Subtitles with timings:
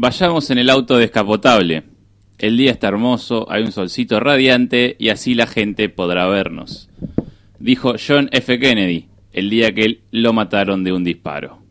[0.00, 1.82] Vayamos en el auto descapotable.
[2.38, 6.88] El día está hermoso, hay un solcito radiante y así la gente podrá vernos.
[7.58, 8.60] Dijo John F.
[8.60, 11.64] Kennedy el día que lo mataron de un disparo.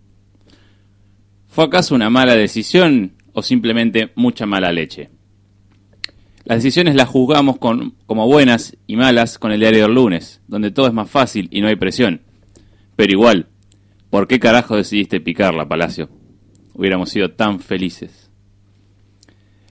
[1.48, 5.10] ¿Fue acaso una mala decisión o simplemente mucha mala leche?
[6.44, 10.88] Las decisiones las juzgamos como buenas y malas con el diario del lunes, donde todo
[10.88, 12.24] es más fácil y no hay presión.
[12.98, 13.48] Pero igual,
[14.10, 16.10] ¿por qué carajo decidiste picarla, Palacio?
[16.78, 18.30] Hubiéramos sido tan felices.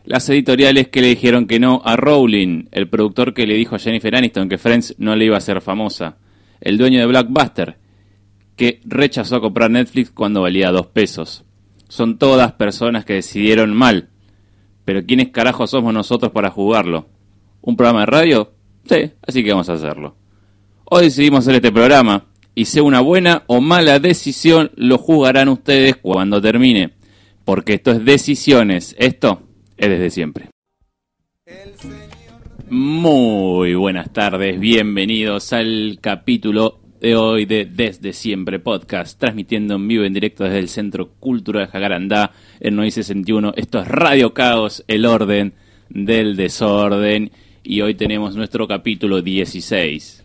[0.04, 3.78] Las editoriales que le dijeron que no a Rowling, el productor que le dijo a
[3.78, 6.16] Jennifer Aniston que Friends no le iba a ser famosa,
[6.60, 7.78] el dueño de Blackbuster,
[8.56, 11.44] que rechazó comprar Netflix cuando valía dos pesos.
[11.88, 14.08] Son todas personas que decidieron mal.
[14.84, 17.06] Pero ¿quiénes carajos somos nosotros para jugarlo?
[17.60, 18.52] ¿Un programa de radio?
[18.84, 20.16] Sí, así que vamos a hacerlo.
[20.86, 25.96] Hoy decidimos hacer este programa, y sea una buena o mala decisión, lo jugarán ustedes
[25.96, 26.95] cuando termine.
[27.46, 29.40] Porque esto es decisiones, esto
[29.76, 30.48] es desde siempre.
[32.68, 40.02] Muy buenas tardes, bienvenidos al capítulo de hoy de Desde Siempre Podcast, transmitiendo en vivo
[40.02, 43.52] en directo desde el Centro Cultural Jacarandá en 961.
[43.54, 45.54] Esto es Radio Caos, el orden
[45.88, 47.30] del desorden.
[47.62, 50.24] Y hoy tenemos nuestro capítulo 16,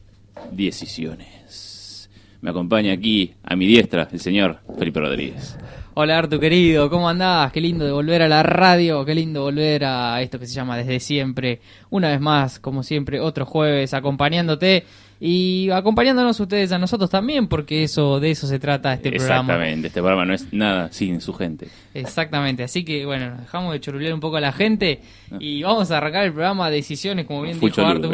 [0.51, 2.09] Decisiones.
[2.41, 5.55] Me acompaña aquí a mi diestra el señor Felipe Rodríguez.
[5.93, 7.51] Hola Artu querido, ¿cómo andás?
[7.51, 10.77] Qué lindo de volver a la radio, qué lindo volver a esto que se llama
[10.77, 11.59] Desde Siempre.
[11.89, 14.85] Una vez más, como siempre, otro jueves acompañándote
[15.19, 19.41] y acompañándonos ustedes a nosotros también, porque eso de eso se trata este programa.
[19.41, 21.67] Exactamente, este programa no es nada sin su gente.
[21.93, 25.01] Exactamente, así que bueno, dejamos de chorulear un poco a la gente
[25.41, 28.13] y vamos a arrancar el programa Decisiones, como bien dijo Artu.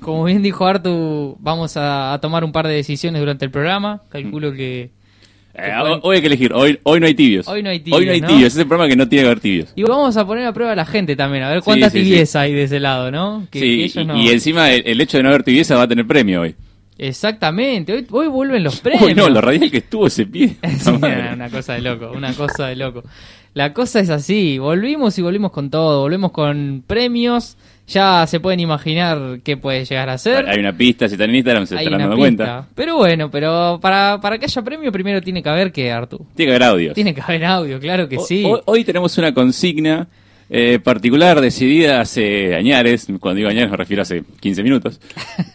[0.00, 4.04] Como bien dijo Artu, vamos a, tomar un par de decisiones durante el programa.
[4.08, 4.98] Calculo que
[5.54, 7.48] eh, hoy hay que elegir, hoy, hoy no hay tibios.
[7.48, 8.00] Hoy no hay tibios.
[8.00, 9.72] Hoy no hay tibios, es el programa que no tiene que haber tibios.
[9.74, 12.52] Y vamos a poner a prueba a la gente también, a ver cuánta tibieza hay
[12.52, 13.46] de ese lado, ¿no?
[13.52, 16.54] sí, y, encima el, hecho de no haber tibieza va a tener premio hoy.
[16.98, 19.02] Exactamente, hoy, hoy vuelven los premios.
[19.06, 20.56] Uy, no, lo radial que estuvo ese pie.
[20.86, 23.02] una cosa de loco, una cosa de loco.
[23.52, 27.56] La cosa es así, volvimos y volvimos con todo, volvemos con premios
[27.90, 30.48] ya se pueden imaginar qué puede llegar a ser.
[30.48, 32.66] Hay una pista, si están en Instagram se están dando cuenta.
[32.74, 36.24] Pero bueno, pero para, para que haya premio primero tiene que haber que, Artu.
[36.34, 36.92] Tiene que haber audio.
[36.94, 38.46] Tiene que haber audio, claro que sí.
[38.64, 40.08] Hoy, tenemos una consigna
[40.48, 45.00] eh, particular decidida hace añares, cuando digo añares me refiero a hace 15 minutos.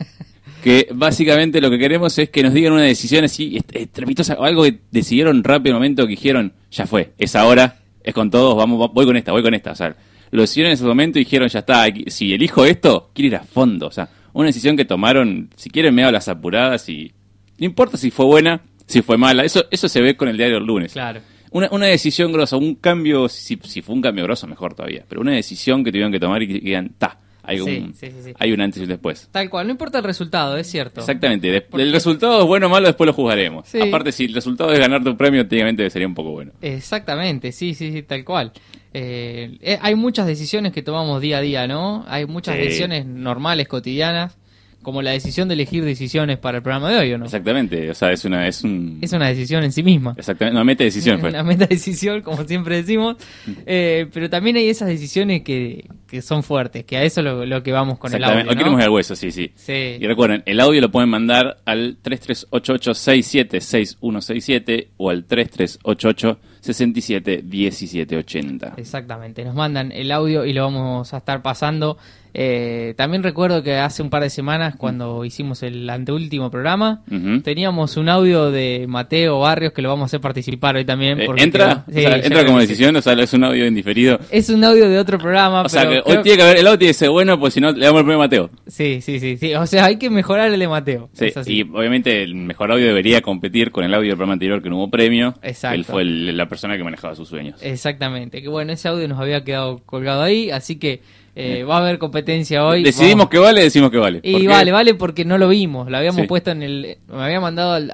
[0.64, 4.64] que básicamente lo que queremos es que nos digan una decisión así estrepitosa o algo
[4.64, 8.58] que decidieron rápido en el momento que dijeron, ya fue, es ahora, es con todos,
[8.58, 9.72] vamos, voy con esta, voy con esta.
[9.72, 9.96] O sea,
[10.32, 13.44] lo decidieron en ese momento y dijeron, ya está, si elijo esto, quiero ir a
[13.44, 13.88] fondo.
[13.88, 17.12] O sea, una decisión que tomaron, si quieren, medio a las apuradas y
[17.58, 19.44] no importa si fue buena, si fue mala.
[19.44, 20.94] Eso, eso se ve con el diario del lunes.
[20.94, 21.22] Claro.
[21.52, 25.06] Una, una decisión grosa, un cambio, si, si fue un cambio grosso, mejor todavía.
[25.08, 27.94] Pero una decisión que tuvieron que tomar y que digan, ta, hay un,
[28.40, 29.30] hay un antes y un después.
[29.32, 31.02] Tal cual, no importa el resultado, es cierto.
[31.02, 33.74] Exactamente, el resultado es bueno o malo, después lo juzgaremos.
[33.76, 36.52] Aparte, si el resultado es ganar tu premio, técnicamente sería un poco bueno.
[36.62, 38.52] Exactamente, sí, sí, sí, tal cual.
[38.94, 42.06] Eh, eh, hay muchas decisiones que tomamos día a día, ¿no?
[42.08, 44.38] Hay muchas decisiones normales, cotidianas,
[44.86, 47.26] como la decisión de elegir decisiones para el programa de hoy, ¿o no?
[47.26, 49.00] Exactamente, o sea, es una, es un...
[49.02, 50.14] Es una decisión en sí misma.
[50.16, 53.16] Exactamente, una meta decisión Una meta decisión, como siempre decimos,
[53.66, 57.64] eh, pero también hay esas decisiones que, que son fuertes, que a eso lo, lo
[57.64, 59.98] que vamos con el audio, Hoy queremos ir al hueso, sí, sí, sí.
[60.00, 68.74] Y recuerden, el audio lo pueden mandar al 3388-676167 o al 3388 67 17 80.
[68.78, 71.98] Exactamente, nos mandan el audio y lo vamos a estar pasando.
[72.38, 77.02] Eh, también recuerdo que hace un par de semanas, cuando hicimos el anteúltimo programa,
[77.44, 81.22] teníamos un audio de Mateo Barrios que lo vamos a hacer participar hoy también.
[81.22, 81.86] Eh, ¿Entra?
[81.88, 82.94] ¿Entra como decisión?
[82.98, 84.20] O sea, es un audio indiferido.
[84.30, 85.62] Es un audio de otro programa.
[85.62, 87.62] O sea, que hoy tiene que haber, el audio tiene que ser bueno, pues si
[87.62, 88.50] no, le damos el premio a Mateo.
[88.68, 89.56] Sí, sí, sí, sí.
[89.56, 91.10] O sea, hay que mejorar el de Mateo.
[91.14, 94.70] Sí, y obviamente el mejor audio debería competir con el audio del programa anterior que
[94.70, 95.36] no hubo premio.
[95.42, 95.76] Exacto.
[95.76, 97.62] Él fue la persona que manejaba sus sueños.
[97.62, 101.00] Exactamente, que bueno, ese audio nos había quedado colgado ahí, así que
[101.36, 102.84] eh, va a haber competencia hoy.
[102.84, 104.22] Decidimos que vale, decimos que vale.
[104.24, 106.98] Y vale, vale porque no lo vimos, lo habíamos puesto en el...
[107.08, 107.92] Me había mandado al,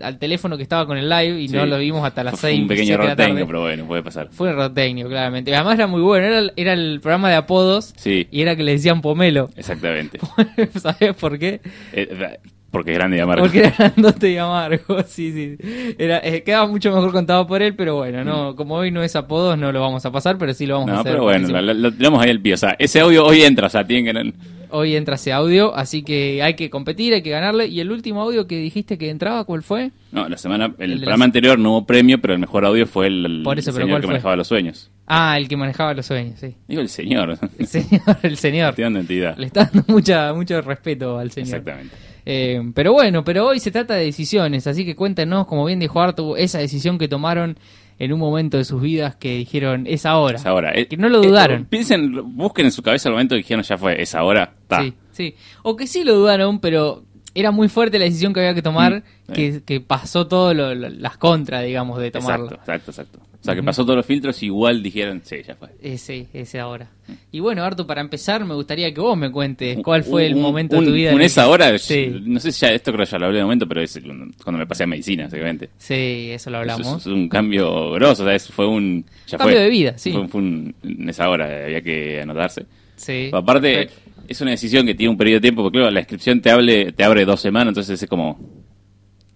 [0.00, 2.40] al, teléfono que estaba con el live y no lo vimos hasta las 6.
[2.40, 4.28] Fue un pequeño error técnico, pero bueno, puede pasar.
[4.30, 5.54] Fue un error técnico, claramente.
[5.54, 9.02] Además era muy bueno, era, era el programa de apodos y era que le decían
[9.02, 9.50] Pomelo.
[9.56, 10.18] Exactamente.
[10.80, 11.60] ¿Sabes por qué?
[11.92, 12.38] Eh,
[12.70, 13.44] porque es grande y amargo.
[13.44, 15.94] Porque era grandote y amargo, sí, sí.
[15.98, 18.56] Era, eh, quedaba mucho mejor contado por él, pero bueno, no mm.
[18.56, 21.00] como hoy no es apodos, no lo vamos a pasar, pero sí lo vamos a
[21.00, 21.12] hacer.
[21.12, 22.54] No, pero bueno, lo, tenemos ahí el pie.
[22.54, 24.32] O sea, ese audio hoy entra, o sea, tienen que...
[24.70, 27.68] Hoy entra ese audio, así que hay que competir, hay que ganarle.
[27.68, 29.92] ¿Y el último audio que dijiste que entraba, cuál fue?
[30.12, 33.44] No, la semana, el, programa anterior no hubo premio, pero el mejor audio fue el,
[33.62, 34.90] señor que manejaba los sueños.
[35.06, 36.54] Ah, el que manejaba los sueños, sí.
[36.66, 37.38] Digo el señor.
[37.58, 38.68] El señor, el señor.
[38.70, 39.38] Estoy dando entidad.
[39.38, 41.60] Le está dando mucha, mucho respeto al señor.
[41.60, 41.96] Exactamente.
[42.30, 45.98] Eh, pero bueno, pero hoy se trata de decisiones, así que cuéntenos, como bien dijo
[46.00, 47.58] Artu, esa decisión que tomaron
[47.98, 50.36] en un momento de sus vidas que dijeron, es ahora.
[50.36, 50.72] Es ahora.
[50.74, 51.62] Eh, Que no lo dudaron.
[51.62, 54.52] eh, piensen, busquen en su cabeza el momento que dijeron ya fue, es ahora.
[54.68, 54.82] Ta.
[54.82, 55.34] Sí, sí.
[55.62, 57.02] O que sí lo dudaron, pero
[57.34, 60.74] era muy fuerte la decisión que había que tomar, Mm, que, que pasó todo lo-
[60.74, 62.46] lo- las contras, digamos, de tomarlo.
[62.46, 63.18] Exacto, exacto, exacto.
[63.40, 65.68] O sea, que pasó todos los filtros, igual dijeron, sí, ya fue.
[65.80, 66.90] Ese, ese ahora.
[67.30, 70.76] Y bueno, Artu, para empezar, me gustaría que vos me cuentes cuál fue el momento
[70.76, 71.10] un- de tu vida.
[71.10, 73.18] Un en el es que- ahora, Sí, no sé si ya esto creo que ya
[73.18, 73.98] lo hablé de momento, pero es
[74.42, 75.70] cuando me pasé a medicina, básicamente.
[75.78, 77.00] sí, eso lo hablamos.
[77.00, 79.04] Es, un cambio grosso, o sea, es- fue un...
[79.28, 79.64] Ya Cambio fue.
[79.64, 80.10] de vida, sí.
[80.12, 82.66] Fue, fue un, en esa hora, había que anotarse.
[82.96, 83.30] Sí.
[83.32, 84.22] Aparte, perfecto.
[84.26, 86.90] es una decisión que tiene un periodo de tiempo, porque claro, la inscripción te, hable,
[86.92, 88.38] te abre dos semanas, entonces es como,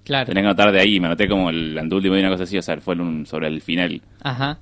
[0.04, 0.26] Claro.
[0.26, 2.62] tenés que anotar de ahí, me anoté como el anteúltimo y una cosa así, o
[2.62, 4.00] sea, fue un- sobre el final.
[4.22, 4.58] Ajá.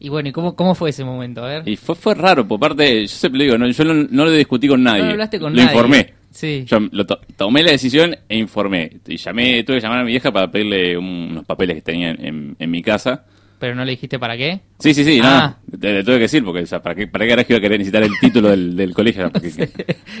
[0.00, 1.44] Y bueno, ¿y cómo, cómo fue ese momento?
[1.44, 1.68] A ver.
[1.68, 4.30] Y fue, fue raro, por parte, yo siempre lo digo, no, yo no, no lo
[4.30, 5.02] discutí con nadie.
[5.02, 5.72] No hablaste con lo nadie.
[5.74, 6.14] informé.
[6.30, 6.64] Sí.
[6.66, 8.92] Yo lo to- tomé la decisión e informé.
[9.08, 12.10] Y llamé, tuve que llamar a mi vieja para pedirle un- unos papeles que tenía
[12.10, 13.24] en, en mi casa.
[13.58, 14.60] Pero no le dijiste para qué.
[14.78, 15.56] Sí, sí, sí, Ah.
[15.66, 15.78] no.
[15.80, 17.78] Le tuve que decir, porque, o sea, ¿para qué, para qué carajo iba a querer
[17.78, 19.30] necesitar el título del, del colegio?
[19.32, 19.68] Porque,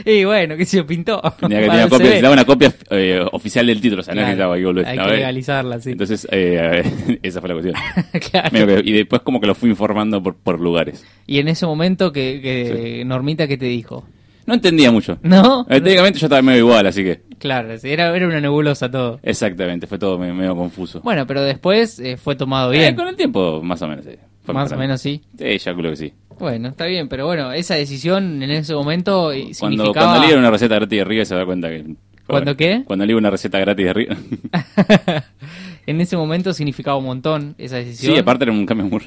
[0.04, 1.20] y bueno, ¿qué se pintó?
[1.40, 4.54] tenía que tener copia, necesitaba una copia eh, oficial del título, o sea, no necesitaba.
[4.56, 4.74] Hay ¿no?
[4.74, 5.92] que Eh, legalizarla, sí.
[5.92, 6.82] Entonces, eh,
[7.22, 7.74] esa fue la cuestión.
[8.30, 8.80] Claro.
[8.80, 11.04] Y después como que lo fui informando por, por lugares.
[11.26, 14.04] Y en ese momento que, que Normita que te dijo.
[14.48, 15.18] No entendía mucho.
[15.22, 15.66] ¿No?
[15.68, 17.20] Eh, técnicamente yo estaba medio igual, así que...
[17.38, 19.20] Claro, era, era una nebulosa todo.
[19.22, 21.00] Exactamente, fue todo medio, medio confuso.
[21.02, 22.96] Bueno, pero después eh, fue tomado Eh, bien.
[22.96, 24.12] con el tiempo, más o menos, sí.
[24.42, 24.78] Fue Más o mejorando.
[24.78, 25.20] menos sí.
[25.38, 26.12] Sí, ya creo que sí.
[26.38, 30.12] Bueno, está bien, pero bueno, esa decisión en ese momento eh, Cuando, significaba...
[30.12, 31.84] cuando leí una receta gratis de Riga se da cuenta que...
[32.26, 32.82] ¿Cuándo qué?
[32.86, 34.16] Cuando leí una receta gratis de Riga.
[35.90, 38.14] en ese momento significaba un montón esa decisión.
[38.14, 39.00] sí, aparte era un cambio muy...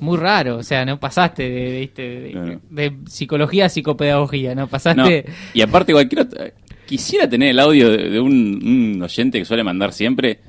[0.00, 2.60] Muy raro, o sea, no pasaste de, de, de- No, no.
[2.70, 5.24] de psicología a psicopedagogía, no No, pasaste...
[5.54, 6.52] y aparte cualquier otra-
[6.86, 8.60] Quisiera tener el audio de, un,
[8.96, 10.40] un oyente que suele mandar siempre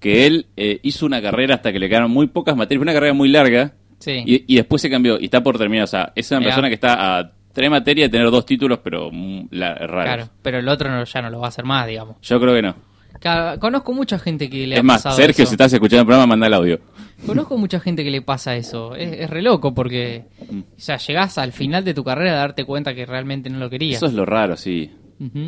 [0.00, 3.12] que él eh, hizo una carrera hasta que le quedaron muy pocas materias, una carrera
[3.14, 4.22] muy larga Sí.
[4.26, 5.84] y, y después se cambió y está por terminar.
[5.84, 6.50] O sea, es una Mirá.
[6.50, 10.04] persona que está a tres materias de tener dos títulos, pero mm, la- raros.
[10.14, 12.16] Claro, pero el otro no- ya no lo va a hacer más, digamos.
[12.22, 12.74] Yo creo que no.
[13.24, 15.50] Claro, conozco mucha gente que le es ha más, pasado Sergio, eso.
[15.50, 16.78] si estás escuchando el programa, manda el audio.
[17.26, 18.94] Conozco mucha gente que le pasa eso.
[18.94, 20.58] Es, es re loco porque Mm.
[20.60, 23.70] o sea, llegás al final de tu carrera a darte cuenta que realmente no lo
[23.70, 23.96] querías.
[23.96, 24.90] Eso es lo raro, sí.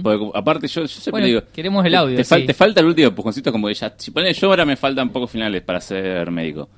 [0.03, 1.41] Porque, aparte, yo, yo siempre Bueno, digo.
[1.53, 2.47] queremos el audio, Te, fal- sí.
[2.47, 3.93] te falta el último empujoncito, como que ya.
[3.99, 6.71] Si pones yo ahora me faltan pocos finales para ser médico.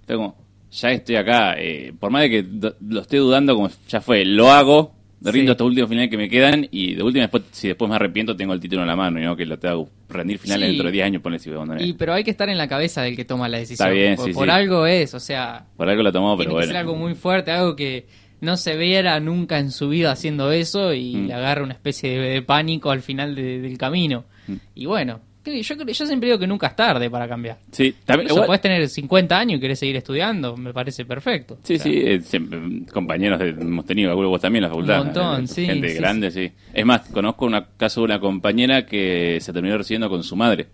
[0.00, 0.36] Entonces, como,
[0.70, 1.54] ya estoy acá.
[1.58, 4.94] eh, por más de que do- lo esté dudando, como ya fue, lo hago.
[5.20, 5.52] Rindo Sí.
[5.52, 6.68] estos últimos finales que me quedan.
[6.70, 9.18] Y de última, después, si después me arrepiento, tengo el título en la mano.
[9.20, 10.72] Y no que lo tengo que rendir finales Sí.
[10.72, 11.50] dentro de 10 años, ponle si.
[11.80, 13.88] Y, pero hay que estar en la cabeza del que toma la decisión.
[13.88, 16.50] Está bien, por, sí, por algo es, o sea, Por algo lo tomó, tiene pero
[16.50, 16.66] que bueno.
[16.66, 18.06] ser algo muy fuerte, algo que
[18.42, 21.26] no se viera nunca en su vida haciendo eso y Mm.
[21.28, 24.26] le agarra una especie de, de pánico al final de- del camino.
[24.46, 24.54] Mm.
[24.74, 25.20] Y bueno,
[25.62, 27.58] yo, yo siempre digo que nunca es tarde para cambiar.
[27.70, 28.24] Sí, también.
[28.26, 31.58] Incluso igual- podés tener 50 años y querés seguir estudiando, me parece perfecto.
[31.62, 32.58] Sí, O sea, sí, eh, siempre,
[32.92, 35.00] compañeros de- hemos tenido, algunos vos también en la facultad.
[35.00, 36.52] Un montón, eh, sí, Gente sí, grande, sí.
[36.72, 40.66] Es más, conozco un caso de una compañera que se terminó recibiendo con su madre.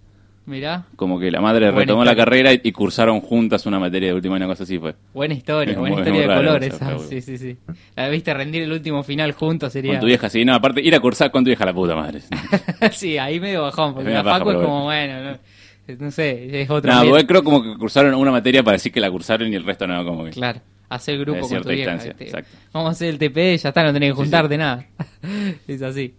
[0.45, 4.09] Mirá, Como que la madre Buena retomó la carrera y, y cursaron juntas una materia
[4.09, 4.95] de último año, una cosa así fue.
[5.15, 6.79] buena historia, buena muy- historia muy de color esa.
[6.87, 7.23] pero Sí, bueno.
[7.23, 7.57] sí, sí.
[7.95, 9.93] La viste rendir el último final juntos sería...
[9.93, 12.23] Con tu vieja, sí, no, aparte, ir a cursar con tu vieja la puta madre.
[12.93, 15.39] sí, ahí medio bajón, porque la Facu es como, bueno, no,
[15.99, 19.01] no sé, es otro no, igual creo como que cursaron una materia para decir que
[19.01, 20.31] la cursaron y el resto no, como que.
[20.31, 21.97] Claro, hacer grupo con tu vieja.
[22.73, 24.23] Vamos a hacer el TP, ya está, no tenés que Sí, sí.
[24.23, 24.87] juntarte nada.
[25.69, 26.15] es así.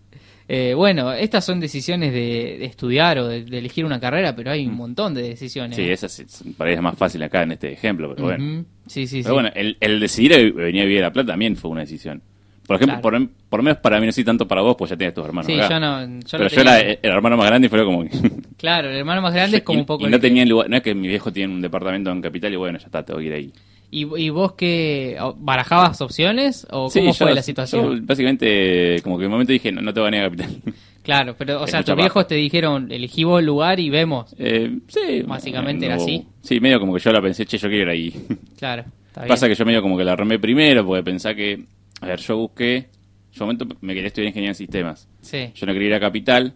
[0.48, 4.52] Eh, bueno, estas son decisiones de, de estudiar o de, de elegir una carrera, pero
[4.52, 5.78] hay un montón de decisiones.
[5.78, 5.82] Mm.
[5.82, 8.44] Sí, esa sí, es más fácil acá en este ejemplo, pero bueno.
[8.60, 8.66] Ujú.
[8.88, 9.34] Sí, sí, Pero sí.
[9.34, 12.22] bueno, el, el decidir venir a vivir a La Plata también fue una decisión.
[12.68, 13.28] Por ejemplo, Claro.
[13.28, 15.26] por, por lo menos para mí no soy tanto para vos, pues ya tienes tus
[15.26, 15.46] hermanos.
[15.48, 15.70] Sí, acá.
[15.70, 16.02] yo no.
[16.02, 18.06] Yo Pero no yo era el hermano más grande y fue como.
[18.58, 20.08] Claro, el hermano más grande es como y, un poco.
[20.08, 22.54] y no que- tenía lugar, no es que mi viejo tiene un departamento en Capital
[22.54, 23.52] y bueno, ya está, tengo que ir ahí.
[23.94, 25.18] ¿Y, y vos qué?
[25.38, 26.66] ¿Barajabas opciones?
[26.72, 28.06] ¿O Sí, cómo yo- fue la yo situación?
[28.06, 30.62] básicamente, como que en un momento dije, no, no te voy a negar Capital.
[31.04, 34.34] Claro, pero, o Es sea, tus viejos te dijeron, elegí vos el lugar y vemos.
[34.40, 35.22] Eh, sí.
[35.28, 36.26] Básicamente era no- así.
[36.42, 38.26] Sí, medio como que yo la pensé, che, yo quiero ir ahí.
[38.58, 39.54] Claro, está Pasa bien.
[39.56, 41.66] que yo medio como que la armé primero porque pensé que,
[42.00, 42.88] a ver, yo busqué,
[43.34, 45.10] yo un momento me quería estudiar ingeniería en sistemas.
[45.20, 46.54] Sí, Yo no quería ir a Capital,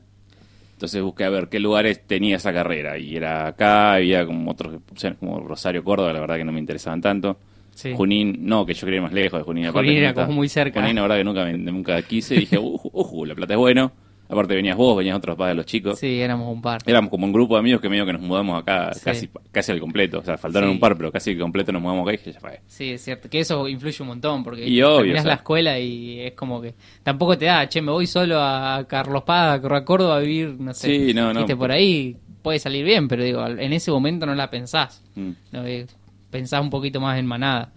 [0.78, 3.00] entonces busqué a ver qué lugares tenía esa carrera.
[3.00, 6.60] Y era acá, había como otros opciones como Rosario, Córdoba, la verdad que no me
[6.60, 7.40] interesaban tanto.
[7.74, 7.94] sí.
[7.96, 9.66] Junín, no, que yo quería ir más lejos de Junín.
[9.66, 10.80] aparte Junín que era como muy cerca.
[10.80, 12.36] Junín, la verdad que nunca, nunca quise.
[12.36, 13.92] Dije, uh, uh, La Plata es bueno.
[14.30, 16.00] Aparte venías vos, venías otros padres de los chicos.
[16.00, 16.82] Sí, éramos un par.
[16.86, 19.02] Éramos como un grupo de amigos que medio que nos mudamos acá Sí.
[19.04, 20.20] casi, casi al completo.
[20.20, 20.74] O sea, faltaron Sí.
[20.76, 22.60] un par, pero casi al completo nos mudamos acá y ya fue.
[22.68, 23.30] Sí, es cierto.
[23.30, 25.30] Que eso influye un montón, porque Y obvio, terminás o sea.
[25.32, 29.24] la escuela y es como que tampoco te da, che, me voy solo a Carlos
[29.24, 30.88] Paz, a Córdoba a vivir, no sé.
[31.08, 31.40] Sí, no, no.
[31.42, 35.04] Viste, por ahí puede salir bien, pero digo, en ese momento no la pensás.
[35.16, 35.32] Mm.
[35.54, 35.86] Eh,
[36.30, 37.72] Pensás un poquito más en manada.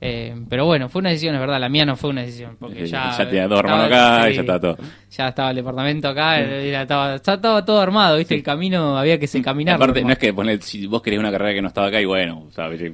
[0.00, 2.84] Eh, pero bueno, fue una decisión, es verdad, la mía no fue una decisión, porque
[2.84, 3.10] Eh, ya...
[3.18, 4.78] ya tenía dos estaba- hermanos acá y ya estaba todo.
[5.10, 9.18] Ya estaba el departamento acá, era- estaba, ya estaba todo armado, viste, el camino había
[9.18, 9.74] que se caminar.
[9.74, 12.04] Aparte, no es que poner, si vos querés una carrera que no estaba acá y
[12.04, 12.92] bueno, o sea, pero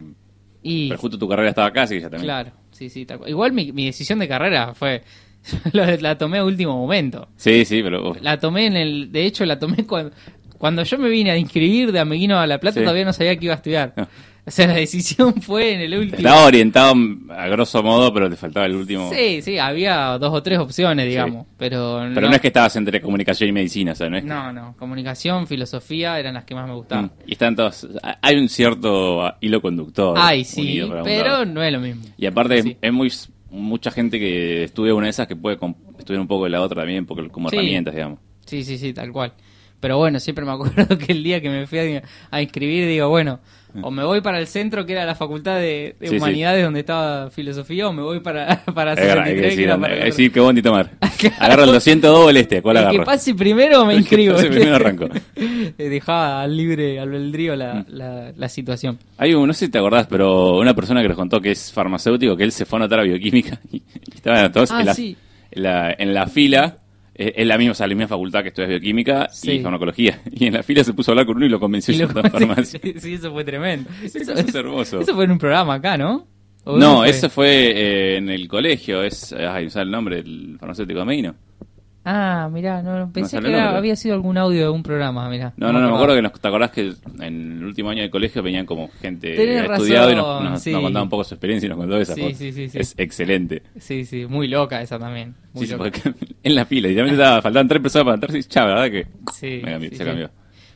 [0.63, 2.25] Y, justo tu carrera estaba acá, así que ya también.
[2.25, 3.05] Claro, sí, sí.
[3.05, 3.21] tal.
[3.27, 5.03] Igual mi, mi decisión de carrera fue.
[5.75, 7.29] la, la tomé a último momento.
[7.37, 9.13] Sí, sí, pero uf, La tomé en el.
[9.13, 10.13] De hecho, la tomé cuando.
[10.57, 12.85] Cuando yo me vine a inscribir de Ameguino a La Plata, Sí.
[12.85, 13.93] todavía no sabía que iba a estudiar.
[13.95, 14.09] No.
[14.47, 16.17] O sea, la decisión fue en el último.
[16.19, 16.95] estaba orientado
[17.31, 19.11] a grosso modo, pero te faltaba el último.
[19.13, 21.47] Sí, sí, había dos o tres opciones, digamos.
[21.57, 22.35] Pero, Pero no.
[22.35, 24.75] es que estabas entre comunicación y medicina, o sea, no es que- No, no.
[24.79, 27.07] Comunicación, filosofía eran las que más me gustaban.
[27.07, 27.11] Mm.
[27.29, 27.89] Y están todos.
[28.21, 30.15] Hay un cierto hilo conductor.
[30.21, 32.03] Ay, sí, pero no es lo mismo.
[32.19, 32.77] Y aparte, Sí.
[32.81, 33.11] es muy.
[33.51, 35.57] Mucha gente que estudia una de esas que puede
[35.99, 37.57] estudiar un poco de la otra también, porque como Sí.
[37.57, 38.19] herramientas, digamos.
[38.47, 39.33] Sí, sí, sí, tal cual.
[39.79, 43.09] Pero bueno, siempre me acuerdo que el día que me fui a, a inscribir, digo,
[43.11, 43.39] bueno,
[43.83, 46.17] o me voy para el centro, que era la facultad de, de Sí, sí.
[46.17, 49.49] Humanidades, donde estaba filosofía, o me voy para, para Es verdad, hay 63, que que
[49.49, 50.91] decir, era para hay que decir qué bondi tomar.
[51.41, 53.05] Agarra el 202 o el este, ¿cuál el que agarra?
[53.05, 54.35] pase primero me El que inscribo.
[54.35, 55.07] pase primero arranco.
[55.37, 57.59] Eh, Dejaba al libre albedrío Mm.
[57.59, 58.99] la, la, la situación.
[59.19, 61.73] Hay un, no sé si te acordás, pero una persona que nos contó que es
[61.73, 64.87] farmacéutico, que él se fue a anotar a bioquímica y, y estaban todos Ah, en,
[64.87, 65.17] la, sí.
[65.51, 66.79] en, la, en la fila.
[67.15, 69.53] Eh, Es la misma, o sea, la misma facultad que estudias bioquímica Sí.
[69.53, 70.21] y farmacología.
[70.33, 72.07] Y en la fila se puso a hablar con uno y lo convenció Y lo-
[72.07, 72.81] a farmacia.
[72.83, 73.89] sí, sí, eso fue tremendo.
[74.03, 75.01] Eso, caso es hermoso.
[75.01, 76.27] eso fue en un programa acá, ¿no?
[76.65, 77.11] ¿O No, fue?
[77.11, 79.03] eso fue eh, en el colegio.
[79.03, 80.19] Es, ay, ¿sabes el nombre?
[80.21, 81.35] El farmacéutico de Medina.
[82.07, 85.55] Ah, mirá, no, pensé que era- había sido algún audio de un programa, mirá.
[85.57, 88.11] No, no, no, me acuerdo que nos, te acordás que en el último año de
[88.11, 90.73] colegio venían como gente Tenés estudiado y nos, razón, nos- sí.
[90.73, 92.15] nos contaba un poco su experiencia y nos contó esa.
[92.15, 92.79] Sí, fue- sí, sí, sí.
[92.79, 93.63] Es excelente.
[93.79, 95.35] Sí, sí, muy loca esa también.
[95.55, 95.91] Muy Sí, sí, loca.
[96.03, 98.91] porque en la fila, literalmente estaba, faltaban tres personas para entrar y ya, ¿verdad?
[98.91, 100.31] Que Sí, me cambió- sí, se cambió.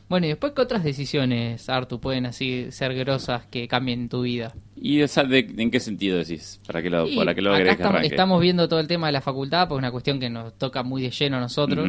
[0.09, 4.53] Bueno, y después, ¿qué otras decisiones, Artu, pueden así ser grosas que cambien tu vida?
[4.75, 6.59] ¿Y esa de- en qué sentido decís?
[6.65, 9.13] ¿Para qué lado, Y para qué lado acá que estamos, viendo todo el tema de
[9.13, 11.87] la facultad, porque es una cuestión que nos toca muy de lleno a nosotros.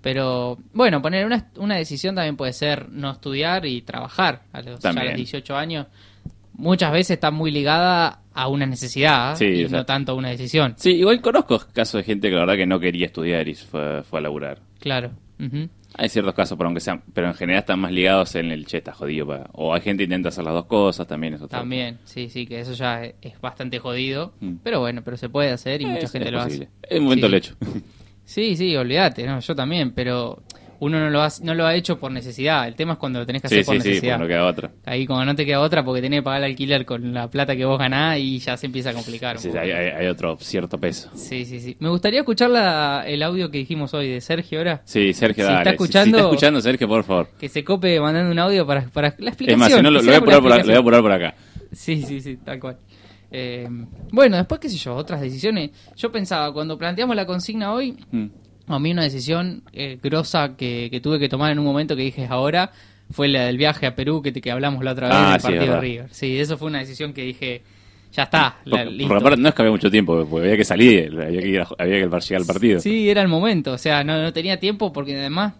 [0.00, 4.80] Pero, bueno, poner una, una decisión también puede ser no estudiar y trabajar a los,
[4.80, 5.06] ya a También.
[5.12, 5.86] los 18 años.
[6.54, 10.14] Muchas veces está muy ligada a una necesidad Sí, y o sea- no tanto a
[10.16, 10.74] una decisión.
[10.76, 14.02] Sí, igual conozco casos de gente que la verdad que no quería estudiar y fue,
[14.02, 14.58] fue a laburar.
[14.80, 15.12] Claro.
[15.38, 15.68] Ujú.
[15.98, 18.78] Hay ciertos casos, pero aunque sean, pero en general están más ligados en el che,
[18.78, 19.26] está jodido.
[19.26, 19.50] pa".
[19.52, 21.36] O hay gente que intenta hacer las dos cosas, también.
[21.48, 24.32] También, sí, sí, que eso ya es, es bastante jodido.
[24.40, 24.54] Mm.
[24.62, 26.68] Pero bueno, pero se puede hacer y mucha gente es lo posible.
[26.82, 26.94] hace.
[26.94, 27.30] En un momento Sí.
[27.30, 27.54] lo he hecho.
[28.24, 29.40] Sí, sí, olvídate, ¿no?
[29.40, 30.42] yo también, pero
[30.84, 32.66] uno no lo, ha, no lo ha hecho por necesidad.
[32.66, 34.18] El tema es cuando lo tenés que hacer Sí, por sí, sí, necesidad.
[34.18, 34.72] no queda otra.
[34.84, 37.54] Ahí como no te queda otra porque tenés que pagar el alquiler con la plata
[37.54, 39.36] que vos ganás y ya se empieza a complicar.
[39.36, 39.60] un Sí, poco.
[39.60, 41.08] hay, hay- hay otro cierto peso.
[41.14, 41.76] Sí, sí, sí.
[41.78, 44.82] Me gustaría escuchar la- el audio que dijimos hoy de Sergio ahora.
[44.84, 45.58] Sí, Sergio, Si dale.
[45.58, 47.28] está Si- Si, escuchando- está escuchando, Sergio, por favor.
[47.38, 49.50] Que se cope mandando un audio para, para la explicación.
[49.50, 51.12] Es más, si no, lo, lo voy a por, la- lo voy a apurar por
[51.12, 51.34] acá.
[51.70, 52.76] Sí, sí, sí, tal cual.
[53.34, 53.66] Eh,
[54.10, 55.70] bueno, después, qué sé yo, otras decisiones.
[55.96, 58.26] Yo pensaba, cuando planteamos la consigna hoy, Mm.
[58.76, 62.02] A mí una decisión eh, grosa que, que tuve que tomar en un momento que
[62.02, 62.70] dije ahora
[63.10, 65.40] fue la del viaje a Perú que, te- que hablamos la otra vez Ah, del
[65.40, 65.80] sí, partido de.
[65.80, 66.06] River.
[66.12, 67.62] Sí, eso fue una decisión que dije,
[68.12, 68.82] ya está, la-
[69.16, 71.68] aparte no es que había mucho tiempo, porque había que salir, había que, ir a-
[71.78, 72.80] había que llegar al partido.
[72.80, 75.54] Sí, era el momento, o sea, no, no tenía tiempo porque además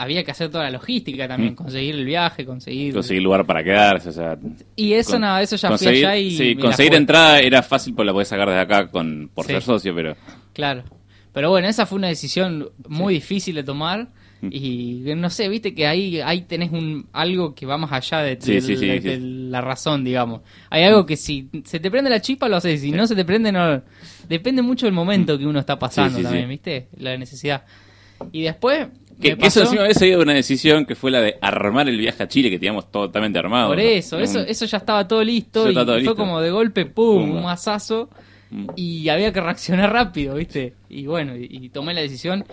[0.00, 1.56] había que hacer toda la logística también, Mm.
[1.56, 2.94] conseguir el viaje, conseguir...
[2.94, 4.38] Conseguir lugar para quedarse, o sea.
[4.76, 6.30] Y eso con- nada, eso ya fui allá y...
[6.36, 9.52] Sí, conseguir entrada era fácil porque la podés sacar desde acá con, por Sí.
[9.54, 10.14] ser socio, pero.
[10.52, 10.84] Claro.
[11.38, 14.08] Pero bueno, esa fue una decisión muy difícil de tomar.
[14.40, 14.48] Mm.
[14.50, 18.36] Y no sé, viste que ahí, ahí tenés un, algo que va más allá de,
[18.40, 19.08] Sí, de- sí, sí, de- sí.
[19.08, 20.40] de la razón, digamos.
[20.68, 23.24] Hay algo que si se te prende la chispa lo haces, si no se te
[23.24, 23.80] prende no...
[24.28, 27.62] Depende mucho del momento que uno está pasando también, viste, la necesidad.
[28.32, 28.88] Y después...
[29.20, 32.20] Que, que eso pasó- encima había una decisión que fue la de armar el viaje
[32.24, 33.68] a Chile, que teníamos totalmente armado.
[33.68, 36.16] Por eso, eso, eso ya estaba todo listo y todo fue listo.
[36.16, 37.36] como de golpe, pum, Pumba.
[37.38, 38.27] un mazazo Mm.
[38.76, 40.74] Y había que reaccionar rápido, ¿viste?
[40.88, 42.44] Y bueno, y, y tomé la decisión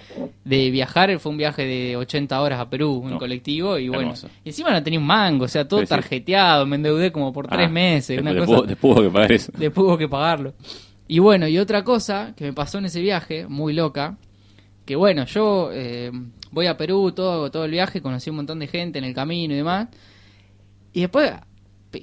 [0.43, 3.17] de viajar, fue un viaje de 80 horas a Perú en No.
[3.17, 4.29] colectivo y bueno, Hermoso.
[4.43, 5.89] y encima no tenía un mango, o sea, todo Sí, sí.
[5.89, 9.09] tarjeteado, me endeudé como por tres Ah, meses, después- una después- cosa, después hubo que
[9.09, 9.51] pagar eso.
[9.57, 10.53] después hubo que pagarlo.
[11.07, 14.17] Y bueno, y otra cosa que me pasó en ese viaje, muy loca,
[14.85, 16.11] que bueno, yo eh,
[16.51, 19.53] voy a Perú todo, todo el viaje, conocí un montón de gente en el camino
[19.53, 19.87] y demás,
[20.93, 21.31] y después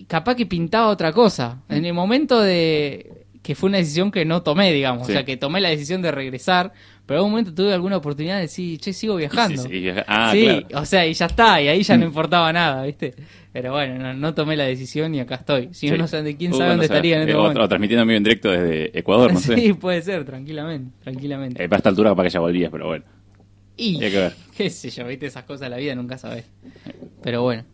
[0.07, 1.63] capaz que pintaba otra cosa.
[1.69, 5.07] En el momento de que fue una decisión que no tomé, digamos.
[5.07, 5.13] Sí.
[5.13, 6.73] O sea, que tomé la decisión de regresar,
[7.07, 9.63] pero en algún momento tuve alguna oportunidad de decir, che, sigo viajando.
[9.63, 10.67] Sí, sí, viaja- ah, Sí, claro.
[10.75, 12.01] o sea, y ya está, y ahí ya Mm.
[12.01, 13.15] no importaba nada, ¿viste?
[13.53, 15.69] Pero bueno, no, no tomé la decisión y acá estoy.
[15.73, 15.95] Si Sí.
[15.99, 17.61] no, sé de quién Uh, sabe no dónde estaría en este Eh, momento.
[17.63, 19.57] o transmitiendo en vivo en directo desde Ecuador, no sé.
[19.57, 21.63] Sí, puede ser, tranquilamente, tranquilamente.
[21.65, 23.05] Eh, para esta altura para que ya volvías, pero bueno.
[23.77, 24.33] y, hay que ver.
[24.57, 25.27] qué sé yo, ¿viste?
[25.27, 26.45] Esas cosas de la vida nunca sabes.
[27.23, 27.65] Pero bueno.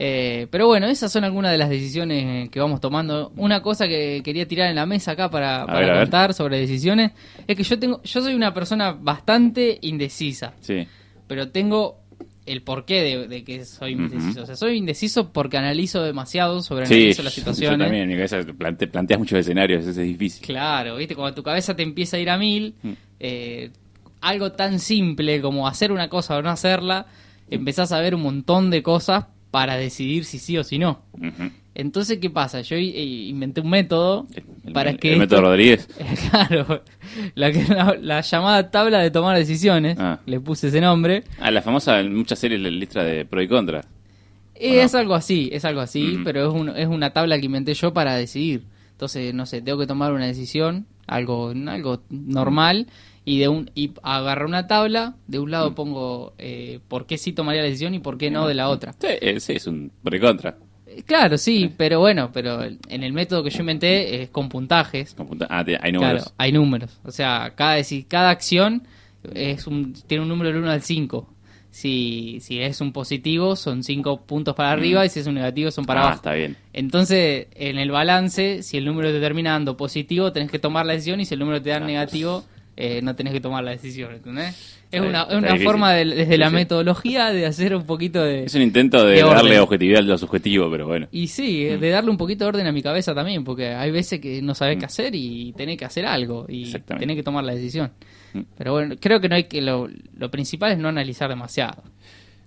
[0.00, 3.32] Eh, pero bueno, esas son algunas de las decisiones que vamos tomando.
[3.36, 7.10] Una cosa que quería tirar en la mesa acá para, para ver, contar sobre decisiones
[7.48, 10.52] es que yo tengo, yo soy una persona bastante indecisa.
[10.60, 10.86] Sí.
[11.26, 11.98] pero tengo
[12.46, 14.42] el porqué de, de que soy indeciso.
[14.42, 17.78] O sea, soy indeciso porque analizo demasiado, sobre Sí, las yo situaciones.
[17.86, 20.46] también en mi cabeza plante- planteas muchos escenarios, eso es difícil.
[20.46, 22.92] Claro, viste, cuando tu cabeza te empieza a ir a mil, Mm.
[23.20, 23.70] eh,
[24.22, 27.06] algo tan simple como hacer una cosa o no hacerla,
[27.50, 31.02] empezás a ver un montón de cosas para decidir si sí o si no.
[31.74, 32.60] Entonces, ¿qué pasa?
[32.62, 34.26] Yo eh, inventé un método
[34.66, 35.12] El, para el- que...
[35.12, 35.88] el método Rodríguez.
[36.30, 36.82] claro,
[37.36, 40.18] la, la, la llamada tabla de tomar decisiones, Ah.
[40.26, 41.22] le puse ese nombre.
[41.40, 43.80] Ah, la famosa, en muchas series, la lista de pro y contra.
[44.56, 44.80] Eh.
[44.82, 47.92] Es algo así, es algo así, pero es, un- es una tabla que inventé yo
[47.94, 48.64] para decidir.
[48.90, 52.86] Entonces, no sé, tengo que tomar una decisión, algo, algo normal,
[53.24, 57.32] y de un y agarro una tabla, de un lado pongo eh, por qué sí
[57.32, 58.94] tomaría la decisión y por qué no de la otra.
[58.98, 60.56] Sí, es un pro y contra.
[60.86, 65.14] Eh, Claro, sí, pero bueno, pero en el método que yo inventé es con puntajes.
[65.14, 66.34] Con punta- Ah, hay Claro, números.
[66.38, 67.00] hay números.
[67.04, 67.76] O sea, cada,
[68.08, 68.84] cada acción
[69.34, 71.28] es un, tiene un número del 1 al 5.
[71.70, 75.70] Si, si es un positivo, son 5 puntos para arriba, y si es un negativo,
[75.70, 76.02] son para Mm.
[76.02, 76.16] ah, abajo.
[76.16, 76.56] está bien.
[76.72, 80.94] Entonces, en el balance, si el número te termina dando positivo, tenés que tomar la
[80.94, 81.80] decisión, y si el número te da Ah.
[81.80, 82.44] negativo,
[82.76, 84.76] eh, no tenés que tomar la decisión, ¿entendés?
[84.90, 88.44] Es una, es una forma de- desde la metodología de hacer un poquito de...
[88.44, 91.06] Es un intento de, darle objetividad a lo subjetivo, pero bueno.
[91.12, 91.80] Y sí, Mm.
[91.80, 94.54] de darle un poquito de orden a mi cabeza también, porque hay veces que no
[94.54, 97.90] sabés qué hacer y tenés que hacer algo y tenés que tomar la decisión.
[98.34, 98.40] Mm.
[98.56, 101.82] Pero bueno, creo que no hay que lo, lo principal es no analizar demasiado.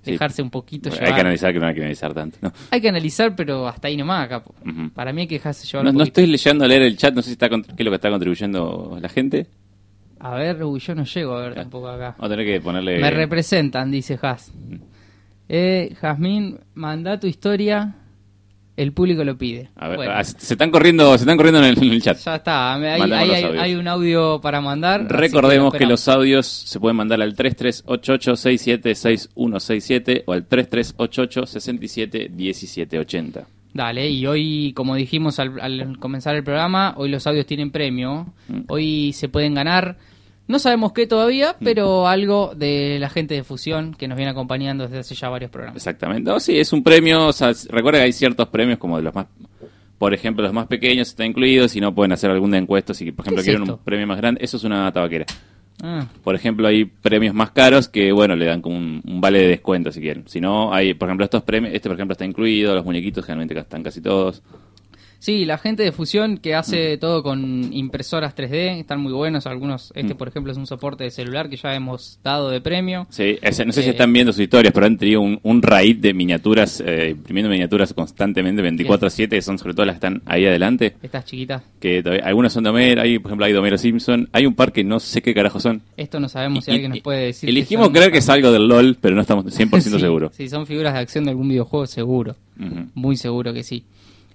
[0.04, 0.12] Sí.
[0.14, 1.10] Dejarse un poquito Bueno, llevar.
[1.14, 2.38] hay que analizar que no hay que analizar tanto.
[2.42, 4.56] No, Hay que analizar, pero hasta ahí nomás, capo.
[4.96, 7.14] Para mí hay que dejarse llevar no, un no estoy leyendo a leer el chat,
[7.14, 9.46] no sé si está qué es lo que está contribuyendo la gente.
[10.20, 12.16] A ver, uy, yo no llego a ver tampoco acá.
[12.18, 13.00] Vamos a tener que ponerle...
[13.00, 14.52] Me representan, dice Has.
[15.50, 17.96] Eh, Jazmín, manda tu historia,
[18.78, 19.70] el público lo pide.
[19.76, 20.14] A ver, Bueno.
[20.16, 22.18] ah, se están corriendo, se están corriendo en el, en el chat.
[22.18, 25.06] Ya está, hay, un audio para mandar.
[25.08, 33.46] Recordemos lo que los audios se pueden mandar al 3388-676167 o al 3388-671780.
[33.74, 38.34] Dale, y hoy, como dijimos al, al comenzar el programa, hoy los audios tienen premio.
[38.50, 38.60] Mm.
[38.68, 39.98] Hoy se pueden ganar,
[40.48, 44.84] no sabemos qué todavía, pero algo de la gente de Fusión que nos viene acompañando
[44.84, 45.78] desde hace ya varios programas.
[45.78, 46.30] Exactamente.
[46.30, 47.28] No, sí, es un premio.
[47.28, 49.28] O sea, recuerda que hay ciertos premios como de los más.
[49.98, 52.94] Por ejemplo, los más pequeños están incluidos y no pueden hacer alguna encuesta.
[52.94, 53.76] Si, por ejemplo, es quieren esto?
[53.76, 55.26] un premio más grande, eso es una tabaquera.
[55.84, 59.40] Ah, Por ejemplo, hay premios más caros que, bueno, le dan como un, un vale
[59.40, 60.28] de descuento si quieren.
[60.28, 63.58] Si no, hay, por ejemplo, estos premios, este por ejemplo está incluido, los muñequitos generalmente
[63.60, 64.44] están casi todos.
[65.22, 69.46] Sí, la gente de Fusión que hace todo con impresoras 3D, están muy buenos.
[69.46, 70.18] Algunos, este Mm.
[70.18, 73.06] por ejemplo es un soporte de celular que ya hemos dado de premio.
[73.12, 75.98] Sí, no sé si Eh, están viendo sus historias, pero han tenido un, un raid
[75.98, 80.44] de miniaturas, eh, imprimiendo miniaturas constantemente, 24-7, que son sobre todo las que están ahí
[80.48, 80.96] adelante.
[81.04, 81.62] Estas chiquitas.
[81.80, 84.28] Que todavía- algunas son de Homero, hay, por ejemplo, hay de Homero Simpson.
[84.34, 85.84] Hay un par que no sé qué carajo son.
[85.98, 87.48] Esto no sabemos si Y- alguien y- nos puede decir.
[87.48, 90.36] Elegimos son- creer que es algo del LOL, pero no estamos 100% Sí, seguros.
[90.36, 92.36] Si son figuras de acción de algún videojuego, seguro.
[92.96, 93.84] Muy seguro que sí.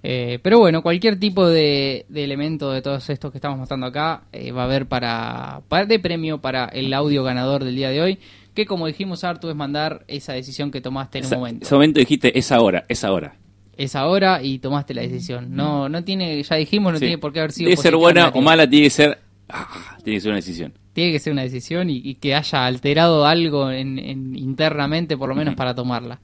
[0.03, 4.23] Eh, pero bueno, cualquier tipo de, de elemento de todos estos que estamos mostrando acá
[4.31, 8.01] eh, va a haber para, para de premio para el audio ganador del día de
[8.01, 8.19] hoy.
[8.53, 11.65] Que como dijimos, Artu, es mandar esa decisión que tomaste en Esa- un momento.
[11.65, 13.35] Ese momento dijiste, es ahora, es ahora.
[13.75, 15.55] Es ahora y tomaste la decisión.
[15.55, 17.05] No, no tiene, ya dijimos, no Sí.
[17.05, 17.65] tiene por qué haber sido.
[17.69, 19.19] Debe ser positiva buena o mala, tiene que ser.
[19.49, 20.73] ah, tiene que ser una decisión.
[20.93, 25.29] Tiene que ser una decisión y, y que haya alterado algo en, en- internamente, por
[25.29, 26.19] lo menos para tomarla.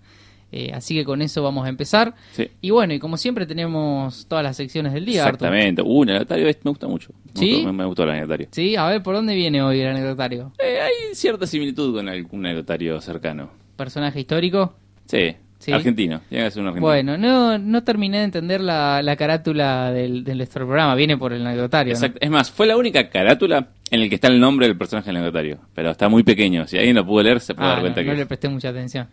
[0.56, 2.14] Eh, así que con eso vamos a empezar.
[2.34, 2.48] Sí.
[2.62, 5.24] Y bueno, y como siempre tenemos todas las secciones del día.
[5.24, 5.82] Exactamente.
[5.84, 7.10] Uh, el anecdotario me gusta mucho.
[7.34, 7.52] Me ¿Sí?
[7.54, 8.48] gustó, me, me gustó el anecdotario.
[8.52, 10.52] Sí, a ver, ¿por dónde viene hoy el anecdotario?
[10.64, 13.50] Eh, hay cierta similitud con algún anecdotario cercano.
[13.76, 14.76] ¿Personaje histórico?
[15.08, 15.72] Sí, Sí.
[15.72, 16.20] argentino.
[16.30, 16.86] Tiene que ser un argentino.
[16.88, 20.94] Bueno, no, no terminé de entender la, la carátula del, del nuestro programa.
[20.94, 21.98] Viene por el anecdotario, ¿no?
[21.98, 22.20] Exacto.
[22.22, 25.16] Es más, fue la única carátula en la que está el nombre del personaje del
[25.18, 25.60] anecdotario.
[25.74, 26.68] Pero está muy pequeño.
[26.68, 28.18] Si alguien lo pudo leer, se puede Ah, dar no, cuenta no que.
[28.18, 29.08] le presté mucha atención.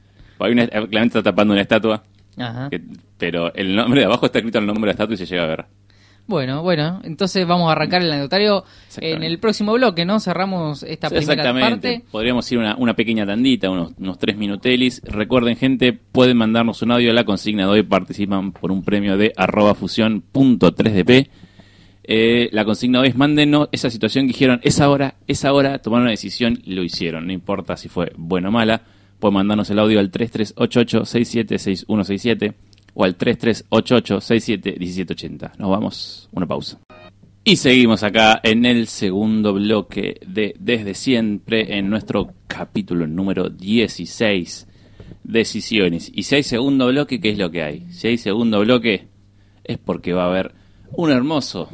[0.44, 2.02] Hay una, claramente está tapando una estatua.
[2.38, 2.70] Ajá.
[2.70, 2.80] que-
[3.18, 5.42] pero el nombre de abajo está escrito el nombre de la estatua y se llega
[5.42, 5.64] a ver.
[6.26, 8.64] Bueno, bueno, entonces vamos a arrancar el anecdotario
[8.98, 10.20] en el próximo bloque, ¿no?
[10.20, 11.70] Cerramos esta Sí, primera Exactamente.
[11.98, 12.04] parte.
[12.10, 15.02] Podríamos ir una, una pequeña tandita, unos, unos tres minutelis.
[15.04, 17.82] Recuerden, gente, pueden mandarnos un audio a la consigna de hoy.
[17.82, 21.28] Participan por un premio de arroba fusión punto 3dp.
[22.04, 26.02] Eh, la consigna hoy es mándenos esa situación que dijeron, es ahora, es ahora, tomaron
[26.04, 27.26] una decisión y lo hicieron.
[27.26, 28.82] No importa si fue buena o mala,
[29.20, 32.54] pueden mandarnos el audio al 3388-676167
[32.94, 35.52] o al 3388-671780.
[35.58, 36.80] Nos vamos, una pausa.
[37.44, 44.66] Y seguimos acá en el segundo bloque de Desde Siempre, en nuestro capítulo número 16,
[45.22, 46.10] Decisiones.
[46.14, 47.86] Y si hay segundo bloque, ¿qué es lo que hay?
[47.92, 49.08] Si hay segundo bloque,
[49.64, 50.52] es porque va a haber
[50.92, 51.70] un hermoso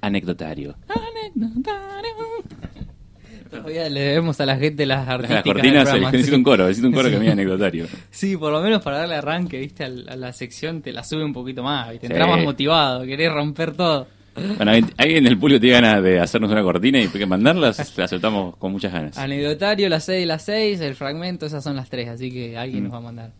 [0.00, 0.76] anecdotario.
[3.62, 6.36] Todavía le debemos a la gente las Las artísticas del cortinas, programa, necesito sí.
[6.38, 7.86] un coro, necesito un coro que me anecdotario.
[8.10, 11.32] Sí, por lo menos para darle arranque, viste, a la sección te la sube un
[11.32, 12.08] poquito más, ¿viste?
[12.08, 12.14] Sí.
[12.14, 14.06] Más motivado, querés romper todo.
[14.36, 17.78] Bueno, ¿alguien alguien del público tiene ganas de hacernos una cortina y mandarlas?
[17.96, 19.16] La aceptamos con muchas ganas.
[19.16, 22.80] Anecdotario, las 6 y las 6, el fragmento, esas son las tres, así que alguien
[22.82, 22.84] Mm.
[22.86, 23.30] nos va a mandar.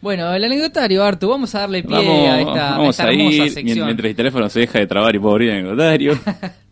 [0.00, 3.12] Bueno, el anecdotario, Artu, vamos a darle pie Vamos, a esta, a vamos esta a
[3.12, 3.84] hermosa ir sección.
[3.86, 6.18] mientras el teléfono se deja de trabar y puedo abrir el anecdotario.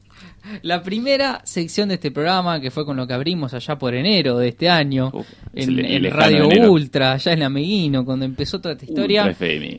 [0.62, 4.38] La primera sección de este programa, que fue con lo que abrimos allá por enero
[4.38, 6.73] de este año, Uf, en, el- el en lejano Radio enero.
[6.73, 9.25] Ultra, allá en Ameguino, cuando empezó toda esta historia,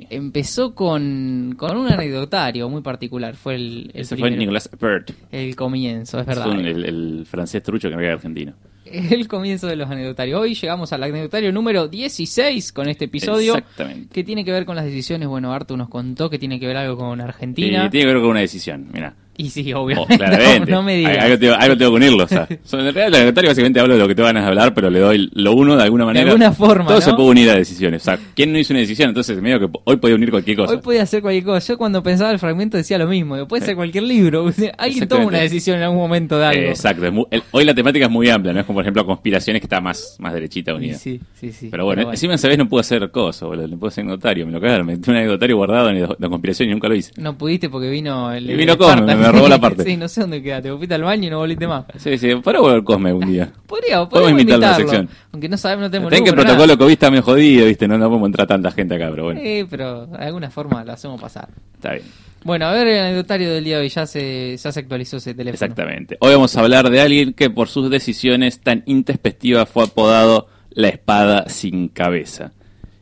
[0.09, 3.36] empezó con, con un anecdotario muy particular.
[3.36, 5.12] Fue el, el Ese fue Nicolás Pert.
[5.31, 6.47] el comienzo, es verdad.
[6.49, 8.53] Un- el, el francés trucho que no queda argentino.
[8.86, 10.39] El comienzo de los anecdotarios.
[10.41, 13.55] Hoy llegamos al anecdotario número 16 con este episodio.
[13.55, 14.13] Exactamente.
[14.13, 15.27] Que tiene que ver con las decisiones.
[15.29, 17.89] Bueno, Artu nos contó que tiene que ver algo con Argentina.
[17.89, 19.15] tiene que ver con una decisión, mira.
[19.35, 20.17] Y sí, Oh, obviamente.
[20.17, 20.71] claramente.
[20.71, 21.17] No, no me digas.
[21.17, 22.23] Algo tengo, algo tengo que unirlo.
[22.23, 24.89] O sea, en realidad el básicamente hablo de lo que te van a hablar, pero
[24.89, 26.25] le doy lo uno de alguna manera.
[26.27, 27.01] alguna forma, Todo ¿no?
[27.01, 28.01] se puede unir a decisiones.
[28.03, 29.09] O sea, ¿quién no hizo una decisión?
[29.09, 30.73] Entonces, medio que hoy podía unir cualquier cosa.
[30.73, 31.73] Hoy puede hacer cualquier cosa.
[31.73, 33.47] Yo cuando pensaba el fragmento decía lo mismo.
[33.47, 34.43] Puede ser cualquier libro.
[34.43, 36.61] O sea, Alguien toma una decisión en algún momento de algo.
[36.69, 37.05] Exacto.
[37.31, 39.81] el- hoy la temática es muy amplia, no es como por ejemplo conspiraciones que está
[39.81, 40.95] más, más derechita unida.
[40.97, 41.69] sí, sí, sí.
[41.71, 43.67] Pero bueno, encima esa vez no pude hacer cosas, boludo.
[43.67, 44.85] No pude hacer notario, me lo cagaron.
[44.85, 47.11] Me metí un anecdotario guardado en la conspiración y nunca lo hice.
[47.17, 48.49] No pudiste porque vino el.
[48.49, 48.77] Y vino el.
[49.23, 49.83] Me robó la parte.
[49.86, 50.69] sí, no sé dónde quedaste.
[50.71, 51.86] Vos fuiste al baño y no volviste más.
[51.97, 53.51] Sí, sí, para volver Cosme un día.
[53.67, 55.09] Podría, Podemos invitarlo a la sección.
[55.31, 56.57] Aunque no sabemos, no tenemos Ten que el número, nada.
[56.57, 59.39] protocolo COVID está medio jodido, viste, no, no podemos entrar tanta gente acá, pero bueno,
[59.43, 61.47] Eh, pero de alguna forma lo hacemos pasar.
[61.75, 62.03] está bien.
[62.43, 63.89] Bueno, a ver el anecdotario del día de hoy.
[63.89, 65.53] Ya se, ya se actualizó ese teléfono.
[65.53, 66.17] Exactamente.
[66.19, 70.89] Hoy vamos a hablar de alguien que por sus decisiones tan intempestivas fue apodado la
[70.89, 72.51] espada sin cabeza.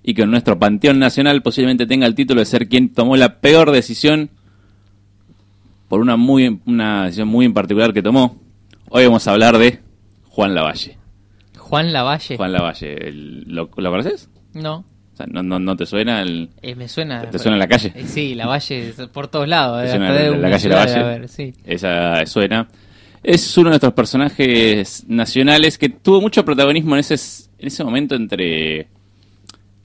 [0.04, 3.40] Y que en nuestro panteón nacional posiblemente tenga el título de ser quien tomó la
[3.40, 4.30] peor decisión
[5.92, 8.40] por una, muy, una decisión muy en particular que tomó.
[8.88, 9.80] Hoy vamos a hablar de
[10.30, 10.98] Juan Lavalle.
[11.58, 12.38] Juan Lavalle.
[12.38, 14.30] Juan Lavalle, el- ¿lo, ¿lo conoces?
[14.54, 16.50] No, O sea, ¿no, no, no te suena el...?
[16.62, 17.30] eh, me suena.
[17.30, 17.92] ¿Te suena la calle?
[17.94, 19.82] Eh, sí, Lavalle por todos lados.
[19.82, 20.96] ¿Te eh, suena la, la calle Lavalle?
[21.00, 21.54] haber, sí.
[21.66, 22.70] Esa suena.
[23.22, 27.16] Es uno de nuestros personajes nacionales que tuvo mucho protagonismo en ese,
[27.60, 28.88] en ese momento entre,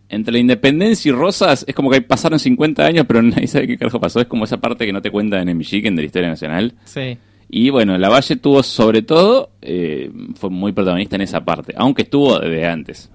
[0.08, 1.64] entre la independencia y Rosas.
[1.66, 4.20] Es como que pasaron 50 años, pero nadie sabe qué carajo pasó.
[4.20, 6.74] Es como esa parte que no te cuentan en Chicken de la historia nacional.
[6.84, 7.18] Sí.
[7.48, 12.38] Y bueno, Lavalle tuvo sobre todo, eh, fue muy protagonista en esa parte, aunque estuvo
[12.40, 13.10] desde antes.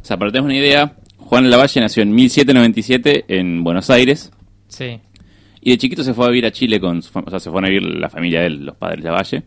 [0.00, 4.32] O sea, para que una idea, Juan Lavalle nació en 1797 en Buenos Aires.
[4.68, 4.98] Sí.
[5.60, 7.60] Y de chiquito se fue a vivir a Chile con su o sea, se fue
[7.60, 9.42] a vivir la familia de él, los padres de Lavalle.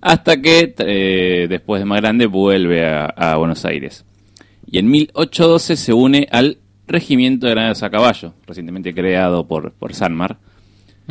[0.00, 4.04] Hasta que eh, después de más grande vuelve a, a Buenos Aires.
[4.66, 9.94] Y en 1812 se une al Regimiento de Granaderos a Caballo, recientemente creado por, por
[9.94, 10.38] Sanmar.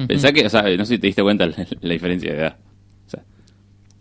[0.08, 2.56] Pensá que, o sea, no sé si te diste cuenta la, la diferencia de edad.
[3.08, 3.24] O sea,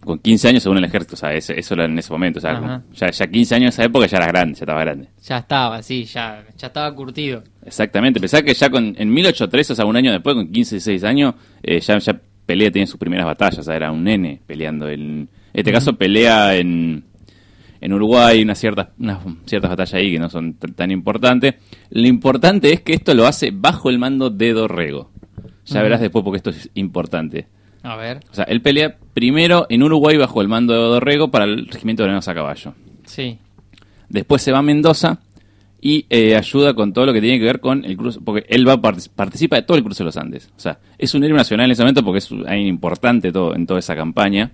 [0.01, 2.39] con 15 años se une al ejército, o sea, eso era en ese momento.
[2.39, 4.81] O sea, como- ya, ya 15 años en esa época ya eras grande, ya estaba
[4.81, 5.09] grande.
[5.23, 7.43] Ya estaba, sí, ya, ya estaba curtido.
[7.65, 11.05] Exactamente, pensá que ya con, en 1813, o sea, un año después, con 15, 16
[11.05, 14.89] años, eh, ya, ya pelea, tenía sus primeras batallas, o sea, era un nene peleando.
[14.89, 17.05] En, en este caso pelea en,
[17.81, 21.55] en Uruguay, unas ciertas, unas ciertas batallas ahí que no son tan importantes.
[21.91, 25.11] Lo importante es que esto lo hace bajo el mando de Dorrego.
[25.67, 27.47] Ya verás después porque esto es importante.
[27.83, 31.45] A ver, O sea, él pelea primero en Uruguay bajo el mando de Dorrego para
[31.45, 32.75] el regimiento de Granados a caballo.
[33.05, 33.39] sí.
[34.09, 35.21] Después se va a Mendoza
[35.81, 38.69] y eh, ayuda con todo lo que tiene que ver con el cruce, porque él
[38.69, 40.51] va participa de todo el cruce de los Andes.
[40.57, 43.67] O sea, es un héroe nacional en ese momento porque es un- importante todo, en
[43.67, 44.51] toda esa campaña.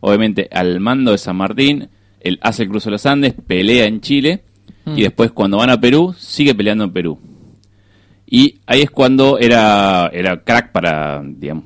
[0.00, 1.88] Obviamente, al mando de San Martín,
[2.28, 4.42] él hace el cruce de los Andes, pelea en Chile
[4.84, 4.98] Mm.
[4.98, 7.18] y después cuando van a Perú, sigue peleando en Perú.
[8.28, 11.64] Y ahí es cuando era, era crack para, digamos,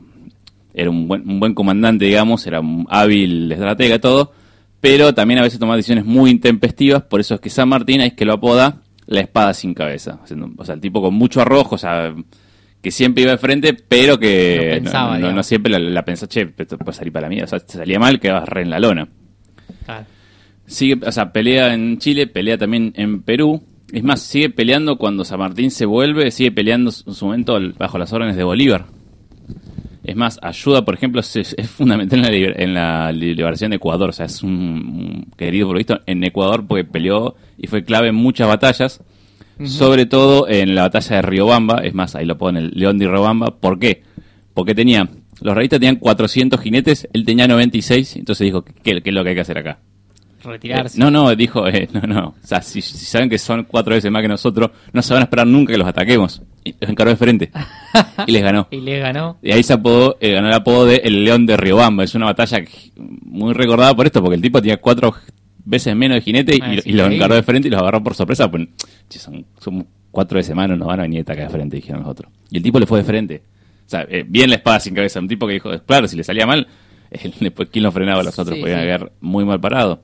[0.75, 4.33] era un buen, un buen comandante, digamos, era un hábil estratega y todo,
[4.81, 8.15] pero también a veces tomaba decisiones muy intempestivas, por eso es que San Martín es
[8.15, 10.21] que lo apoda la espada sin cabeza.
[10.57, 12.15] O sea, el tipo con mucho arrojo, o sea,
[12.81, 16.49] que siempre iba de frente, pero que No pensaba, no- siempre la, la pensó, che,
[16.57, 17.45] esto puede salir para la mía.
[17.45, 19.09] O sea, te salía mal, quedabas re en la lona.
[19.85, 20.07] Claro.
[20.71, 23.61] Sigue, o sea, pelea en Chile, pelea también en Perú.
[23.93, 27.99] Es más, sigue peleando cuando San Martín se vuelve, sigue peleando en su momento bajo
[27.99, 28.87] las órdenes de Bolívar.
[30.05, 33.77] Es más, ayuda, por ejemplo, es, es fundamental en la, liber- en la liberación de
[33.77, 34.11] Ecuador.
[34.11, 37.85] O sea, es un, un querido por lo visto en Ecuador porque peleó y fue
[37.85, 39.03] clave en muchas batallas.
[39.67, 41.79] Sobre todo en la batalla de Riobamba.
[41.85, 43.59] Es más, ahí lo pone el León de Riobamba.
[43.59, 44.03] ¿Por qué?
[44.55, 45.09] Porque tenía,
[45.43, 48.17] los realistas tenían 400 jinetes, él tenía 96.
[48.17, 49.81] Entonces dijo, ¿qué, qué es lo que hay que hacer acá?
[50.43, 50.97] Retirarse.
[50.97, 52.29] Eh, no, no, dijo, eh, no, no.
[52.43, 55.23] O sea, si, si saben que son cuatro veces más que nosotros, no se van
[55.23, 56.43] a esperar nunca que los ataquemos.
[56.65, 57.51] Y los encaró de frente.
[58.27, 58.69] y les ganó.
[58.71, 59.39] Y le ganó.
[59.43, 62.05] Y ahí se apodó, eh, ganó el apodo de El León de Riobamba.
[62.05, 62.65] Es una batalla
[62.97, 65.15] muy recordada por esto, porque el tipo tenía cuatro
[65.65, 68.15] veces menos de jinete y, Ah, y los encaró de frente y los agarró por
[68.15, 68.51] sorpresa.
[68.51, 68.69] Pues,
[69.09, 71.77] che, son, son cuatro veces más, no nos van a venir a atacar de frente,
[71.77, 72.33] dijeron los otros.
[72.51, 73.43] Y el tipo le fue de frente.
[73.87, 75.19] O sea, eh, bien la espada sin cabeza.
[75.19, 76.67] Un tipo que dijo, claro, si le salía mal,
[77.11, 78.57] él, después, ¿quién lo frenaba a los otros?
[78.57, 79.07] Sí, Podían sí.
[79.21, 80.03] muy mal parado.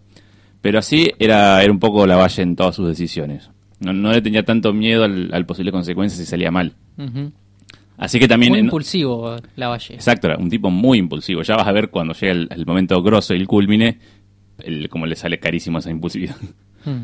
[0.66, 3.50] Pero así era, era un poco la valle en todas sus decisiones.
[3.78, 6.72] No, no le tenía tanto miedo al, al posible consecuencia si salía mal.
[7.96, 8.50] Así que también...
[8.50, 9.94] Muy en- impulsivo la Valle.
[9.94, 11.42] Exacto, era un tipo muy impulsivo.
[11.42, 13.98] Ya vas a ver cuando llega el, el momento grosso y el culmine,
[14.58, 16.34] el, cómo le sale carísimo esa impulsividad.
[16.84, 17.02] Mm.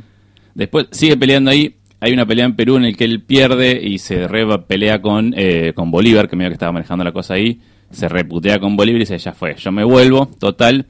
[0.57, 1.77] Después sigue peleando ahí.
[2.01, 5.35] Hay una pelea en Perú en el que él pierde y se re pelea con,
[5.37, 7.61] eh, con Bolívar, que medio que estaba manejando la cosa ahí.
[7.93, 10.27] Se reputea con Bolívar y dice, ya fue, yo me vuelvo.
[10.41, 10.85] Total,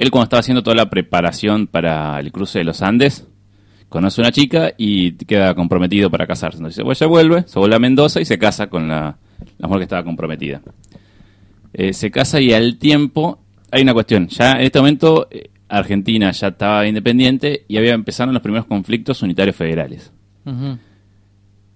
[0.00, 3.28] él cuando estaba haciendo toda la preparación para el cruce de los Andes,
[3.90, 6.56] conoce a una chica y queda comprometido para casarse.
[6.56, 9.18] Entonces pues, se vuelve, se vuelve a Mendoza y se casa con la,
[9.58, 10.62] la mujer que estaba comprometida.
[11.74, 14.26] Eh, se casa y al tiempo hay una cuestión.
[14.28, 19.22] Ya en este momento eh, Argentina ya estaba independiente y había empezaron los primeros conflictos
[19.22, 20.10] unitarios federales.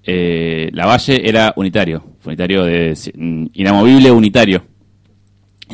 [0.03, 4.65] Eh, la Valle era unitario, unitario de mm, inamovible unitario.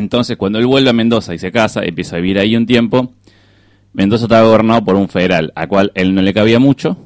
[0.00, 3.12] Entonces, cuando él vuelve a Mendoza y se casa, empieza a vivir ahí un tiempo.
[3.92, 6.96] Mendoza estaba gobernado por un federal, al cual él no le cabía mucho.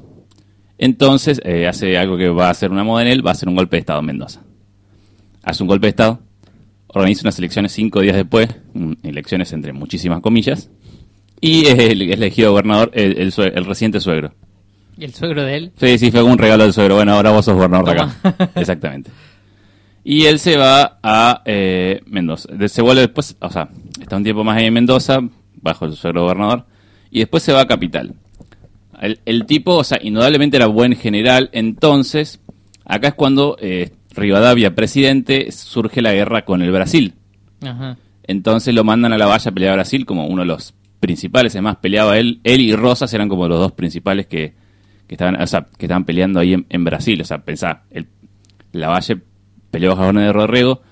[0.78, 3.48] Entonces, eh, hace algo que va a ser una moda en él, va a hacer
[3.48, 4.42] un golpe de Estado en Mendoza.
[5.42, 6.20] Hace un golpe de Estado,
[6.88, 8.48] organiza unas elecciones cinco días después,
[9.02, 10.70] elecciones entre muchísimas comillas,
[11.40, 14.32] y es, el- es elegido gobernador el, el reciente suegro.
[14.96, 15.72] Y el suegro de él.
[15.76, 16.94] Sí, sí, fue un regalo del suegro.
[16.96, 18.50] Bueno, ahora vos sos gobernador de acá.
[18.54, 19.10] Exactamente.
[20.04, 22.48] Y él se va a eh, Mendoza.
[22.68, 25.20] Se vuelve después, o sea, está un tiempo más ahí en Mendoza,
[25.62, 26.66] bajo el suegro gobernador,
[27.10, 28.14] y después se va a Capital.
[29.00, 32.40] El, el tipo, o sea, indudablemente era buen general, entonces,
[32.84, 37.14] acá es cuando eh, Rivadavia, presidente, surge la guerra con el Brasil.
[37.62, 37.96] Ajá.
[38.26, 41.54] Entonces lo mandan a la valla a pelear a Brasil como uno de los principales.
[41.54, 42.40] Además, peleaba él.
[42.44, 44.54] Él y Rosas eran como los dos principales que,
[45.06, 47.20] que estaban, o sea, que estaban peleando ahí en, en Brasil.
[47.20, 48.06] O sea, pensá, el,
[48.72, 49.18] la Valle
[49.74, 50.82] peleó bajo de Rodrigo,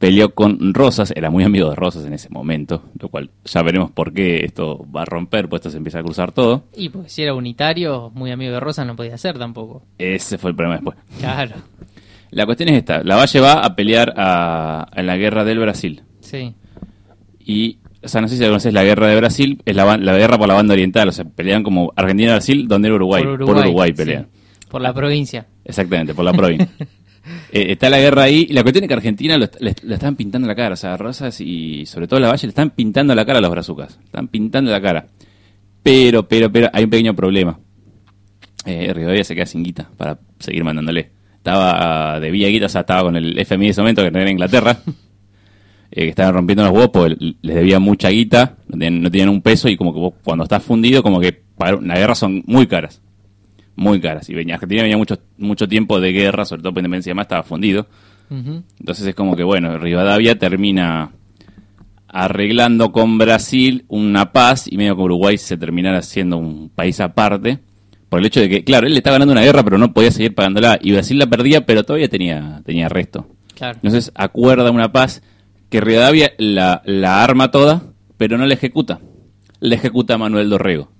[0.00, 3.92] peleó con Rosas, era muy amigo de Rosas en ese momento, lo cual ya veremos
[3.92, 6.64] por qué esto va a romper, pues esto se empieza a cruzar todo.
[6.76, 9.84] Y porque si era unitario, muy amigo de Rosa, no podía ser tampoco.
[9.98, 10.98] Ese fue el problema después.
[11.20, 11.54] Claro.
[12.32, 16.02] La cuestión es esta, la Valle va a pelear a, a la guerra del Brasil.
[16.18, 16.52] Sí.
[17.38, 20.48] Y, o sea, no sé si conoces la guerra de Brasil, es la, guerra por
[20.48, 23.22] la banda oriental, o sea, pelean como Argentina y Brasil, donde era Uruguay.
[23.22, 24.26] Por Uruguay, pelean.
[24.68, 25.46] Por la provincia.
[25.64, 26.68] Exactamente, por la provincia.
[27.52, 30.16] Eh, está la guerra ahí, y la cuestión es que Argentina lo, le, le están
[30.16, 33.24] pintando la cara, o sea, Rosas y sobre todo la Valle le están pintando la
[33.24, 35.06] cara a los brazucas, están pintando la cara.
[35.82, 37.58] Pero, pero, pero, hay un pequeño problema.
[38.64, 41.10] Eh, Rivadavia se queda sin guita para seguir mandándole.
[41.36, 44.32] Estaba, debía guita, o sea, estaba con el FMI de ese momento que tenía en
[44.32, 44.78] Inglaterra.
[45.90, 49.28] eh, que estaban rompiendo los huevos porque les debía mucha guita, no tenían, no tenían
[49.28, 52.42] un peso y como que vos, cuando estás fundido, como que para una guerra son
[52.46, 53.00] muy caras.
[53.76, 54.28] Muy caras.
[54.28, 57.24] Y venía, Argentina venía mucho, mucho tiempo de guerra, sobre todo por independencia y demás,
[57.24, 57.86] estaba fundido.
[58.30, 61.12] Entonces es como que, bueno, Rivadavia termina
[62.08, 67.60] arreglando con Brasil una paz y medio que Uruguay se terminara siendo un país aparte.
[68.08, 70.10] Por el hecho de que, claro, él le estaba ganando una guerra, pero no podía
[70.10, 70.78] seguir pagándola.
[70.80, 73.28] Y Brasil la perdía, pero todavía tenía, tenía resto.
[73.54, 73.78] Claro.
[73.82, 75.22] Entonces acuerda una paz
[75.68, 77.82] que Rivadavia la, la arma toda,
[78.16, 79.00] pero no la ejecuta.
[79.58, 80.92] La ejecuta Manuel Dorrego,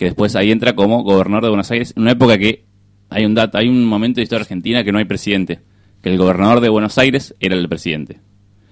[0.00, 2.64] que después ahí entra como gobernador de Buenos Aires, en una época que
[3.10, 5.60] hay un dato, hay un momento de historia argentina que no hay presidente,
[6.02, 8.18] que el gobernador de Buenos Aires era el presidente.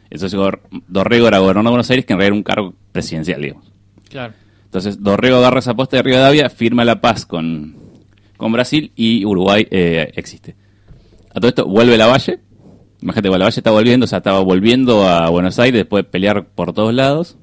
[0.08, 0.40] Entonces
[0.86, 3.70] Dorrego era gobernador de Buenos Aires, que en realidad era un cargo presidencial, digamos.
[4.08, 4.32] Claro.
[4.64, 7.76] Entonces Dorrego agarra esa posta de Rivadavia, firma la paz con,
[8.38, 10.56] con Brasil y Uruguay eh, existe.
[11.28, 12.40] A todo esto vuelve la Valle.
[13.02, 16.46] Imagínate, la Valle está volviendo, o sea, estaba volviendo a Buenos Aires después de pelear
[16.46, 17.36] por todos lados.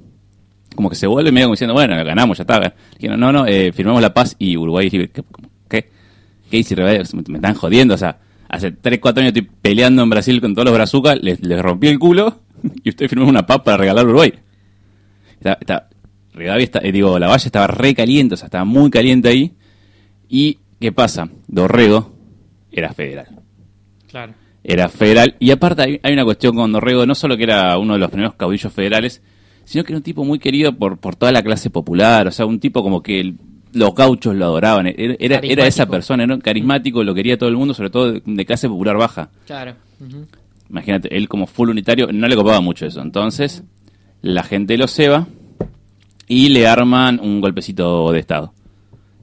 [0.75, 2.73] Como que se vuelve medio como diciendo, bueno, ganamos, ya está.
[2.97, 5.23] Dijeron, no, no, eh, firmamos la paz y Uruguay dice, ¿qué?
[5.69, 5.89] ¿Qué,
[6.63, 7.03] ¿Qué Rivadavia?
[7.27, 10.65] Me, están jodiendo, o sea, hace 3, 4 años estoy peleando en Brasil con todos
[10.65, 12.41] los brazucas, les, les rompí el culo
[12.83, 14.33] y ustedes firmaron una paz para regalar a Uruguay.
[15.37, 15.89] Está, está,
[16.81, 19.53] eh, digo, la valla estaba re caliente, o sea, estaba muy caliente ahí.
[20.27, 21.29] ¿Y qué pasa?
[21.47, 22.13] Dorrego
[22.71, 23.27] era federal.
[24.09, 24.33] Claro.
[24.63, 25.35] era federal.
[25.39, 28.09] Y aparte hay, hay una cuestión con Dorrego, no solo que era uno de los
[28.09, 29.21] primeros caudillos federales,
[29.65, 32.45] sino que era un tipo muy querido por, por toda la clase popular, o sea,
[32.45, 33.37] un tipo como que el-
[33.73, 37.57] los gauchos lo adoraban, era, era, esa persona, era un carismático, lo quería todo el
[37.57, 39.29] mundo, sobre todo de, de clase popular baja.
[39.45, 39.73] Claro.
[40.69, 43.01] Imagínate, él como full unitario no le copaba mucho eso.
[43.01, 43.63] Entonces,
[44.21, 45.27] la gente lo ceba
[46.27, 48.53] y le arman un golpecito de Estado.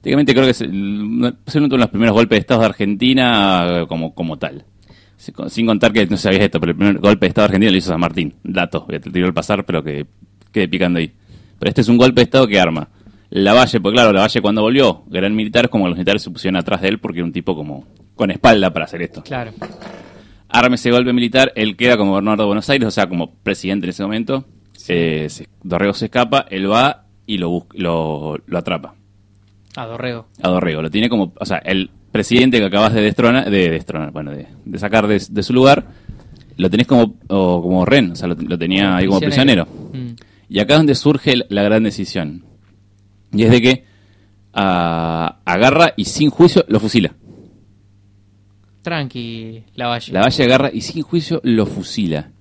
[0.01, 1.31] Técnicamente creo que es el- uno
[1.67, 4.65] de los primeros golpes de Estado de Argentina como, como tal.
[5.17, 7.51] Sin con- Sin contar que no sabías esto, pero el primer golpe de Estado de
[7.51, 8.33] Argentina lo hizo San Martín.
[8.43, 10.05] Dato, te tiro al pasar, pero que
[10.53, 11.11] quede picando ahí.
[11.59, 12.87] Pero este es un golpe de Estado que arma.
[13.29, 16.81] Lavalle, pues claro, Lavalle cuando volvió, gran militar, es como los militares se pusieron atrás
[16.81, 17.85] de él porque era un tipo como
[18.15, 19.51] con espalda para hacer esto Claro.
[20.49, 23.87] arma ese golpe militar, él queda como gobernador de Buenos Aires, o sea, como presidente
[23.87, 24.45] en ese momento.
[24.87, 28.93] Eh, se- Dorrego se escapa, él va y lo, bus- lo, lo atrapa
[29.77, 30.27] A Dorrego.
[30.41, 30.81] a Dorrego.
[30.83, 34.45] Lo tiene como, o sea, el presidente que acabas de destronar, de destronar, bueno, de,
[34.65, 35.85] de sacar de, de su lugar,
[36.57, 39.65] lo tenés como, o como ren, o sea, lo, lo tenía ahí como prisionero.
[39.93, 40.02] Mm.
[40.49, 42.45] Y acá es donde surge la gran decisión.
[43.31, 43.85] Y es de que
[44.53, 47.13] ah, agarra y sin juicio lo fusila.
[48.83, 50.11] Tranqui, la valle.
[50.13, 52.31] La Valle agarra y sin juicio lo fusila.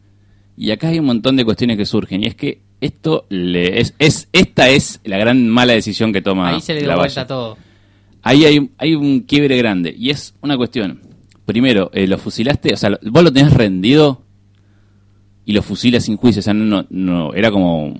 [0.56, 2.22] Y acá hay un montón de cuestiones que surgen.
[2.24, 6.48] Y es que esto le es, es esta es la gran mala decisión que toma
[6.48, 7.28] Ahí se le dio la vuelta Valle.
[7.28, 7.56] todo.
[8.22, 9.94] Ahí hay, hay un quiebre grande.
[9.96, 11.00] Y es una cuestión.
[11.46, 14.22] Primero, eh, lo fusilaste, o sea, vos lo tenés rendido
[15.44, 16.40] y lo fusilas sin juicio.
[16.40, 17.94] O sea, no, no, era como.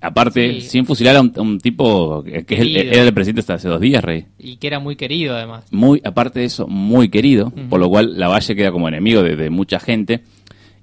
[0.00, 0.68] Aparte, Sí.
[0.68, 3.66] sin fusilar a un, a un tipo que es el- era el presidente hasta hace
[3.68, 5.64] dos días, Rey Y que era muy querido además.
[5.72, 9.34] muy, aparte de eso, muy querido, por lo cual la Valle queda como enemigo de,
[9.36, 10.20] de mucha gente.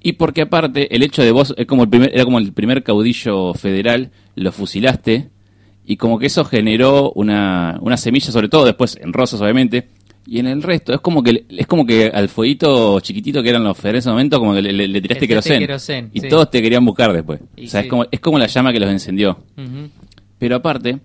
[0.01, 2.83] Y porque aparte, el hecho de vos, es como el primer, era como el primer
[2.83, 5.29] caudillo federal, lo fusilaste,
[5.85, 9.87] y como que eso generó una, una semilla, sobre todo después en Rosas, obviamente,
[10.25, 13.63] y en el resto, es como que es como que al fueguito chiquitito que eran
[13.63, 15.59] los en ese momento, como que le, le- le tiraste querosén.
[15.59, 16.29] querosén, Y sí.
[16.29, 17.41] todos te querían buscar después.
[17.57, 17.87] Y o sea, sí.
[17.87, 19.37] es, como, es como la llama que los encendió.
[20.37, 20.99] Pero aparte,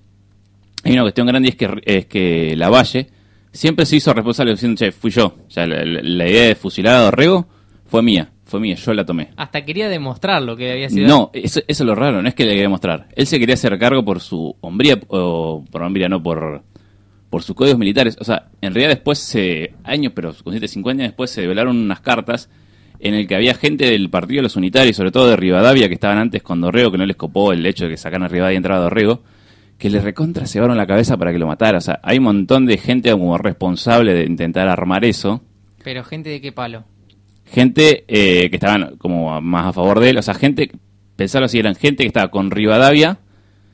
[0.84, 3.08] hay una cuestión grande y es que, es que la Valle
[3.52, 5.26] siempre se hizo responsable diciendo, che, fui yo.
[5.46, 7.46] O sea, la, la- la idea de fusilar a Dorrego
[7.86, 9.30] fue mía, fue mía, yo la tomé.
[9.36, 11.08] Hasta quería demostrar lo que había sido.
[11.08, 13.08] No, eso, eso es lo raro, no es que le quería mostrar.
[13.16, 16.62] Él se quería hacer cargo por su hombría, o por hombría, no por,
[17.30, 18.16] por sus códigos militares.
[18.20, 22.00] O sea, en realidad después, se, años, pero con 50 años después, se develaron unas
[22.00, 22.48] cartas
[23.00, 25.94] en el que había gente del Partido de los Unitarios, sobre todo de Rivadavia, que
[25.94, 28.54] estaban antes con Dorrego, que no les copó el hecho de que sacaran a Rivadavia
[28.54, 29.22] y entrara Dorrego,
[29.78, 31.78] que le recontra cebaron la cabeza para que lo matara.
[31.78, 35.42] O sea, hay un montón de gente como responsable de intentar armar eso
[35.84, 36.84] Pero gente de qué palo.
[37.46, 40.70] gente eh, que estaban como más a favor de él, o sea, gente,
[41.14, 43.18] pensarlo así, eran gente que estaba con Rivadavia,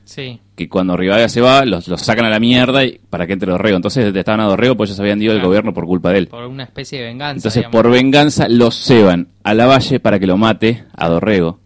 [0.05, 0.39] Sí.
[0.55, 3.51] que cuando Rivadavia se va, los, los sacan a la mierda y, para que entre
[3.51, 3.75] Dorrego.
[3.75, 5.49] Entonces estaban a Dorrego porque ellos habían ido del Claro.
[5.49, 6.27] gobierno por culpa de él.
[6.27, 7.37] Por una especie de venganza.
[7.39, 7.71] Entonces, digamos.
[7.81, 11.59] por venganza, los ceban a la Valle para que lo mate a Dorrego.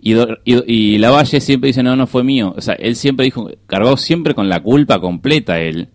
[0.00, 2.54] Y, Dor- y, y la Valle siempre dice, no, no fue mío.
[2.56, 5.88] O sea, él siempre dijo, cargó siempre con la culpa completa él.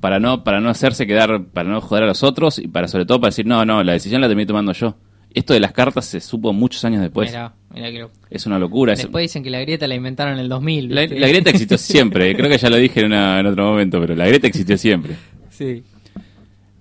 [0.00, 3.04] Para no, para no hacerse quedar, para no joder a los otros y para sobre
[3.06, 4.96] todo para decir, no, no, la decisión la terminé tomando yo.
[5.34, 7.30] Esto de las cartas se supo muchos años después.
[7.30, 8.92] Mirá, mirá que lo- Es una locura.
[8.92, 10.94] es- Después dicen que la grieta la inventaron en el 2000.
[10.94, 12.34] la, grieta existió siempre.
[12.36, 15.16] Creo que ya lo dije en, una- en otro momento, pero la grieta existió siempre.
[15.50, 15.82] Sí.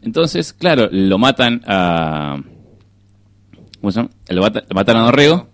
[0.01, 2.41] Entonces, claro, lo matan a.
[3.79, 4.09] ¿Cómo se llama?
[4.29, 5.49] Lo, mata- lo matan a Dorrego.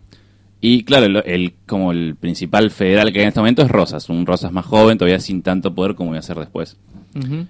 [0.60, 4.10] Y claro, el, el- como el principal federal que hay en este momento es Rosas.
[4.10, 6.78] Un Rosas más joven, todavía sin tanto poder como iba a ser después.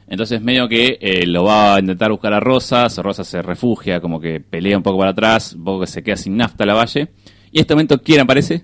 [0.08, 2.98] Entonces, medio que eh, lo va a intentar buscar a Rosas.
[3.00, 5.54] Rosas se refugia, como que pelea un poco para atrás.
[5.54, 7.10] Un poco que se queda sin nafta la valle.
[7.52, 8.64] Y en este momento, ¿quién aparece?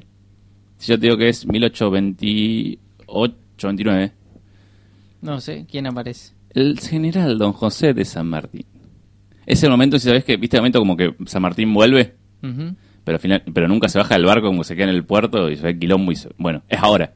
[0.77, 4.11] Si yo te digo que es 1828, 29.
[5.21, 6.33] No sé, ¿quién aparece?
[6.51, 8.65] El general don José de San Martín.
[9.45, 12.75] Es el momento, si sabes que, viste el momento como que San Martín vuelve, Ujú.
[13.03, 15.49] Pero al final, pero nunca se baja del barco, como se queda en el puerto
[15.49, 17.13] y se ve quilombo y se- bueno, es ahora.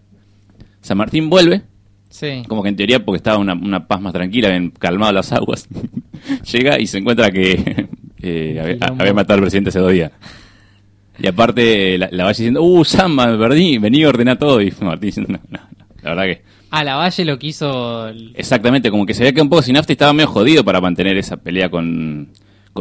[0.82, 1.64] San Martín vuelve,
[2.10, 2.44] Sí.
[2.48, 5.68] como que en teoría porque estaba una, una paz más tranquila, habían calmado las aguas.
[6.52, 7.88] Llega y se encuentra que
[8.22, 8.60] eh,
[9.00, 10.12] había, matado al presidente hace dos días.
[11.20, 14.62] Y aparte la, la vaya diciendo, uh, Samba, me perdí, vení a ordenar todo.
[14.62, 16.44] Y Martín diciendo, no, no, no, la verdad que...
[16.70, 18.10] A la Valle lo quiso.
[18.10, 20.64] el- Exactamente, como que se veía que un poco sin nafta y estaba medio jodido
[20.66, 22.28] para mantener esa pelea con-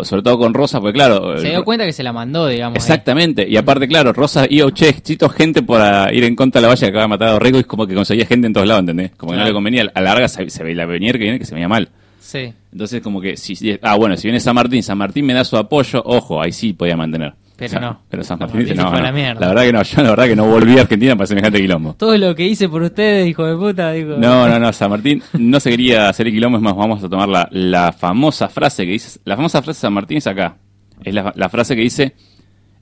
[0.05, 2.76] sobre todo con Rosa, porque claro, Se dio cuenta que se la mandó, digamos.
[2.76, 6.68] exactamente, y aparte claro, Rosa iba, che, necesito gente para ir en contra de la
[6.68, 8.66] valla que acaba de matar a Dorrego y es como que conseguía gente en todos
[8.66, 9.12] lados, ¿entendés?
[9.16, 11.38] Como que no le convenía, a la larga se, se veía la venir que viene
[11.38, 11.88] que se veía mal.
[12.20, 12.53] Sí.
[12.77, 15.45] Entonces como que, si, si- ah bueno, si viene San Martín, San Martín me da
[15.45, 17.33] su apoyo, ojo, ahí sí podía mantener.
[17.57, 18.03] Pero no.
[18.11, 19.07] Pero San Martín, dice, Martín se no, fue a no.
[19.07, 19.49] la mierda.
[19.49, 21.95] verdad que no, yo la verdad que no volví a Argentina para semejante quilombo.
[21.95, 24.16] Todo lo que hice por ustedes, hijo de puta, digo.
[24.18, 27.09] No, no, no, San Martín no se quería hacer el quilombo, es más, vamos a
[27.09, 30.59] tomar la, la famosa frase que dice, la famosa frase de San Martín es acá.
[31.03, 32.14] Es la, la frase que dice,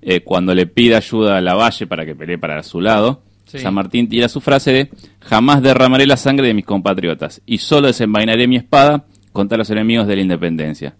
[0.02, 3.58] eh, cuando le pide ayuda a la Valle para que pelee para su lado, Sí.
[3.60, 4.90] San Martín tira su frase de,
[5.20, 9.04] jamás derramaré la sangre de mis compatriotas y solo desenvainaré mi espada
[9.34, 10.94] contra los enemigos de la independencia.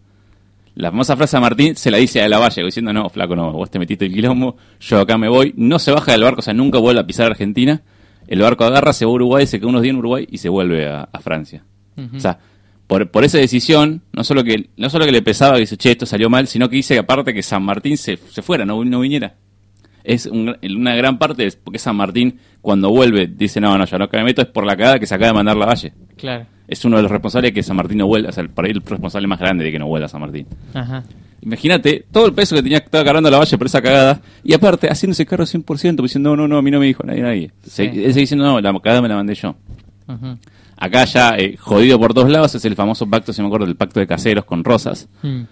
[0.75, 3.53] La famosa frase a Martín se la dice a la Valle, diciendo, no, flaco, no,
[3.53, 6.43] vos te metiste el quilombo, yo acá me voy, no se baja del barco, o
[6.43, 7.81] sea, nunca vuelve a pisar Argentina,
[8.27, 10.49] el barco agarra, se va a Uruguay, se queda unos días en Uruguay y se
[10.49, 11.63] vuelve a, a Francia.
[12.17, 12.39] O sea,
[12.89, 15.93] por, por esa decisión, no solo que no solo que le pesaba que dice, che,
[15.93, 18.85] esto salió mal, sino que dice que aparte que San Martín se, se fuera, no,
[18.85, 19.37] no viniera.
[20.03, 23.97] Es un- una gran parte, es porque San Martín, cuando vuelve, dice, no, no, yo
[23.97, 25.93] no que me meto, es por la cagada que se acaba de mandar la Valle.
[26.17, 26.47] Claro.
[26.67, 28.71] Es uno de los responsables de que San Martín no vuelva, o sea, por ahí
[28.71, 30.47] el responsable más grande de que no vuelva San Martín.
[30.73, 31.05] Ajá.
[31.43, 34.55] Imagínate todo el peso que tenía que estar cargando la Valle por esa cagada, y
[34.55, 37.51] aparte, haciéndose cargo 100%, diciendo, no, no, no, a mí no me dijo nadie, nadie.
[37.67, 37.99] Se- Sí.
[37.99, 39.55] Él sigue diciendo, no, la cagada me la mandé yo.
[40.09, 40.39] Ujú.
[40.77, 43.77] Acá ya, eh, jodido por todos lados, es el famoso pacto, si me acuerdo, del
[43.77, 45.09] pacto de caseros con Rosas.
[45.23, 45.43] Mm.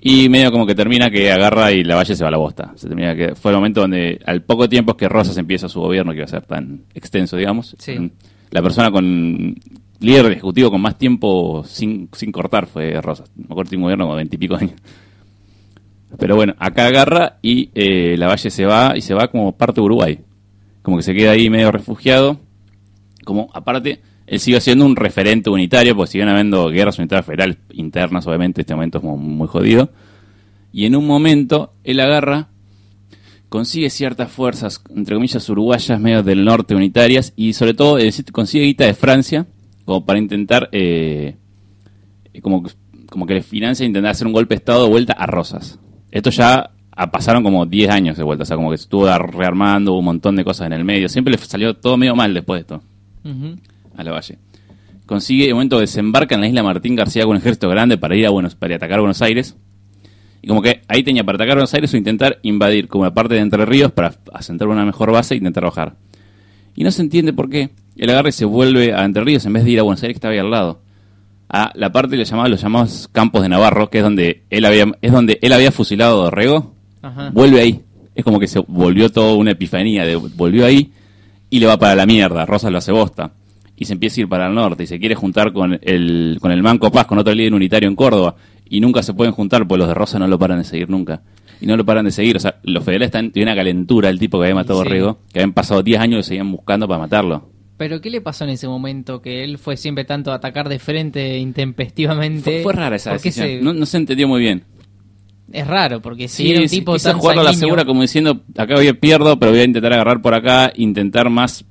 [0.00, 2.72] Y medio como que termina que agarra y la valle se va a la bosta.
[2.76, 5.80] Se termina que fue el momento donde al poco tiempo es que Rosas empieza su
[5.80, 7.74] gobierno, que iba a ser tan extenso, digamos.
[7.78, 8.10] Sí.
[8.50, 9.56] La persona con
[10.00, 13.30] líder ejecutivo con más tiempo sin, sin cortar fue Rosas.
[13.36, 14.80] Me acuerdo tiene un gobierno como veintipico años.
[16.18, 19.80] Pero bueno, acá agarra y eh, la valle se va y se va como parte
[19.80, 20.18] de Uruguay.
[20.82, 22.40] Como que se queda ahí medio refugiado.
[23.24, 28.26] Como aparte, él sigue siendo un referente unitario, porque siguen habiendo guerras unitarias federales internas,
[28.26, 29.90] obviamente, este momento es como muy jodido.
[30.72, 32.48] Y en un momento, él agarra,
[33.48, 37.98] consigue ciertas fuerzas, entre comillas, uruguayas, medio del norte unitarias, y sobre todo
[38.32, 39.46] consigue guita de Francia,
[39.88, 41.36] como para intentar, eh,
[42.42, 42.62] como,
[43.08, 45.78] como que le financia intentar hacer un golpe de Estado de vuelta a Rosas.
[46.10, 46.72] Esto ya
[47.10, 50.04] pasaron como 10 años de vuelta, o sea, como que se estuvo rearmando, hubo un
[50.04, 52.82] montón de cosas en el medio, siempre le salió todo medio mal después de esto
[53.96, 54.36] a la valle.
[55.06, 58.26] Consigue, de momento desembarca en la isla Martín García con un ejército grande para ir
[58.26, 59.56] a Buenos, para atacar Buenos Aires.
[60.42, 63.36] Y como que ahí tenía para atacar Buenos Aires o intentar invadir como una parte
[63.36, 65.96] de Entre Ríos para asentar una mejor base e intentar bajar.
[66.76, 67.70] Y no se entiende por qué.
[67.98, 70.18] El agarre se vuelve a Entre Ríos en vez de ir a Buenos Aires que
[70.18, 70.80] estaba ahí al lado.
[71.48, 74.64] A la parte que le llamaba los llamados Campos de Navarro, que es donde él
[74.64, 77.30] había, es donde él había fusilado a Dorrego Ajá.
[77.30, 77.82] vuelve ahí.
[78.14, 80.92] Es como que se volvió toda una epifanía, de, volvió ahí
[81.50, 82.46] y le va para la mierda.
[82.46, 83.32] Rosas lo hace bosta.
[83.76, 86.52] Y se empieza a ir para el norte y se quiere juntar con el, con
[86.52, 88.36] el Manco Paz, con otro líder unitario en Córdoba.
[88.68, 91.22] Y nunca se pueden juntar, pues los de Rosa no lo paran de seguir nunca.
[91.60, 92.36] Y no lo paran de seguir.
[92.36, 94.84] O sea, los federales están, tienen una calentura el tipo que había matado a.
[94.84, 97.57] Dorrego, que habían pasado 10 años y seguían buscando para matarlo.
[97.78, 99.22] Pero ¿qué le pasó en ese momento?
[99.22, 102.42] Que él fue siempre tanto a atacar de frente intempestivamente.
[102.42, 103.48] Fue, fue rara esa ¿Por qué decisión.
[103.48, 104.64] se- No, no se entendió muy bien.
[105.50, 108.02] Es raro, porque si Sí, era un tipo quiso tan jugarlo a la segura como
[108.02, 111.64] diciendo, acá voy a pierdo, pero voy a intentar agarrar por acá, intentar más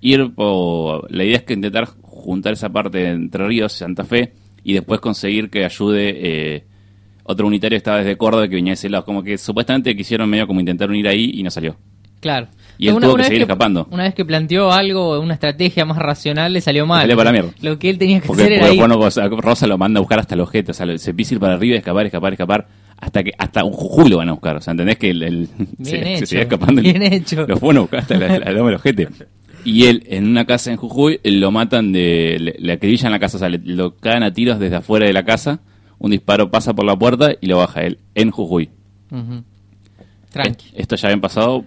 [0.00, 4.04] ir, o la idea es que intentar juntar esa parte de Entre Ríos y Santa
[4.04, 4.32] Fe
[4.64, 6.14] y después conseguir que ayude
[6.56, 6.64] eh,
[7.24, 10.30] otro unitario que estaba desde Córdoba que venía de ese lado, como que supuestamente quisieron
[10.30, 11.76] medio como intentar unir ahí y no salió.
[12.20, 12.48] Claro.
[12.78, 13.88] Y él Pero tuvo que seguir escapando.
[13.90, 17.00] Una vez que planteó algo, una estrategia más racional, le salió mal.
[17.02, 17.50] salió para la mierda.
[17.60, 20.00] Lo que él tenía que Porque, hacer porque bueno, o sea, Rosa lo manda a
[20.00, 22.68] buscar hasta el ojete, o sea, se empieza a ir para arriba, escapar, escapar, escapar,
[23.00, 25.48] hasta que hasta un Jujuy lo van a buscar, o sea, ¿entendés que el, el-
[25.56, 26.80] Bien se, hecho, se sigue escapando?
[26.82, 27.46] bien hecho.
[27.48, 28.14] Lo fueron a buscar hasta
[28.52, 29.08] loma del ojete.
[29.64, 33.38] Y él, en una casa en Jujuy, lo matan de, le, le acribillan la casa,
[33.38, 35.60] o sea, le- lo caen a tiros desde afuera de la casa,
[35.98, 38.70] un disparo pasa por la puerta y lo baja él, en Jujuy.
[39.10, 39.42] Ujú.
[40.30, 40.66] Tranqui.
[40.76, 41.64] Esto ya habían pasado,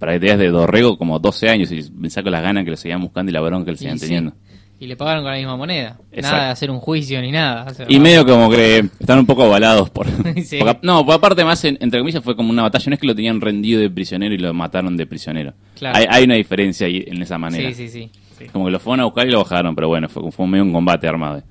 [0.00, 2.76] para que te de Dorrego como 12 años y me saco las ganas que lo
[2.76, 4.06] seguían buscando y la bronca que le seguían sí.
[4.06, 4.32] teniendo.
[4.80, 5.98] Y le pagaron con la misma moneda.
[6.10, 6.36] Exacto.
[6.36, 7.66] Nada de hacer un juicio ni nada.
[7.70, 10.06] O sea, Y medio como que están un poco avalados por...
[10.42, 10.56] Sí.
[10.58, 12.86] porque- no, por aparte más, en- entre comillas, fue como una batalla.
[12.88, 15.52] No es que lo tenían rendido de prisionero y lo mataron de prisionero.
[15.78, 15.98] Claro.
[15.98, 17.68] Hay, hay una diferencia ahí en esa manera.
[17.74, 18.46] Sí, sí, sí.
[18.52, 20.72] Como que lo fueron a buscar y lo bajaron, pero bueno, fue, fue medio un
[20.72, 21.42] combate armado.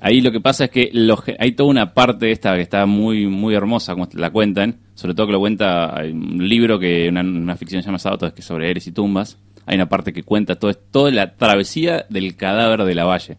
[0.00, 2.84] Ahí lo que pasa es que los hay toda una parte de esta que está
[2.86, 7.08] muy muy hermosa, como la cuentan, sobre todo que lo cuenta hay un libro que
[7.08, 9.38] una, una ficción se llama Sábado, que es sobre Eres y tumbas.
[9.66, 13.38] Hay una parte que cuenta todo, toda la travesía del cadáver de la valle,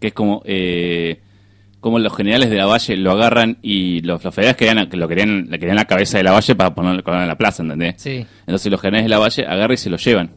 [0.00, 1.20] que es como eh,
[1.80, 5.46] como los generales de la valle lo agarran y los, los federales querían, lo querían,
[5.48, 7.94] le querían la cabeza de la valle para ponerlo en la plaza, ¿entendés?
[7.98, 8.26] Sí.
[8.40, 10.30] Entonces los generales de la Valle agarran y se lo llevan.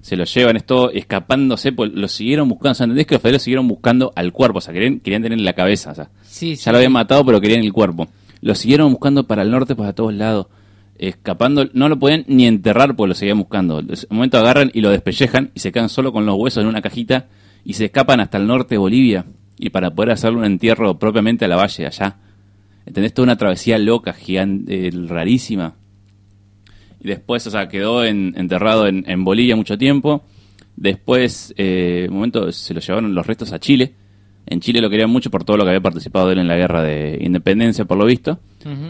[0.00, 2.72] Se lo llevan, esto escapándose, pues lo siguieron buscando.
[2.72, 4.58] O sea, ¿entendés que los federales siguieron buscando al cuerpo?
[4.58, 5.90] O sea, querían, querían tener la cabeza.
[5.90, 6.64] O sea, Sí, sí.
[6.64, 8.08] ya lo habían matado, pero querían el cuerpo.
[8.40, 10.46] Lo siguieron buscando para el norte, pues a todos lados.
[10.96, 13.80] Escapando, no lo podían ni enterrar porque lo seguían buscando.
[13.80, 16.68] En un momento agarran y lo despellejan y se quedan solo con los huesos en
[16.68, 17.26] una cajita
[17.64, 19.24] y se escapan hasta el norte de Bolivia.
[19.58, 22.16] Y para poder hacerle un entierro propiamente a la valle allá.
[22.86, 23.12] ¿Entendés?
[23.12, 25.74] Toda una travesía loca, gigante, rarísima.
[27.00, 30.24] Y después, o sea, quedó en- enterrado en, en Bolivia mucho tiempo.
[30.76, 33.94] Después, eh, un momento, se lo llevaron los restos a Chile.
[34.46, 36.82] En Chile lo querían mucho por todo lo que había participado él en la guerra
[36.82, 38.38] de independencia, por lo visto.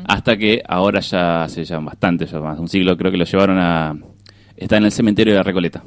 [0.06, 3.24] Hasta que ahora ya hace ya bastante, ya más de un siglo, creo que lo
[3.24, 3.96] llevaron a...
[4.56, 5.82] Está en el cementerio de la Recoleta,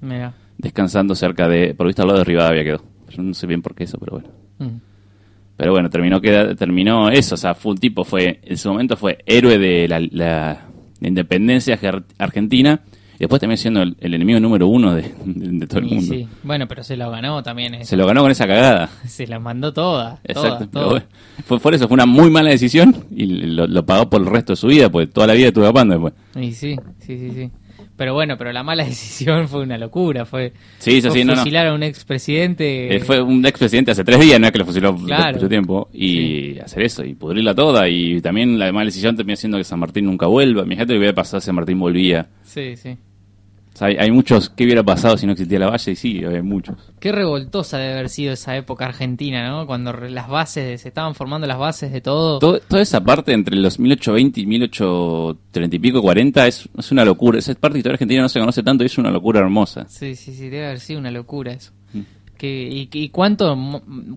[0.00, 0.34] Mira.
[0.58, 1.74] descansando cerca de...
[1.74, 2.82] Por lo visto al lado de Rivadavia quedó.
[3.10, 4.28] Yo no sé bien por qué eso, pero bueno.
[5.56, 8.96] Pero bueno, terminó, queda, terminó eso, o sea, fue un tipo, fue, en su momento
[8.96, 10.66] fue héroe de la, la-
[11.02, 11.78] la independencia
[12.18, 12.80] argentina
[13.18, 16.12] después también siendo el, el enemigo número uno de, de- de todo el Y mundo.
[16.14, 16.26] sí.
[16.42, 17.74] Bueno, pero se lo ganó también.
[17.74, 17.90] eso.
[17.90, 18.88] Se lo ganó con esa cagada.
[19.06, 20.18] Se la mandó toda.
[20.24, 20.66] Exacto.
[20.66, 21.04] toda,
[21.44, 24.54] fue por eso, fue una muy mala decisión y lo, lo pagó por el resto
[24.54, 26.14] de su vida, porque toda la vida estuvo apando después.
[26.34, 27.50] Y sí, sí, sí, sí.
[27.96, 30.24] Pero bueno, pero la mala decisión fue una locura.
[30.24, 31.38] Fue, Sí, eso fue sí, no, no.
[31.40, 32.96] fusilar a un expresidente.
[32.96, 35.34] Eh, fue un expresidente hace tres días, no es que lo fusiló Claro.
[35.36, 35.88] mucho tiempo.
[35.92, 37.88] Y hacer eso, y pudrirla toda.
[37.88, 40.64] Y también la mala decisión termina siendo que San Martín nunca vuelva.
[40.64, 42.26] Mi gente lo que hubiera pasado si San Martín volvía.
[42.42, 42.96] Sí, sí.
[43.82, 46.76] Hay, hay muchos que hubiera pasado si no existía la valle, y sí, hay muchos.
[47.00, 49.66] Qué revoltosa debe haber sido esa época argentina, ¿no?
[49.66, 52.38] Cuando las bases, se estaban formando las bases de todo.
[52.38, 57.04] Todo- toda esa parte entre los 1820 y 1830 y pico, 40, es, es una
[57.04, 57.38] locura.
[57.38, 59.86] Esa parte de historia argentina no se conoce tanto y es una locura hermosa.
[59.88, 61.72] Sí, sí, sí, debe haber sido una locura eso.
[62.42, 63.56] Que, y, y cuánto,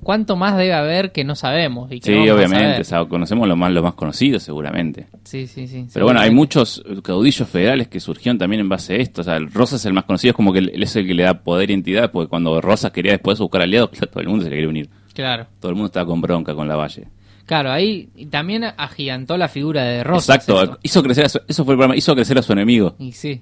[0.01, 1.91] cuánto más debe haber que no sabemos.
[1.91, 2.82] Y que Sí, no obviamente.
[2.82, 5.05] O sea, conocemos lo más, lo más conocido, seguramente.
[5.26, 5.86] Sí, sí, sí.
[5.93, 9.21] Pero bueno, hay muchos caudillos federales que surgieron también en base a esto.
[9.21, 11.21] O sea, Rosas es el más conocido, es como que él es el que le
[11.21, 14.43] da poder y entidad, porque cuando Rosas quería después buscar aliados, claro, todo el mundo
[14.43, 14.89] se le quería unir.
[15.13, 17.05] Claro, Todo el mundo estaba con bronca con la Valle.
[17.45, 20.36] claro, ahí también agigantó la figura de Rosas.
[20.38, 20.80] Exacto, esto.
[20.82, 23.39] hizo crecer a su, eso fue el programa, hizo crecer a su enemigo, Y sí,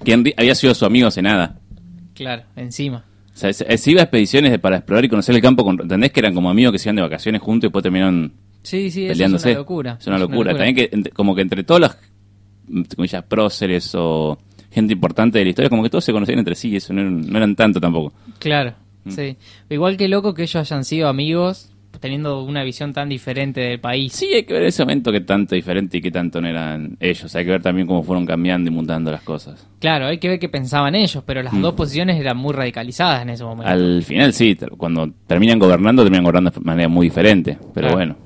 [0.00, 1.58] ri- había sido su amigo hace nada.
[2.14, 3.04] claro, encima.
[3.36, 5.78] O sea, se, se iba a expediciones de- para explorar y conocer el campo, con,
[5.78, 6.10] ¿entendés?
[6.10, 8.32] Que eran como amigos que se iban de vacaciones juntos y después terminaron
[8.62, 9.50] Sí, sí, peleándose.
[9.50, 9.96] es una locura.
[10.00, 10.52] Es una locura.
[10.56, 11.96] También que como que entre todos los
[12.68, 14.38] entre comillas, próceres o
[14.72, 17.00] gente importante de la historia, como que todos se conocían entre sí, y eso no
[17.02, 18.12] eran, no eran tanto tampoco.
[18.40, 18.74] Claro,
[19.04, 19.10] Mm.
[19.12, 19.36] sí.
[19.70, 21.70] Igual que loco que ellos hayan sido amigos
[22.00, 24.12] teniendo una visión tan diferente del país.
[24.12, 27.34] Sí, hay que ver ese momento que tanto diferente y que tanto no eran ellos.
[27.34, 29.66] Hay que ver también cómo fueron cambiando y mutando las cosas.
[29.78, 31.60] Claro, hay que ver qué pensaban ellos, pero las Mm.
[31.62, 33.70] dos posiciones eran muy radicalizadas en ese momento.
[33.70, 37.58] Al final sí, cuando terminan gobernando, terminan gobernando de manera muy diferente.
[37.74, 37.96] Pero Claro.
[37.96, 38.16] bueno,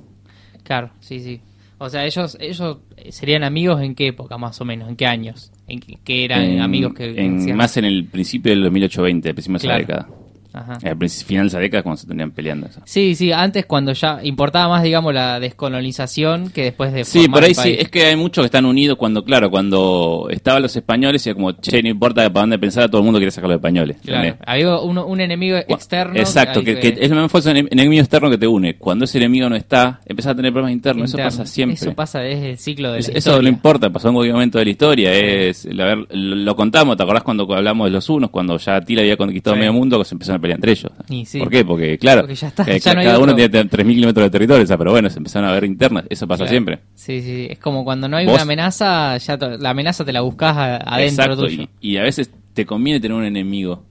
[0.63, 1.41] Claro, sí, sí.
[1.79, 5.51] O sea, ellos ellos serían amigos en qué época más o menos, en qué años,
[5.67, 9.35] en qué, qué eran en- amigos que en- más en el principio del 1820, el
[9.35, 9.81] principio de esa Claro.
[10.05, 10.20] década.
[10.53, 10.79] Ajá.
[10.83, 12.67] Al final de esa década cuando se tenían peleando.
[12.67, 12.81] eso.
[12.85, 17.43] Sí, sí, antes cuando ya importaba más, digamos, la descolonización que después de Sí, por
[17.43, 20.75] ahí el sí, es que hay muchos que están unidos cuando, claro, cuando estaban los
[20.77, 23.49] españoles, y era como, che, no importa para dónde pensara, todo el mundo quiere sacar
[23.49, 23.97] los españoles.
[24.05, 26.15] Claro, había uno- un enemigo externo.
[26.19, 28.77] Exacto, que, es lo fuerte ene- enemigo externo que te une.
[28.77, 31.11] Cuando ese enemigo no está, empiezas a tener problemas internos.
[31.11, 31.29] interno.
[31.29, 31.75] Eso pasa siempre.
[31.75, 33.43] Eso pasa, es el ciclo de Es- la eso historia.
[33.43, 35.13] no importa, pasó en cualquier momento de la historia.
[35.15, 38.31] Es, el haber- lo, lo contamos, ¿te acordás cuando hablamos de los unos?
[38.31, 39.61] Cuando ya Tila había conquistado Sí.
[39.61, 40.91] medio mundo, que se empezaron a pelear entre ellos.
[41.09, 41.39] Y sí.
[41.39, 41.65] ¿Por qué?
[41.65, 43.49] Porque, claro, Porque ya está, eh, ya no hay cada uno otro.
[43.49, 46.05] tiene 3.000 kilómetros de territorio, o sea, pero bueno, se empezaron a ver internas.
[46.11, 46.51] Eso pasa Claro.
[46.51, 46.79] siempre.
[46.95, 50.21] Sí, sí, es como cuando no hay Vos- una amenaza, ya la amenaza te la
[50.23, 51.69] buscas adentro Exacto, tuyo.
[51.81, 53.85] y, y a veces te conviene tener un enemigo.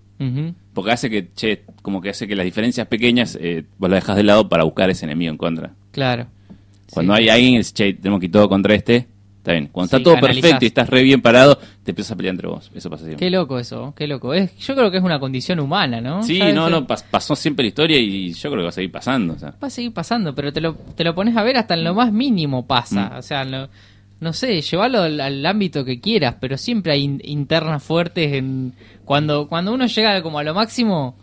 [0.74, 4.18] Porque hace que, che, como que hace que las diferencias pequeñas eh, vos las dejas
[4.18, 5.72] de lado para buscar ese enemigo en contra.
[5.92, 6.28] Claro.
[6.92, 7.22] Cuando Sí.
[7.22, 9.08] hay alguien, es, che, tenemos que ir todo contra este,
[9.50, 9.70] está bien.
[9.72, 12.48] Cuando Sí, está todo perfecto y estás re bien parado, te empiezas a pelear entre
[12.48, 12.72] vos.
[12.74, 13.26] Eso pasa siempre.
[13.26, 14.34] Qué loco eso, qué loco.
[14.34, 16.24] Es, yo creo que es una condición humana, ¿no?
[16.24, 18.92] Sí, no, no, pas- pasó siempre la historia y yo creo que va a seguir
[18.92, 19.34] pasando.
[19.34, 19.54] O sea.
[19.62, 21.94] Va a seguir pasando, pero te lo, te lo pones a ver hasta en lo
[21.96, 23.12] más mínimo pasa.
[23.14, 23.18] Mm.
[23.18, 23.70] O sea, lo-
[24.20, 28.34] no sé, llévalo al, al ámbito que quieras, pero siempre hay in- internas fuertes.
[28.34, 28.74] en
[29.06, 31.16] Cuando, cuando uno llega como a lo máximo,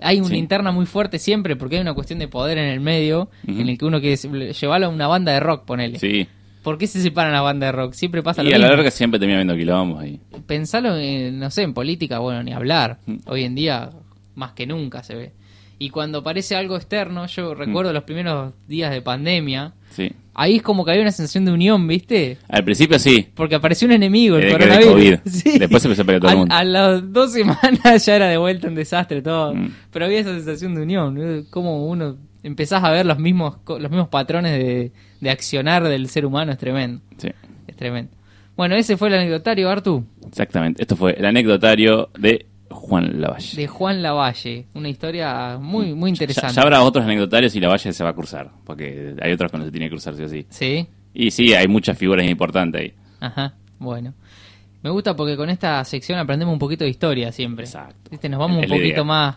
[0.00, 0.36] hay una Sí.
[0.36, 3.76] interna muy fuerte siempre, porque hay una cuestión de poder en el medio, en el
[3.76, 4.16] que uno quiere
[4.52, 5.98] llevarlo a una banda de rock, ponele.
[5.98, 6.26] Sí.
[6.68, 7.94] ¿Por qué se separan las bandas de rock?
[7.94, 8.76] Siempre pasa Y lo a la mismo.
[8.76, 10.20] larga siempre termina viendo quilombos ahí.
[10.46, 12.98] Pensalo, en, no sé, en política, bueno, ni hablar.
[13.06, 13.16] Mm.
[13.24, 13.88] Hoy en día,
[14.34, 15.32] más que nunca se ve.
[15.78, 17.58] Y cuando aparece algo externo, yo Mm.
[17.58, 20.12] recuerdo los primeros días de pandemia, Sí.
[20.34, 22.36] ahí es como que había una sensación de unión, ¿viste?
[22.50, 23.28] Al principio sí.
[23.34, 24.92] Porque apareció un enemigo, el Eh, coronavirus.
[24.92, 25.14] COVID.
[25.58, 26.54] Después se empezó a pelear todo el mundo.
[26.54, 29.54] A las dos semanas ya era de vuelta un desastre todo.
[29.54, 29.70] Mm.
[29.90, 31.44] Pero había esa sensación de unión, ¿no?
[31.50, 32.16] como uno
[32.48, 36.58] empezás a ver los mismos los mismos patrones de, de accionar del ser humano, es
[36.58, 37.28] tremendo, Sí.
[37.66, 38.10] es tremendo.
[38.56, 40.04] Bueno, ese fue el anecdotario, Artu.
[40.26, 40.82] Exactamente.
[40.82, 43.56] Esto fue el anecdotario de Juan Lavalle.
[43.56, 44.66] de Juan Lavalle.
[44.74, 46.54] Una historia muy, muy interesante.
[46.56, 48.50] ya habrá otros anecdotarios y Lavalle se va a cruzar.
[48.64, 50.44] Porque hay otros que se tiene que cruzar sí o sí.
[50.50, 52.92] Sí, Y sí, hay muchas figuras importantes ahí.
[53.20, 54.12] ajá, bueno.
[54.82, 57.64] Me gusta porque con esta sección aprendemos un poquito de historia siempre.
[57.64, 58.10] Exacto.
[58.10, 58.28] ¿Viste?
[58.28, 59.04] Nos vamos Es un poquito idea.
[59.04, 59.36] más,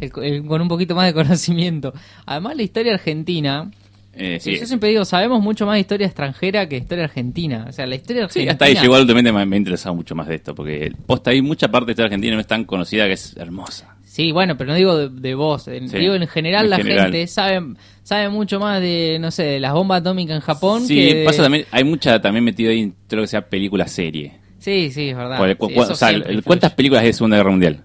[0.00, 1.92] el- el- con un poquito más de conocimiento.
[2.26, 3.70] Además, la historia argentina,
[4.14, 4.58] Eh, sí.
[4.58, 7.66] yo siempre digo, sabemos mucho más de historia extranjera que historia argentina.
[7.68, 8.52] O sea, la historia Sí, argentina...
[8.52, 11.40] hasta ahí llegó últimamente me, me ha interesado mucho más de esto, porque posta hay
[11.42, 13.94] mucha parte de la Argentina no es tan conocida que es hermosa.
[14.04, 15.68] Sí, bueno, pero no digo de, de vos.
[15.68, 17.02] en- Sí, Digo, en general en la general.
[17.12, 20.84] gente sabe, sabe mucho más de, no sé, de las bombas atómicas en Japón.
[20.86, 24.32] Sí, que de- pasa también, hay mucha también metido ahí, todo lo que sea película-serie.
[24.58, 25.38] Sí, sí, es verdad.
[25.48, 26.42] Sí, cu- o sea, el- influye.
[26.42, 27.84] ¿Cuántas películas hay de Segunda Guerra Mundial?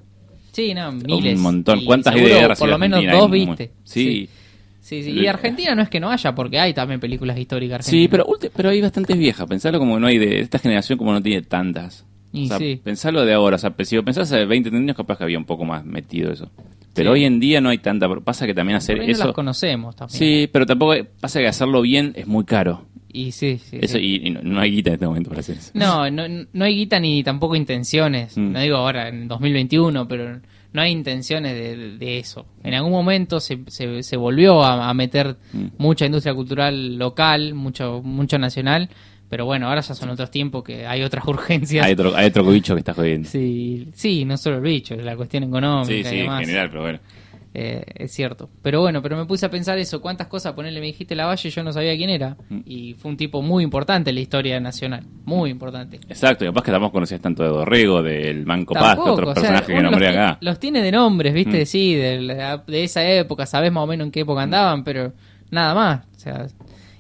[0.54, 1.36] Sí, no, miles.
[1.36, 1.80] Un montón.
[1.80, 3.20] Y ¿Cuántas seguro guerra Por lo menos argentina?
[3.22, 3.72] dos Hay viste.
[3.84, 4.30] Sí.
[4.80, 5.12] Sí, sí.
[5.12, 8.01] Y Argentina no es que no haya, porque hay también películas históricas argentinas.
[8.04, 8.26] Sí, pero,
[8.56, 9.47] pero hay bastantes viejas.
[9.47, 12.06] Pensalo como no hay de esta generación, como no tiene tantas.
[12.34, 12.80] Y o sea, sí.
[12.84, 13.56] pensalo de ahora.
[13.56, 16.32] O sea, si lo pensás hace 20 años, capaz que había un poco más metido
[16.32, 16.49] eso.
[16.93, 17.20] Pero Sí.
[17.20, 18.08] hoy en día no hay tanta.
[18.08, 19.26] pero Pasa que también hacer Por ahí no eso.
[19.26, 20.20] las conocemos también.
[20.20, 20.93] sí, pero tampoco.
[21.20, 22.86] Pasa que hacerlo bien es muy caro.
[23.14, 23.78] Y sí, sí.
[23.80, 24.03] eso sí.
[24.24, 25.72] Y, y no, no hay guita en este momento para hacer eso.
[25.76, 28.36] No, no, no hay guita ni tampoco intenciones.
[28.38, 28.51] Mm.
[28.51, 30.41] No digo ahora en 2021, pero
[30.74, 32.45] no hay intenciones de, de eso.
[32.64, 35.66] En algún momento se, se, se volvió a, a meter Mm.
[35.78, 38.89] mucha industria cultural local, mucho, mucho nacional.
[39.30, 41.86] Pero bueno, ahora ya son otros tiempos que hay otras urgencias.
[41.86, 43.30] Hay otro, hay otro bicho que está jodiendo.
[43.30, 46.82] Sí, sí, no solo el bicho, la cuestión económica Sí, y sí, en general, pero
[46.82, 46.99] bueno.
[47.56, 48.49] Eh, es cierto.
[48.62, 50.01] Pero bueno, pero me puse a pensar eso.
[50.01, 50.80] ¿Cuántas cosas ponerle?
[50.80, 52.36] Me dijiste la Valle, yo no sabía quién era.
[52.49, 52.60] Mm.
[52.66, 55.06] Y fue un tipo muy importante en la historia nacional.
[55.26, 55.99] Muy importante.
[56.08, 59.34] Exacto, y capaz que tampoco conocías tanto de Dorrego, del Manco Paz, que otros o
[59.34, 60.38] sea, personajes que nombré los, acá.
[60.41, 61.64] Los tiene de nombres, ¿viste?
[61.64, 61.66] Mm.
[61.66, 65.14] Sí, de, de esa época, sabes más o menos en qué época andaban, pero
[65.51, 66.06] nada más.
[66.16, 66.47] O sea,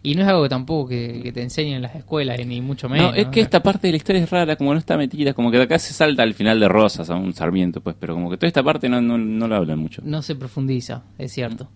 [0.03, 2.89] y no es algo que tampoco que, que te enseñen en las escuelas, ni mucho
[2.89, 3.11] menos.
[3.11, 5.49] No, es que esta parte de la historia es rara, como no está metida, como
[5.49, 8.29] que de acá se salta al final de Rosas a un Sarmiento, pues, pero como
[8.29, 10.01] que toda esta parte no, no, no la hablan mucho.
[10.05, 11.69] No se profundiza, es cierto.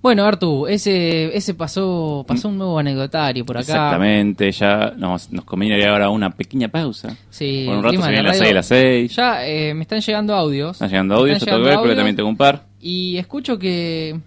[0.00, 3.62] Bueno, Artu, ese, ese pasó, pasó un nuevo anecdotario por acá.
[3.72, 7.16] Exactamente, ya nos, nos conviene ahora una pequeña pausa.
[7.30, 9.16] Sí, Por un rato se de vienen las radio- 6 y las 6.
[9.16, 10.72] Ya eh, me están llegando audios.
[10.72, 12.64] Están llegando audios, yo tengo que ver, pero también tengo un par.
[12.80, 14.18] Y escucho que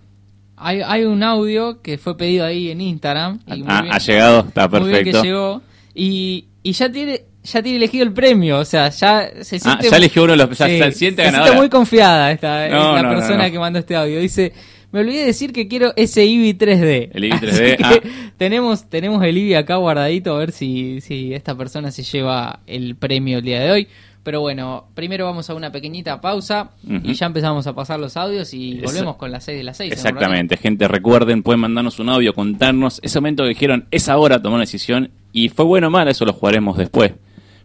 [0.57, 3.39] hay, hay un audio que fue pedido ahí en Instagram.
[3.47, 5.21] y muy Ah, bien- ha llegado, está muy bien perfecto.
[5.21, 5.61] que llegó.
[5.93, 9.89] Y, y ya tiene ya tiene elegido el premio, o sea, ya se Ah, siente...
[9.91, 10.57] ya eligió uno de los...
[10.57, 13.51] Ya Sí, se siente se muy confiada esta, No, no, persona no.
[13.51, 14.19] que mandó este audio.
[14.19, 14.51] Dice,
[14.91, 17.09] me olvidé de decir que quiero ese IBI 3D.
[17.13, 18.31] El IBI Así 3D, que ah.
[18.37, 22.95] tenemos, tenemos el IBI acá guardadito a ver si, si esta persona se lleva el
[22.95, 23.87] premio el día de hoy.
[24.25, 26.71] Pero bueno, primero vamos a una pequeñita pausa
[27.03, 29.77] y ya empezamos a pasar los audios y Eso- volvemos con las 6 de las
[29.77, 29.93] 6.
[29.93, 34.55] Exactamente, gente, recuerden, pueden mandarnos un audio, contarnos ese momento que dijeron, esa hora tomó
[34.55, 37.13] una decisión y fue bueno o mala, eso lo jugaremos después,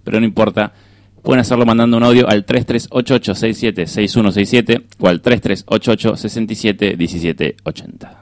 [0.05, 0.75] pero no importa.
[1.23, 8.17] Pueden hacerlo mandando un audio al 3388676167 o al 3388671780.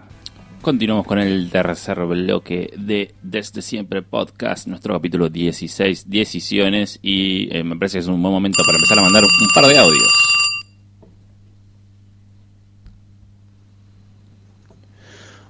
[0.68, 7.64] Continuamos con el tercer bloque de Desde Siempre Podcast, nuestro capítulo 16, Decisiones, y eh,
[7.64, 10.12] me parece que es un buen momento para empezar a mandar un par de audios.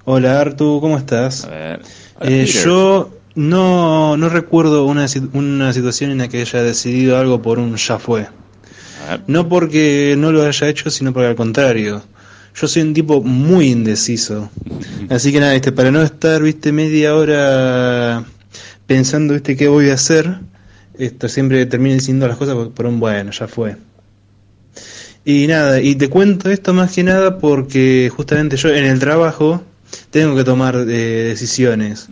[0.05, 1.43] Hola Artu, ¿cómo estás?
[1.43, 1.81] A ver.
[2.17, 7.41] Hola, Eh, yo no, no recuerdo una, una situación en la que haya decidido algo
[7.41, 8.29] por un ya fue.
[9.27, 12.03] No porque no lo haya hecho, sino porque al contrario.
[12.59, 14.49] Yo soy un tipo muy indeciso.
[15.09, 18.25] Así que nada, viste, para no estar, viste, media hora
[18.85, 20.39] pensando, viste, qué voy a hacer,
[20.97, 23.77] esto siempre termino diciendo las cosas por, por un bueno, ya fue.
[25.23, 29.63] Y nada, y te cuento esto más que nada porque justamente yo en el trabajo
[30.09, 32.07] tengo que tomar eh, decisiones.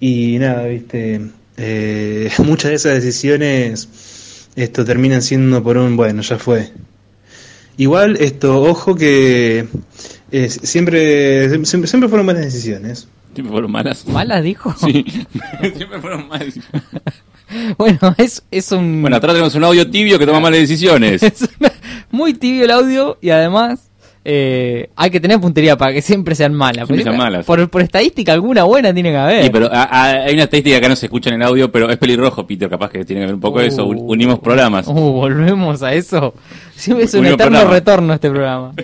[0.00, 1.20] Y nada, viste,
[1.56, 3.88] eh, muchas de esas decisiones
[4.54, 6.70] esto terminan siendo por un bueno, ya fue.
[7.76, 9.66] Igual esto, ojo que
[10.30, 13.08] eh, siempre, siempre siempre fueron buenas decisiones.
[13.34, 14.06] Siempre fueron malas.
[14.06, 14.74] ¿Malas dijo?
[14.78, 15.04] Sí,
[15.76, 16.54] siempre fueron malas.
[17.78, 19.00] bueno, es, es un...
[19.02, 21.22] Bueno, atrás tenemos un audio tibio que toma malas decisiones.
[21.22, 21.72] es una-
[22.10, 23.88] muy tibio el audio y además
[24.24, 26.86] eh, hay que tener puntería para que siempre sean malas.
[26.86, 27.44] Siempre Porque sean malas.
[27.44, 29.44] Por, por estadística alguna buena tiene que haber.
[29.44, 31.90] Sí, pero a- a- hay una estadística que no se escucha en el audio, pero
[31.90, 33.84] es pelirrojo, Peter, capaz que tiene que ver un poco de eso.
[33.86, 34.12] Un- Uh.
[34.12, 34.86] Unimos programas.
[34.86, 36.34] Uh, volvemos a eso.
[36.76, 37.74] Siempre es un Unión eterno programa.
[37.74, 38.72] retorno este programa.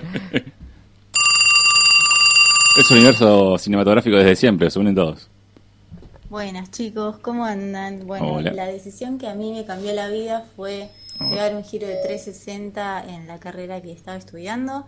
[2.78, 5.28] Es un universo cinematográfico desde siempre, se unen todos.
[6.30, 8.07] Buenas chicos, ¿cómo andan?
[8.07, 8.53] Bueno, Hola.
[8.53, 13.05] la decisión que a mí me cambió la vida fue pegar un giro de 360
[13.09, 14.84] en la carrera que estaba estudiando.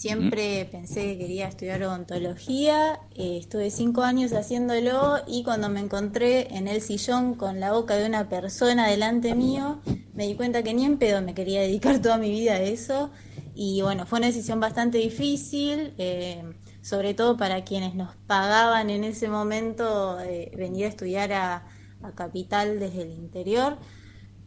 [0.00, 6.56] Siempre pensé que quería estudiar odontología, eh, estuve cinco años haciéndolo y cuando me encontré
[6.56, 9.82] en el sillón con la boca de una persona delante mío,
[10.14, 13.10] me di cuenta que ni en pedo me quería dedicar toda mi vida a eso.
[13.54, 16.44] Y bueno, fue una decisión bastante difícil, eh,
[16.80, 21.66] sobre todo para quienes nos pagaban en ese momento eh, venir a estudiar a,
[22.02, 23.76] a Capital desde el interior.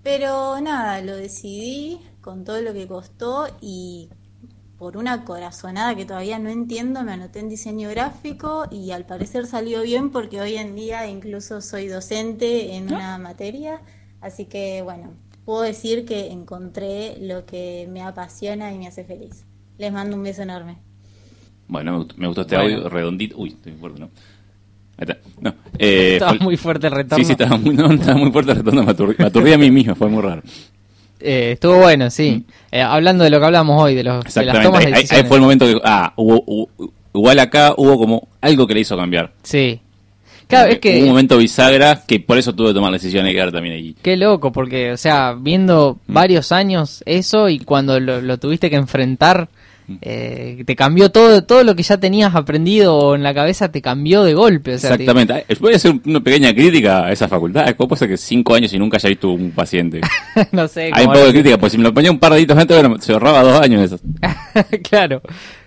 [0.02, 4.10] Pero nada, lo decidí con todo lo que costó y
[4.84, 9.46] por una corazonada que todavía no entiendo, me anoté en diseño gráfico y al parecer
[9.46, 13.80] salió bien porque hoy en día incluso soy docente en una materia,
[14.20, 15.14] así que bueno,
[15.46, 19.46] puedo decir que encontré lo que me apasiona y me hace feliz.
[19.78, 20.80] Les mando un beso enorme.
[21.70, 22.76] Bueno, me gustó, me gustó este Bueno.
[22.76, 23.38] audio redondito.
[23.38, 24.10] Uy, estoy fuerte, ¿no?
[24.98, 25.18] Ahí está.
[25.40, 27.24] No, eh, Estaba fue- muy fuerte el retorno.
[27.24, 28.84] Sí, sí, estaba muy, no, estaba muy fuerte el retorno.
[28.84, 30.42] Me aturdí, me aturdí a mí mismo, fue muy raro.
[31.24, 32.44] Eh, estuvo bueno, sí.
[32.72, 34.64] Eh, hablando de lo que hablamos hoy, de, los, de las Mm.
[34.64, 35.28] Tomas de ahí- ahí decisiones.
[35.28, 35.80] fue el momento que.
[35.84, 36.70] Ah, hubo, hubo-
[37.14, 39.32] igual acá hubo como algo que le hizo cambiar.
[39.44, 39.80] Sí.
[40.48, 41.06] Claro, es Hubo un que...
[41.06, 43.96] momento bisagra que por eso tuve que tomar la decisión de quedar también ahí.
[44.02, 46.14] Qué loco, porque, o sea, viendo Mm.
[46.14, 49.48] varios años eso y cuando lo, lo tuviste que enfrentar, Mm.
[50.02, 54.24] Eh, te cambió todo, todo lo que ya tenías aprendido en la cabeza, te cambió
[54.24, 54.76] de golpe.
[54.76, 55.46] O sea, te- Exactamente.
[55.48, 57.66] Eh, Voy a hacer una pequeña crítica a esa facultad.
[57.76, 60.02] ¿Cómo ser que cinco años y nunca haya visto un paciente?
[60.52, 60.90] no sé.
[60.94, 62.80] Hay un poco de crítica, pues si me lo ponía un par de deditos antes,
[62.82, 64.00] bueno, se ahorraba dos años eso.
[64.90, 65.22] claro.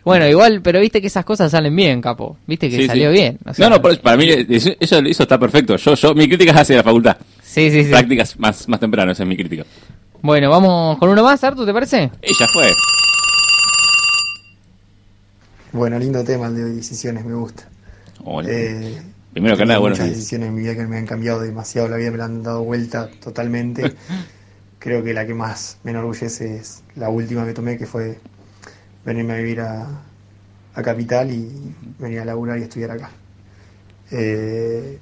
[0.05, 2.39] Bueno, igual, pero viste que esas cosas salen bien, capo.
[2.47, 3.15] Viste que Sí, salió sí.
[3.19, 3.39] bien.
[3.45, 5.77] o sea, no, no, por- para mí eso, eso, eso está perfecto.
[5.77, 7.17] Yo, yo, mi crítica es hacia la facultad.
[7.43, 7.91] Sí, sí, sí.
[7.91, 9.65] Prácticas más, más temprano, esa es mi crítica.
[10.23, 12.11] Bueno, vamos con uno más, Artu, ¿te parece?
[12.23, 12.71] Ella fue.
[15.73, 17.65] Bueno, lindo tema el de decisiones, me gusta.
[18.25, 18.49] Hola.
[18.51, 19.03] Eh,
[19.33, 21.97] Primero que nada, buenos muchas decisiones en mi vida que me han cambiado demasiado la
[21.97, 23.95] vida, me la han dado vuelta totalmente.
[24.79, 28.19] Creo que la que más me enorgullece es la última que tomé, que fue
[29.05, 29.87] venirme a vivir a,
[30.75, 33.11] a Capital y venir a laburar y estudiar acá.
[34.11, 34.99] Eh,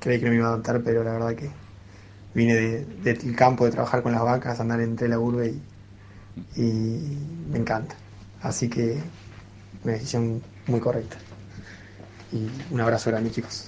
[0.00, 1.50] creí que no me iba a adaptar, pero la verdad que
[2.34, 5.54] vine de- del campo de trabajar con las vacas, andar entre la urbe
[6.56, 7.18] y, y
[7.50, 7.94] me encanta.
[8.42, 8.98] Así que
[9.84, 11.16] una decisión muy correcta.
[12.32, 13.66] Y un abrazo grande, chicos.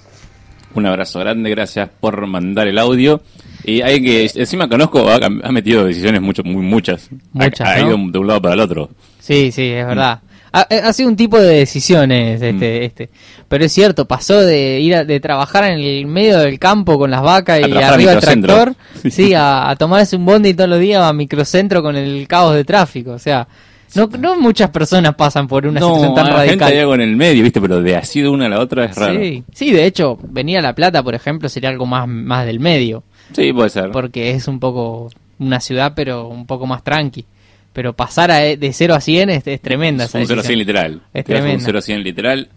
[0.74, 3.22] Un abrazo grande, gracias por mandar el audio.
[3.64, 7.08] Y hay que, encima conozco, ha, metido decisiones mucho, muy muchas.
[7.12, 7.88] Ha- Muchas, ha, ¿no?
[7.88, 8.90] ido de un lado para el otro.
[9.20, 10.20] Sí, sí, es verdad.
[10.54, 12.82] Ha, ha sido un tipo de decisiones este, Mm.
[12.84, 13.10] este.
[13.48, 17.10] Pero es cierto, pasó de ir a, de trabajar en el medio del campo con
[17.10, 18.54] las vacas y arriba del microcentro.
[18.54, 22.54] tractor, sí, a, a tomarse un bondi todos los días a microcentro con el caos
[22.54, 23.12] de tráfico.
[23.12, 23.46] O sea,
[23.94, 26.72] no, no muchas personas pasan por una situación tan hay gente radical.
[26.72, 27.60] hay algo en el medio, ¿viste?
[27.60, 29.18] Pero de así de una a la otra es raro.
[29.20, 32.60] Sí, sí, de hecho, venir a La Plata, por ejemplo, sería algo más, más del
[32.60, 33.02] medio.
[33.34, 33.90] Sí, puede ser.
[33.90, 37.24] porque es un poco una ciudad, pero un poco más tranqui.
[37.72, 40.04] Pero pasar a, de 0 a 100 es, es tremenda.
[40.04, 40.58] Es un 0 a 100 decisión.
[40.58, 41.00] literal.
[41.14, 41.54] Es tremenda.
[41.54, 42.48] Un 0 a 100 literal.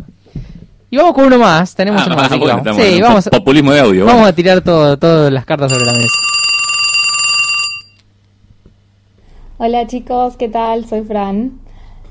[0.92, 2.32] Y vamos con uno más, tenemos Ah, uno más.
[2.32, 2.68] ah, bueno, vamos.
[2.68, 4.06] estamos Sí, vamos, po- Populismo de audio.
[4.06, 4.28] vamos bueno.
[4.28, 6.10] a tirar todo, todas las cartas sobre la mesa.
[9.58, 10.84] Hola chicos, ¿qué tal?
[10.84, 11.62] Soy Fran.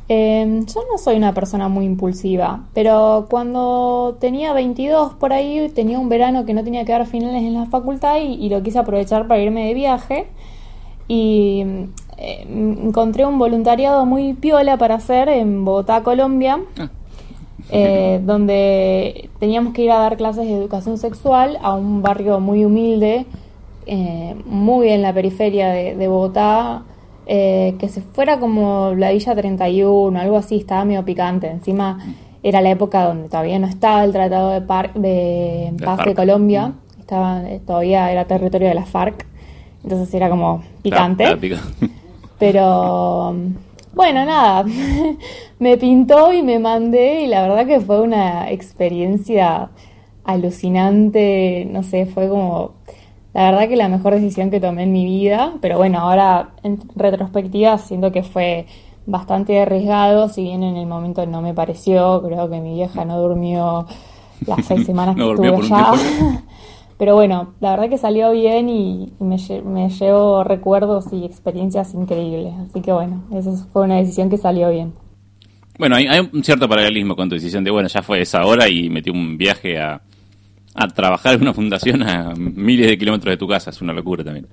[0.09, 5.99] Eh, yo no soy una persona muy impulsiva, pero cuando tenía 22 por ahí, tenía
[5.99, 8.79] un verano que no tenía que dar finales en la facultad y, y lo quise
[8.79, 10.27] aprovechar para irme de viaje.
[11.07, 11.67] Y
[12.17, 16.61] eh, encontré un voluntariado muy piola para hacer en Bogotá, Colombia,
[17.71, 22.65] eh, donde teníamos que ir a dar clases de educación sexual a un barrio muy
[22.65, 23.27] humilde,
[23.85, 26.85] eh, muy en la periferia de, de Bogotá,
[27.27, 31.49] eh, que se fuera como la Villa 31, algo así, estaba medio picante.
[31.49, 31.99] Encima
[32.43, 36.15] era la época donde todavía no estaba el Tratado de, Par- de La Paz de.
[36.15, 39.27] Colombia, estaba, eh, todavía era territorio de la FARC,
[39.83, 41.37] entonces era como picante.
[41.39, 41.61] Pica-
[42.39, 43.35] Pero
[43.95, 44.65] bueno, nada,
[45.59, 49.71] me pintó y me mandé y la verdad que fue una experiencia
[50.25, 52.73] alucinante, no sé, fue como
[53.35, 56.79] la verdad que la mejor decisión que tomé en mi vida, pero bueno, ahora en
[56.95, 58.67] retrospectiva siento que fue
[59.07, 63.21] bastante arriesgado, si bien en el momento no me pareció, creo que mi vieja no
[63.21, 63.87] durmió
[64.47, 65.93] las seis semanas que No estuve allá.
[66.97, 69.37] Pero bueno, la verdad que salió bien y me
[69.89, 72.55] llevo recuerdos y experiencias increíbles.
[72.71, 74.93] Así que bueno, esa fue una decisión que salió bien.
[75.77, 78.69] Bueno, hay, hay un cierto paralelismo con tu decisión de, bueno, ya fue esa hora
[78.69, 80.01] y metí un viaje a,
[80.75, 83.71] a trabajar en una fundación a miles de kilómetros de tu casa.
[83.71, 84.47] Es una locura también.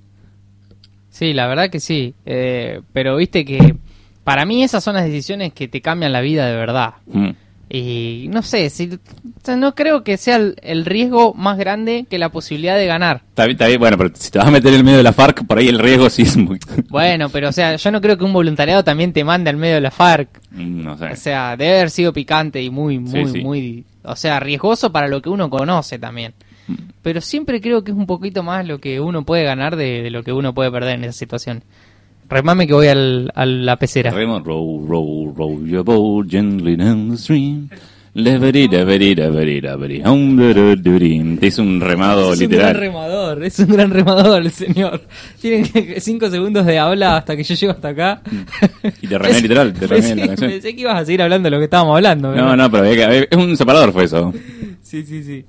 [1.10, 2.14] Sí, la verdad que sí.
[2.26, 3.76] Eh, pero viste que
[4.24, 6.94] para mí esas son las decisiones que te cambian la vida de verdad.
[7.08, 7.30] Mm.
[7.74, 9.00] Y no sé, si,
[9.48, 13.22] no creo que sea el, el riesgo más grande que la posibilidad de ganar.
[13.30, 15.04] Está bien, está bien, bueno, pero si te vas a meter en el medio de
[15.04, 16.60] la FARC, por ahí el riesgo sí es muy...
[16.90, 19.76] Bueno, pero o sea, yo no creo que un voluntariado también te mande al medio
[19.76, 20.28] de la FARC.
[20.52, 21.06] no sé.
[21.06, 23.40] O sea, debe haber sido picante y muy, muy, Sí, sí.
[23.40, 23.86] muy...
[24.04, 26.34] O sea, riesgoso para lo que uno conoce también.
[26.68, 26.74] Mm.
[27.02, 30.10] Pero siempre creo que es un poquito más lo que uno puede ganar de, de
[30.10, 31.64] lo que uno puede perder en esa situación.
[32.32, 34.12] Remame que voy al, a la pecera.
[34.12, 37.68] Remo, row, row, row your boat gently down the stream.
[38.14, 38.22] Te
[41.48, 42.70] hizo un remado es un literal.
[42.74, 45.02] gran remador, es un gran remador el señor.
[45.42, 48.22] Que- cinco segundos de habla hasta que yo llego hasta acá.
[49.02, 50.52] Y te remé literal, te remé pensé, la canción.
[50.52, 52.36] pensé que ibas a seguir hablando de lo que estábamos hablando.
[52.36, 54.34] No, no, pero es un separador fue eso.
[54.82, 55.46] Sí, sí, sí.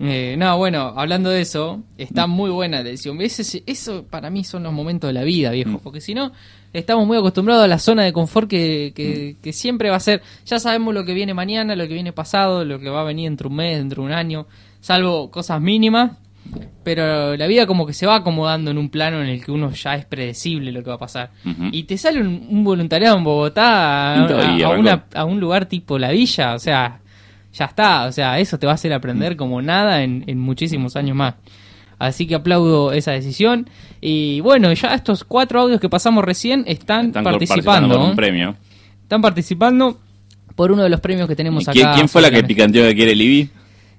[0.00, 3.20] Eh, no, bueno, hablando de eso, está muy buena la decisión.
[3.20, 5.70] Ese- eso para mí son los momentos de la vida, viejo.
[5.70, 5.78] Mm.
[5.82, 6.32] Porque si no,
[6.72, 10.20] estamos muy acostumbrados a la zona de confort que, que, que siempre va a ser.
[10.46, 13.28] Ya sabemos lo que viene mañana, lo que viene pasado, lo que va a venir
[13.30, 14.46] dentro de un mes, dentro de un año,
[14.80, 16.12] salvo cosas mínimas.
[16.82, 19.70] Pero la vida como que se va acomodando en un plano en el que uno
[19.72, 21.30] ya es predecible lo que va a pasar.
[21.72, 24.24] Y te sale un, un voluntariado en Bogotá
[24.64, 27.00] a, una- a un lugar tipo La Villa, o sea,
[27.54, 28.94] ya está, o sea, eso te va a hacer Mm.
[28.96, 31.34] aprender como nada en, en muchísimos años más.
[31.98, 33.70] Así que aplaudo esa decisión.
[34.00, 37.88] Y bueno, ya estos cuatro audios que pasamos recién están, Están participando.
[37.96, 38.56] por un premio.
[39.02, 40.00] Están participando
[40.56, 41.94] por uno de los premios que tenemos ¿Y ¿Quién, acá.
[41.94, 43.50] quién fue la que picanteó que quiere el IBI?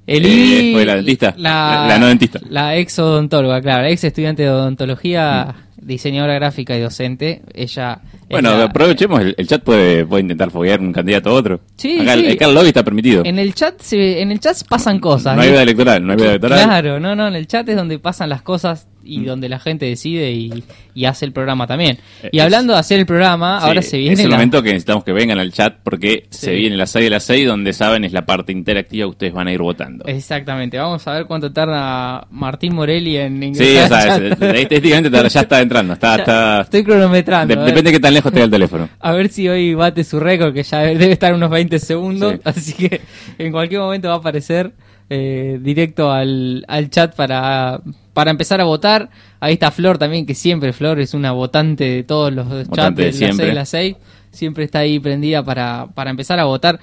[0.08, 1.34] El Eh, IBI, fue la dentista.
[1.38, 2.39] La- la no dentista.
[2.49, 5.86] La ex odontóloga, claro, la ex estudiante de odontología, Mm.
[5.88, 7.41] diseñadora gráfica y docente.
[7.53, 8.01] Ella.
[8.30, 11.59] Bueno, la- aprovechemos, el, el chat puede, puede intentar foguear un candidato a otro.
[11.78, 12.26] Sí, Acá sí.
[12.26, 13.23] el, el lobby está permitido.
[13.26, 15.36] En el chat se, en el chat pasan cosas.
[15.36, 15.51] no hay ¿eh?
[15.51, 16.63] veda electoral, no hay veda electoral.
[16.63, 19.26] Claro, no, no, en el chat es donde pasan las cosas y Mm.
[19.26, 20.63] donde la gente decide y,
[20.95, 21.99] y hace el programa también.
[22.23, 24.63] Eh, Y hablando de hacer el programa, Sí, ahora se viene Es el la- momento
[24.63, 26.45] que necesitamos que vengan al chat porque Sí.
[26.47, 29.34] se viene las 6 de las 6 donde saben es la parte interactiva que ustedes
[29.34, 30.05] van a ir votando.
[30.07, 35.41] Exactamente, vamos a ver cuánto tarda Martín Morelli en Sí, ingresar o sea, es- ya
[35.41, 37.53] está entrando, está, está Estoy cronometrando.
[37.55, 38.89] de- depende de qué tan lejos tenga el teléfono.
[38.99, 42.34] A ver si hoy bate su récord, que ya debe estar unos 20 segundos.
[42.34, 42.39] Sí.
[42.43, 43.01] Así que
[43.38, 44.74] en cualquier momento va a aparecer
[45.09, 47.82] eh, directo al, al chat para,
[48.13, 49.09] para empezar a votar.
[49.39, 53.01] Ahí está Flor también, que siempre Flor es una votante de todos los chats Votante
[53.03, 53.45] de de las siempre.
[53.45, 53.95] 6 de las 6.
[54.32, 56.80] Siempre está ahí prendida para, para empezar a votar.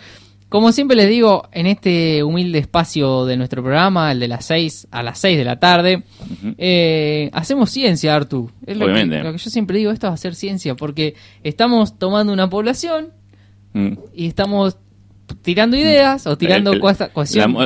[0.52, 4.88] Como siempre les digo, en este humilde espacio de nuestro programa, el de las 6
[4.90, 6.02] a las 6 de la tarde,
[6.58, 8.50] eh, hacemos ciencia, Artu.
[8.66, 9.22] Es lo que, Obviamente.
[9.24, 13.08] lo que yo siempre digo, esto a ser ciencia, porque estamos tomando una población
[13.74, 13.94] Mm.
[14.14, 14.76] y estamos
[15.42, 16.80] tirando ideas o tirando El-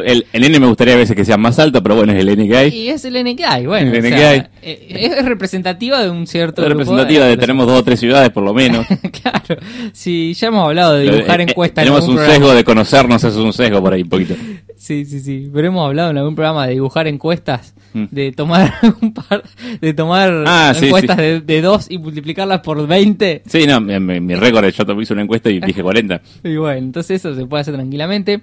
[0.05, 2.29] el- el, N me gustaría a veces que sea más alto, pero bueno, es el
[2.29, 2.69] N que hay.
[2.75, 4.43] y es el N que hay, bueno, El o N sea, que hay.
[4.63, 8.43] eh, es representativa de un cierto Es representativa de, tenemos dos o tres ciudades por
[8.45, 8.87] lo menos.
[9.23, 9.61] claro,
[9.93, 12.35] si ya hemos hablado de dibujar Eh, eh, encuestas en Tenemos un programa.
[12.35, 14.35] sesgo de conocernos, eso es un sesgo por ahí un poquito.
[14.77, 15.51] Sí, sí, sí.
[15.53, 18.05] Pero hemos hablado en algún programa de dibujar encuestas, Mm.
[18.11, 19.43] de tomar un par,
[19.81, 21.23] de tomar Ah, sí, encuestas sí.
[21.23, 23.43] De, de dos y multiplicarlas por 20.
[23.47, 26.21] Sí, no, mi, mi- mi récord, yo también hice una encuesta y dije 40.
[26.45, 28.41] Y bueno, entonces eso se puede hacer tranquilamente.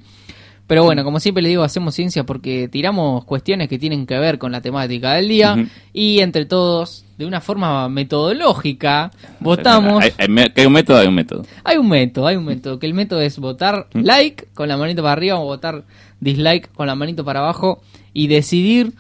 [0.66, 4.38] Pero bueno, como siempre le digo, hacemos ciencia porque tiramos cuestiones que tienen que ver
[4.38, 5.58] con la temática del día
[5.92, 9.12] y entre todos, de una forma metodológica,
[9.42, 10.02] votamos.
[10.04, 11.46] Hay, hay hay un método, hay un método.
[11.66, 14.00] Hay un método, hay un método, que el método es votar ¿Mm?
[14.04, 15.84] like con la manito para arriba o votar
[16.22, 17.82] dislike con la manito para abajo
[18.14, 18.94] y decidir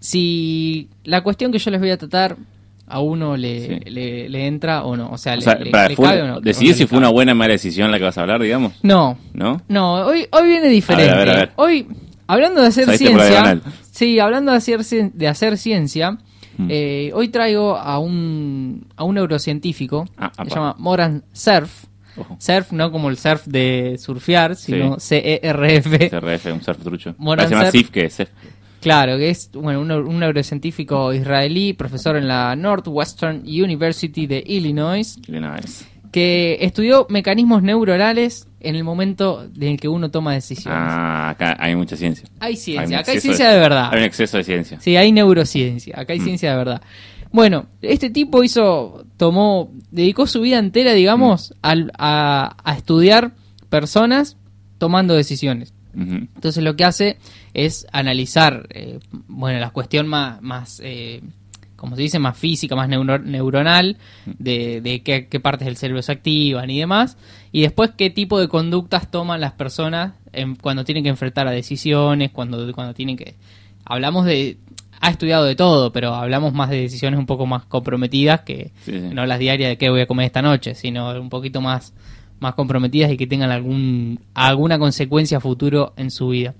[0.00, 2.36] si la cuestión que yo les voy a tratar
[2.88, 3.90] a uno le, Sí.
[3.90, 5.10] le, le entra o no.
[5.10, 6.40] O sea, O le, sea, le- para, le fue- cabe o no.
[6.40, 8.72] decidir si fue una buena o mala decisión la que vas a hablar, digamos.
[8.82, 9.60] No, ¿No?
[9.68, 11.10] no, hoy, hoy viene diferente.
[11.10, 11.52] A ver, a ver, a ver.
[11.56, 11.86] Hoy,
[12.26, 13.60] hablando de hacer ciencia,
[13.90, 14.80] sí, hablando de hacer,
[15.12, 16.18] de hacer ciencia,
[16.58, 16.68] Mm.
[16.70, 20.48] eh, hoy traigo a un, a un neurocientífico Ah, que apa.
[20.50, 21.84] se llama Moran Cerf.
[22.18, 22.34] Ojo.
[22.40, 26.08] Surf, no como el surf de surfear, sino C-E-R-F.
[26.08, 27.14] CRF, un surf trucho.
[27.18, 27.90] Moran Parece más surf.
[27.90, 28.30] Que CEF.
[28.80, 35.18] Claro, que es bueno, un, un neurocientífico israelí, profesor en la Northwestern University de Illinois,
[35.26, 35.86] Illinois.
[36.12, 40.78] que estudió mecanismos neuronales en el momento en el que uno toma decisiones.
[40.80, 42.28] Ah, acá hay mucha ciencia.
[42.40, 43.90] Hay ciencia, acá hay ciencia de verdad.
[43.92, 44.80] Hay un exceso de ciencia.
[44.80, 46.24] Sí, hay neurociencia, acá hay Mm.
[46.24, 46.82] ciencia de verdad.
[47.32, 51.54] Bueno, este tipo hizo, tomó, dedicó su vida entera, digamos, Mm.
[51.62, 53.32] al- a, a estudiar
[53.68, 54.36] personas
[54.78, 55.72] tomando decisiones.
[55.96, 57.16] Entonces lo que hace
[57.54, 61.22] es analizar, eh, bueno, la cuestión más, más eh,
[61.76, 66.02] como se dice, más física, más neuro- neuronal, de, de qué, qué partes del cerebro
[66.02, 67.16] se activan y demás,
[67.52, 71.50] y después qué tipo de conductas toman las personas en- cuando tienen que enfrentar a
[71.50, 73.34] decisiones, cuando, cuando tienen que...
[73.84, 74.58] Hablamos de...
[75.00, 78.92] Ha estudiado de todo, pero hablamos más de decisiones un poco más comprometidas que Sí,
[78.92, 79.10] sí.
[79.12, 81.92] no las diarias de qué voy a comer esta noche, sino un poquito más,
[82.40, 86.54] más comprometidas y que tengan algún, alguna consecuencia futuro en su vida.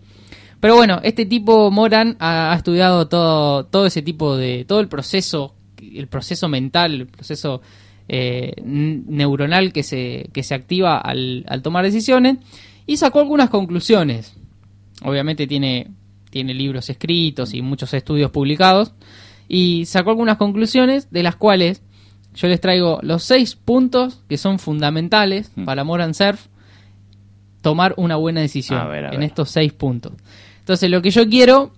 [0.60, 4.88] Pero bueno, este tipo Moran ha, ha estudiado todo, todo ese tipo de, todo el
[4.88, 7.60] proceso, el proceso mental, el proceso
[8.08, 12.38] eh, neuronal que se, que se activa al, al tomar decisiones
[12.86, 14.34] y sacó algunas conclusiones.
[15.02, 15.88] Obviamente tiene,
[16.30, 18.92] tiene libros escritos y muchos estudios publicados
[19.48, 21.82] y sacó algunas conclusiones de las cuales
[22.36, 25.64] yo les traigo los seis puntos que son fundamentales Mm.
[25.64, 26.46] para Moran Surf
[27.62, 29.28] tomar una buena decisión A ver, a en ver.
[29.28, 30.12] estos seis puntos.
[30.60, 31.72] Entonces lo que yo quiero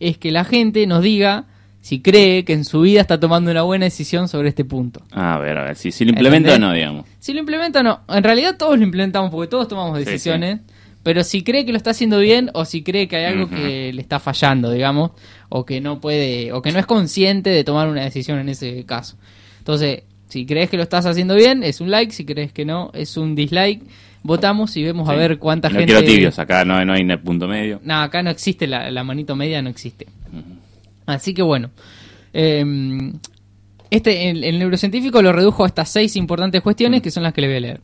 [0.00, 1.44] es que la gente nos diga
[1.80, 5.02] si cree que en su vida está tomando una buena decisión sobre este punto.
[5.10, 7.06] A ver, a ver, si, si lo implemento o no, digamos.
[7.18, 10.60] Si lo implementa o no, en realidad todos lo implementamos porque todos tomamos Sí, decisiones,
[11.02, 13.92] pero si cree que lo está haciendo bien o si cree que hay algo que
[13.92, 15.10] le está fallando, digamos,
[15.48, 18.84] o que no puede, o que no es consciente de tomar una decisión en ese
[18.84, 19.16] caso.
[19.62, 22.90] Entonces, si crees que lo estás haciendo bien, es un like, si crees que no,
[22.94, 23.80] es un dislike.
[24.24, 25.92] Votamos y vemos a ver cuánta no gente...
[25.92, 27.80] quiero tibios, acá no, no hay punto medio.
[27.84, 30.08] No, acá no existe la, la manito media, no existe.
[31.06, 31.70] Así que bueno.
[32.32, 32.64] eh,
[33.94, 37.42] este, el, el neurocientífico lo redujo a estas seis importantes cuestiones que son las que
[37.42, 37.80] le voy a leer.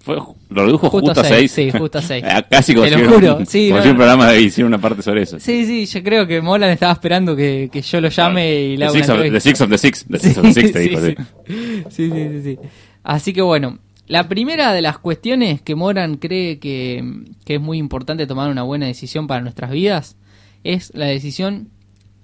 [0.00, 1.72] Fue- lo redujo Justo justo, a seis, 6.
[1.72, 2.24] sí, justo a seis.
[2.50, 5.22] Casi como Te lo juro, sí, como no, si un programa hiciera una parte sobre
[5.22, 5.38] eso.
[5.38, 8.84] Sí, sí, yo creo que Molan estaba esperando que, que yo lo llame y le
[8.86, 10.04] haga six, una of, the six of the six.
[10.10, 11.14] The six of the six, te Sí, dijo, sí.
[11.90, 12.58] Sí, sí, sí, sí.
[13.04, 17.04] Así que bueno, la primera de las cuestiones que Moran cree que,
[17.44, 20.16] que es muy importante tomar una buena decisión para nuestras vidas
[20.64, 21.68] es la decisión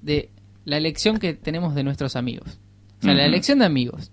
[0.02, 0.30] de
[0.64, 2.58] la elección que tenemos de nuestros amigos.
[3.00, 4.10] O sea, la elección de amigos.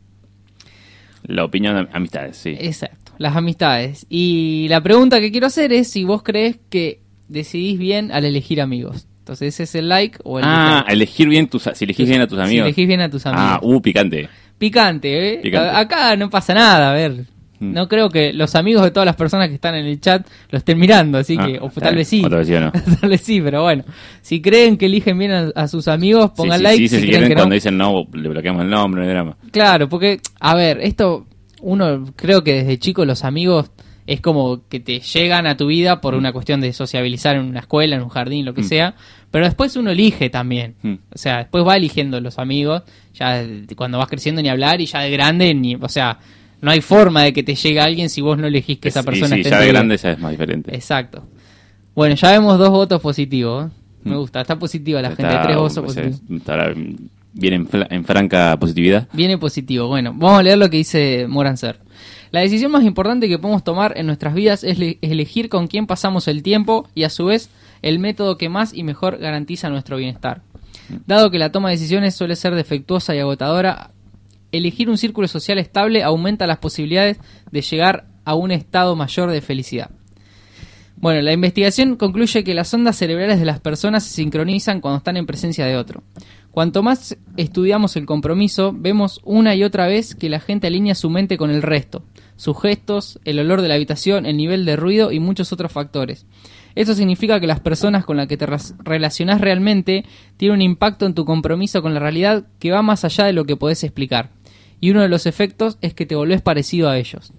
[1.23, 2.55] La opinión de amistades, sí.
[2.59, 4.05] Exacto, las amistades.
[4.09, 8.61] Y la pregunta que quiero hacer es si vos crees que decidís bien al elegir
[8.61, 9.07] amigos.
[9.19, 12.27] Entonces, ¿ese es el like o el Ah, elegir bien tus, si elegís bien a
[12.27, 12.67] tus Si amigos.
[12.67, 13.43] elegís bien a tus amigos.
[13.43, 14.29] Ah, uh, picante.
[14.59, 15.39] Picante, ¿eh?
[15.41, 15.69] Picante.
[15.75, 17.25] Acá no pasa nada, a ver.
[17.59, 17.73] Mm.
[17.73, 20.57] No creo que los amigos de todas las personas que están en el chat lo
[20.57, 22.21] estén mirando, así Ah, que, o tal vez sí.
[22.25, 22.71] O tal vez sí o no.
[23.01, 23.83] tal vez sí, pero bueno.
[24.21, 26.77] Si creen que eligen bien a, a sus amigos, Sí, pongan sí, like.
[26.77, 29.07] sí, si si creen quieren, que no, cuando dicen no, le bloqueamos el nombre, no
[29.07, 29.37] hay drama.
[29.51, 31.25] Claro, porque, a ver, esto,
[31.61, 33.71] uno creo que desde chico los amigos
[34.07, 37.61] es como que te llegan a tu vida por una cuestión de sociabilizar en una
[37.61, 38.65] escuela, en un jardín, lo que Mm.
[38.65, 38.95] sea,
[39.31, 40.75] pero después uno elige también.
[40.83, 40.93] Mm.
[41.13, 42.83] O sea, después va eligiendo los amigos,
[43.15, 43.43] ya
[43.75, 46.19] cuando vas creciendo ni hablar y ya de grande, ni, o sea,
[46.65, 49.05] no hay forma de que te llegue alguien si vos no elegís que esa Es-
[49.05, 50.75] y persona sí, esté ya de grande ya es más diferente.
[50.75, 51.23] Exacto.
[51.95, 53.67] Bueno, ya vemos dos votos positivos.
[53.67, 53.69] ¿eh?
[54.03, 54.17] Me Mm.
[54.19, 56.21] gusta, está positiva la Está- gente, tres votos pues, positivos.
[56.29, 56.73] es- estará
[57.33, 59.07] bien en, en franca positividad.
[59.13, 59.87] Viene positivo.
[59.87, 61.79] Bueno, vamos a leer lo que dice Morancer.
[62.31, 65.87] La decisión más importante que podemos tomar en nuestras vidas es le- elegir con quién
[65.87, 67.49] pasamos el tiempo y a su vez
[67.81, 70.41] el método que más y mejor garantiza nuestro bienestar.
[71.07, 73.91] Dado que la toma de decisiones suele ser defectuosa y agotadora,
[74.57, 77.19] elegir un círculo social estable aumenta las posibilidades
[77.51, 79.91] de llegar a un estado mayor de felicidad.
[80.97, 85.17] Bueno, la investigación concluye que las ondas cerebrales de las personas se sincronizan cuando están
[85.17, 86.03] en presencia de otro.
[86.51, 91.09] Cuanto más estudiamos el compromiso, vemos una y otra vez que la gente alinea su
[91.09, 92.03] mente con el resto,
[92.37, 96.25] sus gestos, el olor de la habitación, el nivel de ruido y muchos otros factores.
[96.75, 98.47] Esto significa que las personas con las que te
[98.79, 100.05] relacionás realmente
[100.37, 103.43] tienen un impacto en tu compromiso con la realidad que va más allá de lo
[103.43, 104.29] que podés explicar.
[104.85, 107.33] Y uno de los efectos es que te volvés parecido a ellos.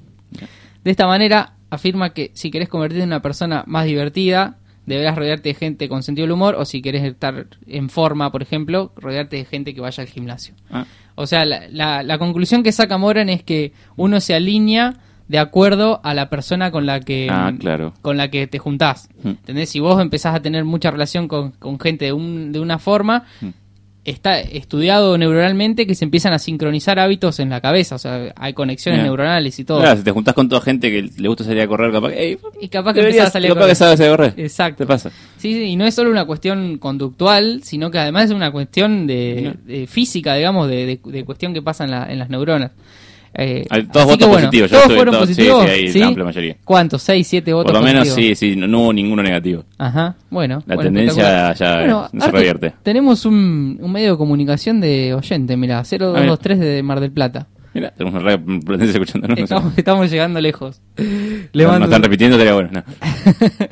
[0.82, 5.50] De esta manera, afirma que si querés convertirte en una persona más divertida, deberás rodearte
[5.50, 9.36] de gente con sentido del humor, o si querés estar en forma, por ejemplo, rodearte
[9.36, 10.54] de gente que vaya al gimnasio.
[10.70, 14.94] Ah, O sea, la, la- la conclusión que saca Moran es que uno se alinea
[15.28, 17.94] de acuerdo a la persona con la que, Ah, claro.
[18.02, 19.08] con la que te juntás.
[19.22, 19.28] Mm.
[19.28, 19.70] ¿Entendés?
[19.70, 23.24] Si vos empezás a tener mucha relación con, con gente de, un- de una forma,
[23.40, 23.48] Mm.
[24.06, 27.96] Está estudiado neuronalmente que se empiezan a sincronizar hábitos en la cabeza.
[27.96, 29.80] O sea, hay conexiones neuronales y todo.
[29.80, 32.38] Claro, si te juntás con toda gente que le gusta salir a correr, capaz que.
[32.60, 33.76] Y capaz que deberías- a salir a que correr.
[33.76, 34.34] sabes a correr.
[34.36, 34.84] Exacto.
[34.84, 35.10] ¿Qué pasa?
[35.36, 39.06] Sí, sí, y no es solo una cuestión conductual, sino que además es una cuestión
[39.06, 42.70] de, de física, digamos, de, de- de cuestión que pasa en, la- en las neuronas.
[43.34, 45.64] Eh, todos votos bueno, positivos, yo ¿Todos fueron sí, positivos?
[45.64, 46.56] sí, ahí la amplia mayoría.
[46.64, 47.02] ¿Cuántos?
[47.02, 48.38] ¿Seis, siete votos Por lo menos positivos?
[48.38, 49.64] sí, sí, no, no hubo ninguno negativo.
[49.78, 50.62] Ajá, bueno.
[50.66, 52.72] La bueno, tendencia ya Bueno, no se revierte.
[52.82, 57.46] Tenemos un, un medio de comunicación de oyente, mira, 0223 de Mar del Plata.
[57.74, 59.28] Mira, tenemos una radio escuchando.
[59.28, 59.34] ¿no?
[59.34, 59.42] No.
[59.44, 60.80] Estamos, estamos llegando lejos.
[60.96, 62.70] Le No, no mando están un- repitiendo, estaría bueno.
[62.72, 62.82] no.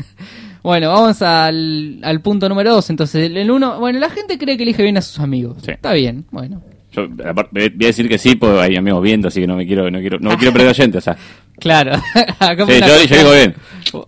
[0.63, 2.89] Bueno, vamos al, al punto número dos.
[2.89, 5.59] Entonces, el, el uno, bueno, la gente cree que elige bien a sus amigos.
[5.63, 5.73] Sí.
[5.73, 6.63] Está bien, bueno.
[6.95, 9.91] Yo voy a decir que sí, porque hay amigos viendo, así que no me quiero,
[9.91, 11.17] no quiero, no me quiero perder oyente, o sea.
[11.59, 11.93] Claro.
[12.39, 13.55] Acá fue Sí, una yo, digo bien.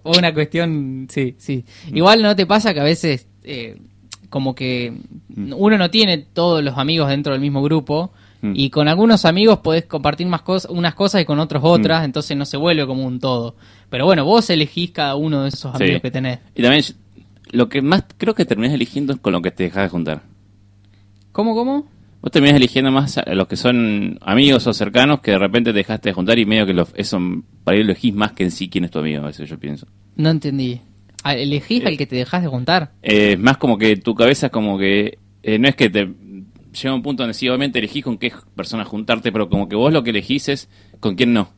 [0.04, 1.64] Una cuestión, sí, sí.
[1.92, 3.76] Igual no te pasa que a veces, eh,
[4.30, 4.92] como que
[5.34, 8.12] uno no tiene todos los amigos dentro del mismo grupo.
[8.42, 8.52] Mm.
[8.54, 12.36] Y con algunos amigos podés compartir más cosas, unas cosas y con otros otras, entonces
[12.36, 13.56] no se vuelve como un todo.
[13.88, 15.82] Pero bueno, vos elegís cada uno de esos Sí.
[15.84, 16.40] amigos que tenés.
[16.54, 16.84] Y también
[17.52, 20.22] lo que más creo que terminás eligiendo es con lo que te dejas de juntar.
[21.32, 21.86] ¿Cómo, cómo?
[22.26, 25.76] Vos terminás eligiendo más a los que son amigos o cercanos que de repente te
[25.78, 27.20] dejaste de juntar y medio que lo, eso
[27.62, 29.86] para lo elegís más que en sí quién es tu amigo, a veces yo pienso.
[30.16, 30.80] No entendí.
[31.22, 32.90] Ah, ¿Elegís Eh, al que te dejas de juntar?
[33.00, 36.08] Eh, es más como que tu cabeza es como que eh, no es que te
[36.72, 39.92] llega un punto donde sí, obviamente elegís con qué persona juntarte, pero como que vos
[39.92, 40.68] lo que elegís es
[40.98, 41.48] con quién no.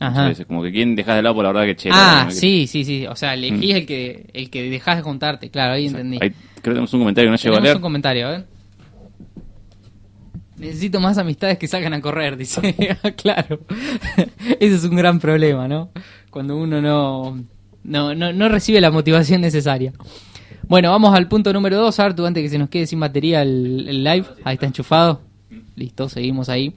[0.00, 0.32] Ajá.
[0.48, 1.90] como que quién dejás de lado por la verdad que che.
[1.92, 3.06] Ah, que- sí, sí, sí.
[3.06, 3.76] O sea, elegís Mm.
[3.76, 5.48] el que el que dejas de juntarte.
[5.50, 6.18] Claro, ahí entendí.
[6.20, 7.76] Ahí, creo que tenemos un comentario que no llegó a Tenemos leer.
[7.76, 8.57] un comentario, a ver.
[10.58, 12.74] Necesito más amistades que salgan a correr, dice.
[13.16, 13.60] claro.
[14.60, 15.90] Ese es un gran problema, ¿no?
[16.30, 17.38] Cuando uno no
[17.84, 19.92] no, no, no recibe la motivación necesaria.
[20.68, 23.86] Bueno, vamos al punto número 2, Artu, antes que se nos quede sin batería el,
[23.88, 24.26] el live.
[24.44, 25.22] Ahí está enchufado.
[25.76, 26.74] Listo, seguimos ahí.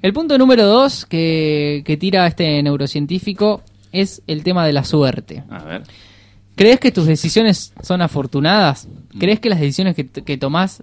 [0.00, 3.62] El punto número 2 que, que tira este neurocientífico
[3.92, 5.44] es el tema de la suerte.
[5.50, 5.82] A ver.
[6.54, 8.88] ¿Crees que tus decisiones son afortunadas?
[9.18, 10.82] ¿Crees que las decisiones que, que tomás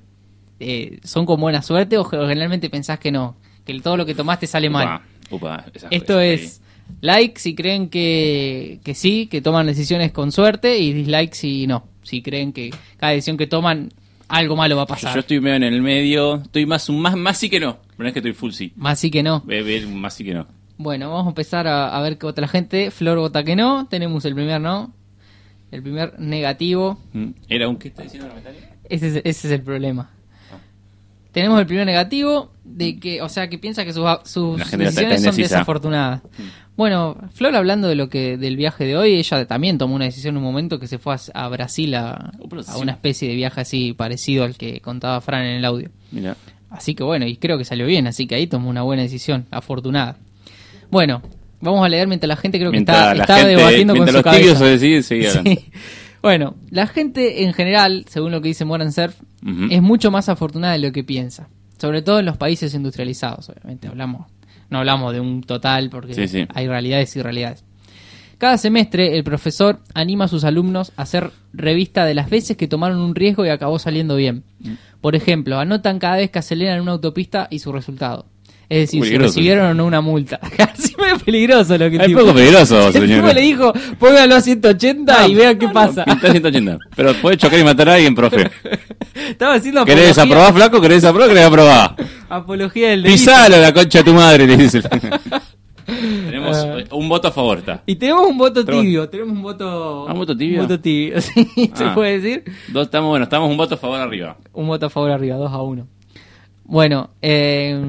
[0.60, 3.36] eh, son con buena suerte o generalmente pensás que no?
[3.66, 5.01] Que todo lo que tomaste sale mal.
[5.32, 6.62] Upa, Esto es
[7.01, 11.88] like si creen que, que sí, que toman decisiones con suerte y dislike si no.
[12.03, 13.91] Si creen que cada decisión que toman
[14.28, 15.14] algo malo va a pasar.
[15.14, 17.78] yo estoy medio en el medio, estoy más un más, más sí que no.
[17.91, 18.74] Pero no es que estoy full sí.
[18.76, 19.43] Más sí que no.
[19.93, 20.47] Más sí que no.
[20.78, 22.91] Bueno, vamos a empezar a, a ver qué vota la gente.
[22.91, 23.88] Flor vota que no.
[23.88, 24.93] Tenemos el primer no.
[25.72, 26.99] El primer negativo.
[27.14, 27.30] Mm.
[27.49, 28.76] ¿Era un qué está diciendo la metálica?
[28.89, 30.12] Ese es, ese es el problema.
[31.36, 35.36] Tenemos el primer negativo de que, o sea, que piensa que sus, sus decisiones son
[35.36, 36.21] desafortunadas.
[36.77, 40.36] Bueno, Flor hablando de lo que del viaje de hoy, ella también tomó una decisión
[40.36, 42.79] en un momento que se fue a, a Brasil a, sí.
[42.79, 45.89] una especie de viaje así parecido al que contaba Fran en el audio.
[46.09, 46.38] Mira.
[46.69, 49.45] Así que bueno, y creo que salió bien, así que ahí tomó una buena decisión,
[49.51, 50.15] afortunada.
[50.89, 51.21] Bueno,
[51.59, 54.23] vamos a leer mientras la gente creo que está, está gente, debatiendo con su los
[54.23, 54.55] cabeza.
[54.55, 55.51] se deciden, sigue hablando.
[55.61, 55.71] Sí.
[56.26, 59.15] Bueno, la gente en general, según lo que dice Moran Surf,
[59.69, 61.49] es mucho más afortunada de lo que piensa.
[61.78, 63.88] Sobre todo en los países industrializados, obviamente.
[63.88, 64.26] Hablamos,
[64.71, 66.47] no hablamos de un total porque Sí, sí.
[66.51, 67.63] hay realidades y realidades.
[68.39, 72.67] Cada semestre el profesor anima a sus alumnos a hacer revista de las veces que
[72.67, 74.45] tomaron un riesgo y acabó saliendo bien.
[74.61, 74.71] Mm.
[75.01, 78.26] Por ejemplo, anotan cada vez que aceleran una autopista y su resultado.
[78.68, 80.39] Es decir, si recibieron o no una multa.
[80.57, 83.22] Casi medio peligroso lo que Es tipo- poco peligroso, El señor.
[83.22, 86.03] tipo le dijo, póngalo a 180 y vean qué pasa.
[86.05, 86.78] Pinta 180.
[86.95, 88.49] Pero puede chocar y matar a alguien, profe.
[89.30, 90.82] Estaba haciendo ¿Querés desaprobar, flaco?
[90.82, 91.30] ¿Querés desaprobar?
[91.30, 91.95] ¿Querés aprobar?
[92.28, 93.18] apología del delito.
[93.22, 94.82] Pisalo la concha de tu madre, le dice.
[95.86, 96.80] Tenemos Ah.
[96.80, 97.84] eh, un voto a favor, está.
[97.86, 100.07] Y tenemos un voto tibio, tenemos un voto...
[100.09, 100.61] Ah, ¿un voto tibio?
[100.61, 101.93] Un voto tibio, sí, se Ah.
[101.93, 102.43] puede decir.
[102.70, 104.36] Dos, estamos, bueno, estamos un voto a favor arriba.
[104.53, 105.88] Un voto a favor arriba, 2 a 1.
[106.63, 107.80] Bueno, eh...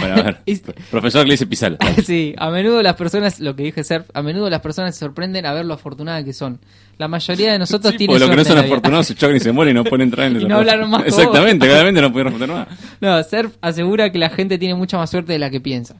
[0.00, 0.38] Bueno, a ver.
[0.46, 1.76] es- Profesor le dice pisalo.
[2.04, 5.46] sí, a menudo las personas, lo que dije ser, a menudo las personas se sorprenden
[5.46, 6.58] a ver lo afortunadas que son.
[6.98, 9.40] La mayoría de nosotros Sí, tiene porque lo que no son afortunados se chocan y
[9.40, 11.04] se mueren y no pueden entrar en Y el no hablaron más.
[11.06, 12.68] Exactamente, claramente no pudieron responder nada.
[13.00, 15.96] No, Surf asegura que la gente tiene mucha más suerte de la que piensa.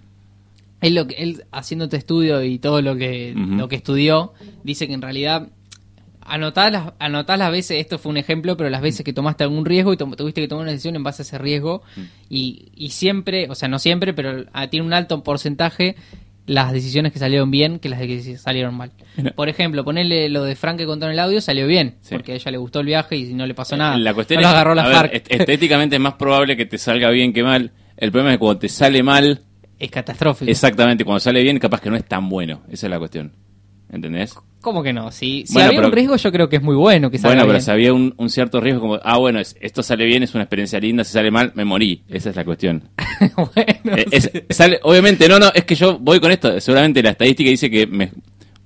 [0.81, 4.87] Él, lo que, él haciendo este estudio y todo lo que, lo que estudió, dice
[4.87, 5.49] que en realidad
[6.29, 9.65] anotás las, anotás las veces, esto fue un ejemplo, pero las veces que tomaste algún
[9.65, 12.01] riesgo y tuviste que tomar una decisión en base a ese riesgo Mm.
[12.31, 15.97] y, y siempre, o sea, no siempre, pero ah, tiene un alto porcentaje
[16.47, 18.93] las decisiones que salieron bien que las de que salieron mal.
[19.35, 22.15] Por ejemplo, ponerle lo de Frank que contó en el audio, salió bien, Sí.
[22.15, 23.97] porque a ella le gustó el viaje y no le pasó nada.
[23.99, 27.33] La cuestión no es, agarró la ver, estéticamente es más probable que te salga bien
[27.33, 27.73] que mal.
[27.97, 29.43] El problema es que cuando te sale mal,
[29.79, 30.49] es catastrófico.
[30.51, 32.63] exactamente, cuando sale bien, capaz que no es tan bueno.
[32.71, 33.33] Esa es la cuestión.
[33.91, 34.35] ¿Entendés?
[34.67, 35.13] ¿Cómo que no?
[35.13, 37.37] Si, si Bueno, había pero- un riesgo, yo creo que es muy bueno que salga
[37.37, 37.63] Bueno, pero bien.
[37.63, 40.43] si había un, un cierto riesgo, como, ah, bueno, es- esto sale bien, es una
[40.43, 42.03] experiencia linda, si sale mal, me morí.
[42.09, 42.83] Esa es la cuestión.
[43.37, 46.61] bueno, Eh, es- sale, obviamente, no, no, es que yo voy con esto.
[46.61, 48.11] Seguramente la estadística dice que me,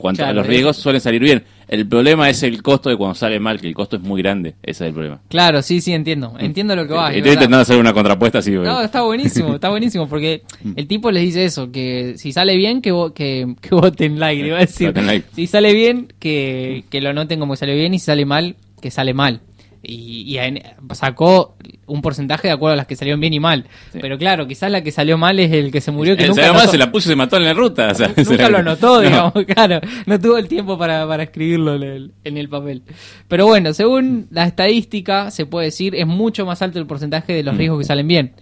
[0.01, 1.45] cuanto Claro, a los es- riesgos suelen salir bien.
[1.69, 4.55] El problema es el costo de cuando sale mal, que el costo es muy grande.
[4.63, 5.21] Ese es el problema.
[5.29, 6.35] Claro, sí, sí, entiendo.
[6.39, 7.11] Entiendo lo que va.
[7.11, 8.51] es Estoy intentando hacer una contrapuesta así.
[8.51, 10.73] No, está buenísimo, está buenísimo, porque Mm.
[10.77, 14.45] el tipo les dice eso, que si sale bien, que, vo- que, que voten like,
[14.45, 14.93] iba a decir.
[14.97, 15.29] Like.
[15.35, 18.57] Si sale bien, que, que lo noten como que salió bien, y si sale mal,
[18.83, 19.41] que sale mal.
[19.83, 20.63] Y, y en-
[20.93, 21.57] sacó
[21.87, 23.65] un porcentaje de acuerdo a las que salieron bien y mal.
[23.93, 23.99] Sí.
[24.01, 26.67] Pero claro, quizás la que salió mal es el que se murió, que El nunca,
[26.69, 27.89] se la puso y se mató en la ruta.
[27.91, 29.09] o sea, nunca lo anotó, No.
[29.09, 29.81] digamos, claro.
[30.07, 32.83] No tuvo el tiempo para, para escribirlo en el, en el papel.
[33.27, 37.43] Pero bueno, según la estadística, se puede decir, es mucho más alto el porcentaje de
[37.43, 37.59] los Mm.
[37.59, 38.33] riesgos que salen bien.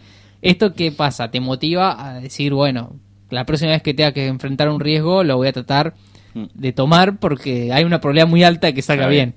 [0.43, 1.31] ¿Esto qué pasa?
[1.31, 2.97] Te motiva a decir, bueno,
[3.31, 5.95] la próxima vez que tenga que enfrentar un riesgo, lo voy a tratar
[6.35, 6.45] Mm.
[6.55, 9.35] de tomar porque hay una probabilidad muy alta de que salga bien.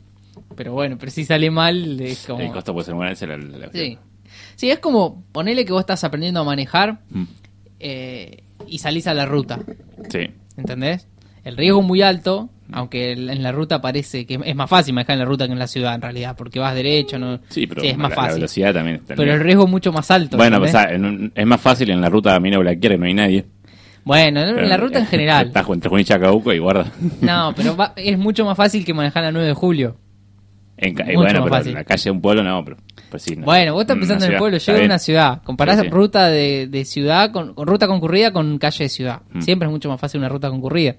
[0.55, 2.39] Pero bueno, pero si sale mal, es como...
[2.41, 3.97] El costo puede ser la- la- Sí.
[4.55, 7.23] Sí, es como ponerle que vos estás aprendiendo a manejar Mm.
[7.79, 9.59] eh, y salís a la ruta.
[10.09, 10.29] Sí.
[10.57, 11.07] ¿Entendés?
[11.43, 15.13] El riesgo es muy alto, aunque en la ruta parece que es más fácil manejar
[15.13, 17.81] en la ruta que en la ciudad en realidad, porque vas derecho, no Sí, pero
[17.81, 18.35] es más la, la fácil.
[18.35, 20.37] velocidad también está Pero el riesgo es mucho más alto.
[20.37, 23.45] Bueno, pues, en es más fácil en la ruta Mina Blaquiera, no hay nadie.
[24.03, 25.47] bueno, en la ruta en general.
[25.47, 26.91] Estás entre Junín y Chacabuco y guarda.
[27.21, 29.97] No, pero va- es mucho más fácil que manejar la 9 de julio.
[30.81, 31.67] En Mucho bueno, más pero fácil.
[31.69, 32.77] en la calle de un pueblo no, pero
[33.09, 33.35] pues sí.
[33.35, 33.45] no.
[33.45, 34.85] Bueno, vos estás Una pensando en el pueblo, a bien.
[34.85, 35.89] una ciudad, comparás Sí, sí.
[35.89, 39.21] ruta de, de ciudad con, con ruta concurrida con calle de ciudad.
[39.31, 39.41] Mm.
[39.41, 40.95] Siempre es mucho más fácil una ruta concurrida.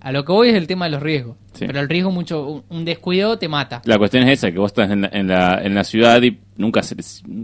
[0.00, 1.36] A lo que voy es el tema de los riesgos.
[1.54, 1.64] Sí.
[1.66, 3.82] Pero el riesgo mucho, un- descuido te mata.
[3.84, 6.38] La cuestión es esa, que vos estás en la, en la, en la ciudad y
[6.56, 6.94] nunca se,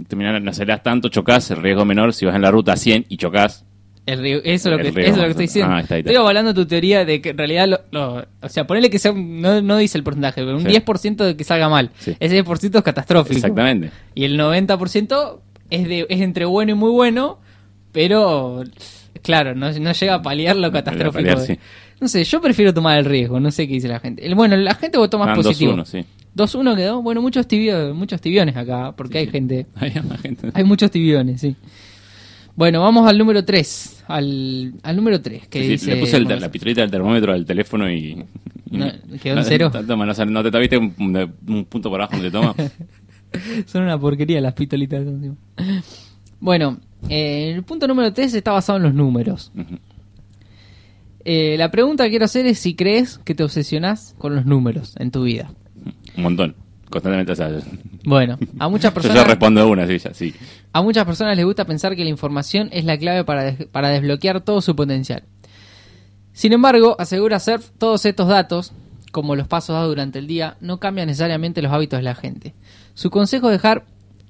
[0.06, 3.06] terminás, no acelerás tanto, chocás, el riesgo menor si vas en la ruta a 100
[3.08, 3.64] y chocás,
[4.06, 5.72] El eso, es lo que, eso es lo que estoy diciendo.
[5.74, 6.10] Ah, está, ahí está.
[6.10, 9.12] Estoy avalando tu teoría de que en realidad, lo, lo- o sea, ponele que sea,
[9.12, 10.68] un- no, no dice el porcentaje, pero un Sí.
[10.68, 11.90] 10% de que salga mal.
[11.98, 12.14] Sí.
[12.20, 13.36] Ese 10% es catastrófico.
[13.36, 13.90] Exactamente.
[14.14, 15.40] Y el 90%
[15.70, 17.38] es, de, es entre bueno y muy bueno,
[17.92, 18.62] pero
[19.22, 21.12] claro, no, no llega a paliar lo catastrófico.
[21.14, 21.58] paliar, de- sí.
[22.00, 24.26] No sé, yo prefiero tomar el riesgo, no sé qué dice la gente.
[24.26, 25.72] El- bueno, la gente votó más Ah, positivo.
[25.72, 26.04] 2-1, sí.
[26.34, 27.00] 2-1 quedó.
[27.00, 29.66] Bueno, muchos, tibio, muchos tibiones acá, porque hay gente.
[29.76, 30.50] Hay más gente.
[30.52, 31.56] Hay muchos tibiones, sí.
[32.56, 34.04] Bueno, vamos al número 3.
[34.06, 35.48] Al, al número 3.
[35.48, 38.24] Que Sí, dice, le puse el- bueno, la pistolita del termómetro al teléfono y.
[38.70, 38.86] y No,
[39.22, 39.70] quedó en cero.
[39.74, 40.94] No, toma, no, no te, viste un,
[41.48, 42.54] un punto por abajo donde toma.
[43.66, 45.04] Son una porquería las pistolitas.
[46.38, 46.78] Bueno,
[47.08, 49.50] eh, el punto número 3 está basado en los números.
[51.24, 54.94] Eh, la pregunta que quiero hacer es si crees que te obsesionás con los números
[54.98, 55.50] en tu vida.
[56.16, 56.54] Un montón.
[56.94, 57.32] Constantemente.
[57.32, 57.58] O sea, yo,
[58.04, 60.32] Bueno, a muchas yo personas, respondo de una, sí, ya, sí.
[60.72, 63.88] a muchas personas les gusta pensar que la información es la clave para, des- para
[63.88, 65.24] desbloquear todo su potencial.
[66.32, 68.72] Sin embargo, asegura ser todos estos datos,
[69.12, 72.54] como los pasos dados durante el día, no cambian necesariamente los hábitos de la gente.
[72.94, 73.84] Su consejo es dejar,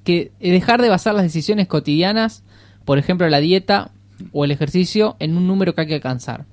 [0.04, 2.44] que, es dejar de basar las decisiones cotidianas,
[2.86, 3.90] por ejemplo la dieta
[4.32, 6.46] o el ejercicio, en un número que hay que alcanzar.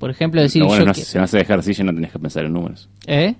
[0.00, 2.44] Por ejemplo, decir bueno, yo no, que- si no haces ejercicio no tenés que pensar
[2.44, 2.88] en números.
[3.06, 3.34] ¿Eh?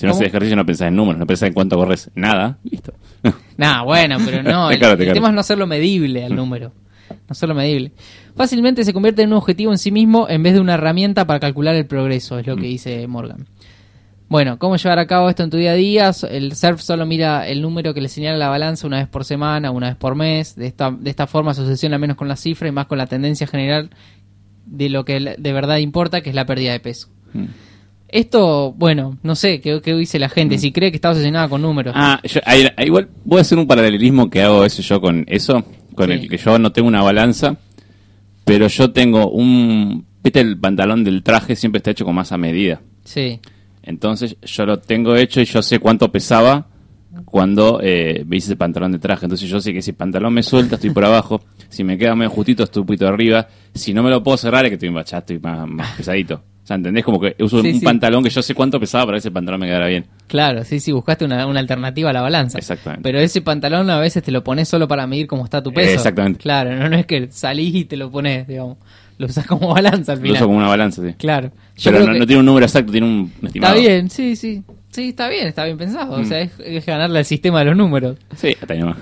[0.00, 0.20] Si no ¿Cómo?
[0.20, 2.10] haces ejercicio no pensás en números, no pensás en cuánto corres.
[2.14, 2.58] Nada.
[2.64, 2.92] Listo.
[3.56, 4.70] Nah, bueno, pero no.
[4.70, 5.12] El, claro, el claro.
[5.12, 6.72] tema es no hacerlo medible al número.
[7.10, 7.92] No hacerlo medible.
[8.34, 11.40] Fácilmente se convierte en un objetivo en sí mismo en vez de una herramienta para
[11.40, 12.60] calcular el progreso, es lo Mm.
[12.60, 13.46] que dice Morgan.
[14.30, 16.10] Bueno, ¿cómo llevar a cabo esto en tu día a día?
[16.30, 19.70] El surf solo mira el número que le señala la balanza una vez por semana,
[19.72, 20.54] una vez por mes.
[20.56, 23.06] De esta, de esta forma se obsesiona menos con la cifra y más con la
[23.08, 23.90] tendencia general
[24.66, 27.08] de lo que de verdad importa, que es la pérdida de peso.
[27.34, 27.44] Mm.
[28.12, 31.62] Esto, bueno, no sé qué, qué dice la gente, si cree que está obsesionada con
[31.62, 31.94] números.
[31.96, 35.24] Ah, yo, ahí- ahí igual voy a hacer un paralelismo que hago eso yo con
[35.28, 35.64] eso,
[35.94, 36.12] con Sí.
[36.14, 37.56] el que yo no tengo una balanza,
[38.44, 40.06] pero yo tengo un...
[40.22, 42.80] ¿Viste el pantalón del traje siempre está hecho con masa medida?
[43.04, 43.40] Sí,
[43.82, 46.66] Entonces yo lo tengo hecho y yo sé cuánto pesaba
[47.24, 49.24] cuando eh, me hice ese pantalón de traje.
[49.26, 52.14] Entonces yo sé que si el pantalón me suelta estoy por abajo, si me queda
[52.14, 54.92] medio justito estoy un poquito arriba, si no me lo puedo cerrar es que estoy,
[55.06, 56.42] ya estoy más, más pesadito.
[56.70, 57.04] Sea, ¿entendés?
[57.04, 57.84] Como que uso Sí, un sí.
[57.84, 60.06] pantalón que yo sé cuánto pesaba para que ese pantalón me quedara bien.
[60.28, 62.58] Claro, sí, sí, buscaste una, una alternativa a la balanza.
[62.58, 63.02] Exactamente.
[63.02, 65.90] Pero ese pantalón a veces te lo pones solo para medir cómo está tu peso.
[65.94, 66.38] Exactamente.
[66.38, 68.78] Claro, no, no es que salís y te lo pones, digamos.
[69.18, 70.36] Lo usas como balanza al Lo final.
[70.36, 71.12] uso como una balanza, sí.
[71.14, 71.50] Claro.
[71.76, 73.74] Yo Pero no, que no tiene un número exacto, tiene un estimado.
[73.74, 74.62] está bien, sí, sí.
[74.92, 76.14] Sí, está bien, está bien pensado.
[76.14, 76.24] O Mm.
[76.24, 78.16] sea, es, es ganarle al sistema de los números.
[78.36, 78.96] Sí, hasta ahí nomás.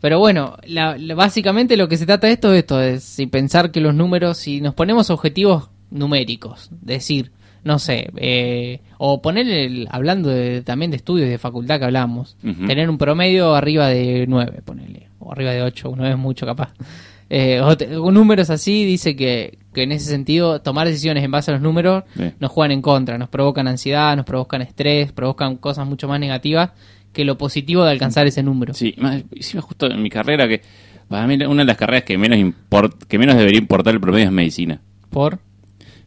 [0.00, 3.70] Pero bueno, la- la- básicamente lo que se trata de esto, esto es si pensar
[3.70, 7.30] que los números, si nos ponemos objetivos numéricos, decir,
[7.64, 12.36] no sé, eh, o poner, el, hablando de- también de estudios de facultad que hablamos,
[12.66, 16.72] tener un promedio arriba de 9, ponerle, o arriba de 8, uno es mucho capaz.
[17.30, 21.50] Eh, o te- números así dice que, que en ese sentido tomar decisiones en base
[21.50, 22.30] a los números Sí.
[22.38, 26.72] nos juegan en contra, nos provocan ansiedad, nos provocan estrés, provocan cosas mucho más negativas
[27.14, 28.74] que lo positivo de alcanzar ese número.
[28.74, 30.60] Sí, más, encima justo en mi carrera que
[31.08, 34.26] para mí una de las carreras que menos import, que menos debería importar el promedio
[34.26, 34.80] es medicina.
[35.08, 35.38] Por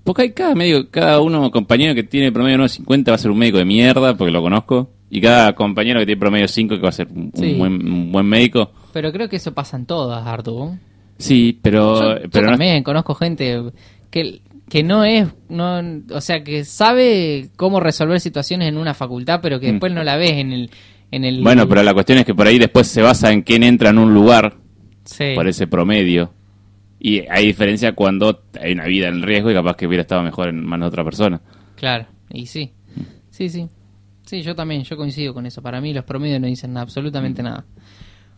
[0.07, 3.37] Porque hay cada medio, cada uno compañero que tiene promedio 9.50 va a ser un
[3.37, 4.89] médico de mierda, porque lo conozco.
[5.09, 8.25] Y cada compañero que tiene promedio 5 que va a ser un, buen, un buen
[8.25, 8.71] médico.
[8.93, 10.77] Pero creo que eso pasa en todas, Artu.
[11.17, 13.61] Sí, pero, yo yo pero no- también conozco gente
[14.09, 14.39] que,
[14.69, 15.81] que no es, no,
[16.13, 19.71] o sea, que sabe cómo resolver situaciones en una facultad, pero que Mm.
[19.71, 20.69] después no la ves en el...
[21.11, 23.63] En el Bueno, pero la cuestión es que por ahí después se basa en quién
[23.63, 24.55] entra en un lugar
[25.05, 25.33] Sí.
[25.35, 26.31] por ese promedio.
[26.99, 30.49] Y hay diferencia cuando hay una vida en riesgo y capaz que hubiera estado mejor
[30.49, 31.41] en manos de otra persona.
[31.75, 32.71] Claro, y sí.
[33.29, 33.67] Sí, sí.
[34.25, 35.61] Sí, yo también, yo coincido con eso.
[35.61, 37.65] Para mí los promedios no dicen absolutamente nada.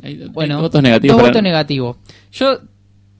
[0.04, 1.16] Hay, hay Bueno, votos negativos.
[1.16, 1.98] dos para- votos negativos.
[2.32, 2.60] Yo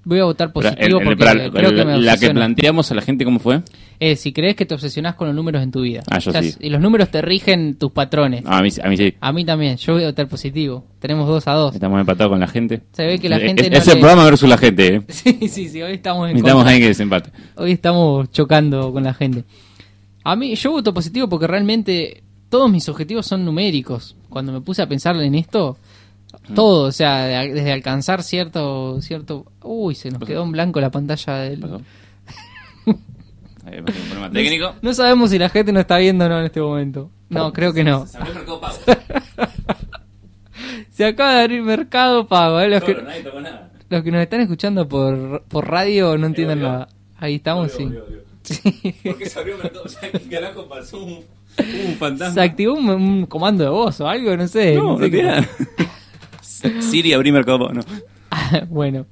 [0.10, 3.02] voy a votar positivo el- el- porque creo que me la que planteamos a la
[3.02, 3.62] gente, ¿cómo fue?
[4.02, 6.04] Eh, si crees que te obsesionás con los números en tu vida.
[6.10, 6.54] Ah, yo O sea, sí.
[6.60, 8.44] Y los números te rigen tus patrones.
[8.46, 9.14] Ah, a, mí, a mí sí.
[9.20, 10.86] A mí también, yo voy a votar positivo.
[11.00, 11.74] Tenemos dos a dos.
[11.76, 12.82] Estamos empatados con la gente.
[12.94, 14.96] Se ve que la gente es, no es el programa versus la gente.
[14.96, 15.02] ¿eh?
[15.10, 16.72] Sí, sí, sí, hoy estamos en Necesitamos contra.
[16.72, 17.30] alguien que desempate.
[17.56, 19.44] Hoy estamos chocando con la gente.
[20.24, 24.16] A mí, yo voto positivo porque realmente todos mis objetivos son numéricos.
[24.30, 25.78] Cuando me puse a pensar en esto,
[26.56, 29.46] todo, o sea, de- desde alcanzar cierto, cierto...
[29.64, 31.60] Uy, se nos quedó en blanco la pantalla del...
[31.60, 31.82] ¿Pasó?
[33.72, 34.74] Eh, un problema técnico.
[34.82, 37.12] No sabemos si la gente nos está viendo o no en este momento.
[37.30, 38.08] No, creo que no.
[38.08, 38.78] Se abrió Mercado Pago.
[40.92, 42.70] Se acaba de abrir Mercado Pago, ¿eh?
[42.70, 43.70] Los que, Solo, nadie tocó nada.
[43.90, 46.70] los que nos están escuchando por, por radio no entienden obvio.
[46.70, 46.90] nada.
[47.18, 47.90] Ahí estamos, sí.
[48.44, 48.96] Sí.
[49.04, 49.84] ¿Por qué se abrió Mercado?
[49.86, 51.04] O sea, ¿qué carajo pasó?
[51.04, 51.20] Un,
[51.88, 52.34] un fantasma.
[52.34, 54.76] Se activó un, un comando de voz o algo, no sé.
[54.76, 55.50] No, no sé no nada.
[56.80, 57.74] Siri abrí Mercado Pago.
[57.74, 57.82] No.
[58.70, 59.06] bueno.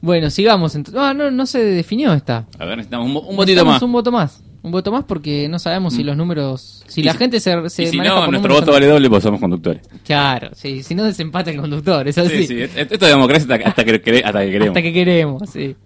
[0.00, 0.76] Bueno, sigamos.
[0.96, 2.46] Ah, no, no se definió esta.
[2.58, 3.80] A ver, necesitamos un, un votito más.
[3.82, 4.42] Un voto más.
[4.62, 6.82] Un voto más porque no sabemos si los números.
[6.86, 8.86] Si Y la si- gente se, se y si maneja no, por nuestro voto vale
[8.86, 9.82] doble, pues somos conductores.
[10.04, 12.46] Claro, sí, si no desempata el conductor, es así.
[12.46, 14.68] Sí, sí, esto es democracia hasta, hasta que, hasta que queremos.
[14.68, 15.76] Hasta que queremos, sí.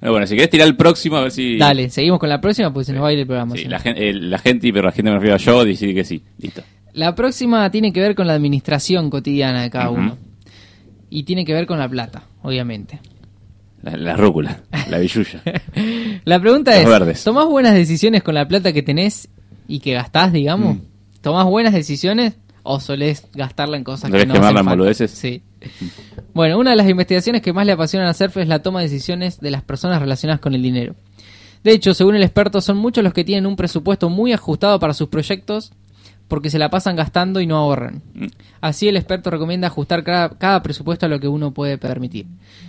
[0.00, 1.56] Pero bueno, si querés tirar el próximo, a ver si...
[1.58, 3.54] Dale, seguimos con la próxima porque se nos va a ir el programa.
[3.56, 6.22] Sí, la, gente, la gente, pero la gente me refiero a yo, decir que sí.
[6.38, 6.62] Listo.
[6.96, 10.16] La próxima tiene que ver con la administración cotidiana de cada uno.
[11.10, 13.00] Y tiene que ver con la plata, obviamente.
[13.82, 15.42] La, la rúcula, la billulla.
[16.24, 17.22] La pregunta Los es, verdes.
[17.22, 19.28] ¿tomás buenas decisiones con la plata que tenés
[19.68, 20.76] y que gastás, digamos?
[20.76, 20.80] Mm.
[21.20, 25.10] ¿Tomás buenas decisiones o solés gastarla en cosas ¿Solés que no quemarla en boludeces?
[25.10, 25.42] Sí.
[26.32, 28.88] Bueno, una de las investigaciones que más le apasionan a Surf es la toma de
[28.88, 30.94] decisiones de las personas relacionadas con el dinero.
[31.62, 34.94] De hecho, según el experto, son muchos los que tienen un presupuesto muy ajustado para
[34.94, 35.72] sus proyectos
[36.28, 38.02] porque se la pasan gastando y no ahorran.
[38.14, 38.26] Mm.
[38.60, 42.26] Así el experto recomienda ajustar cada, cada presupuesto a lo que uno puede permitir.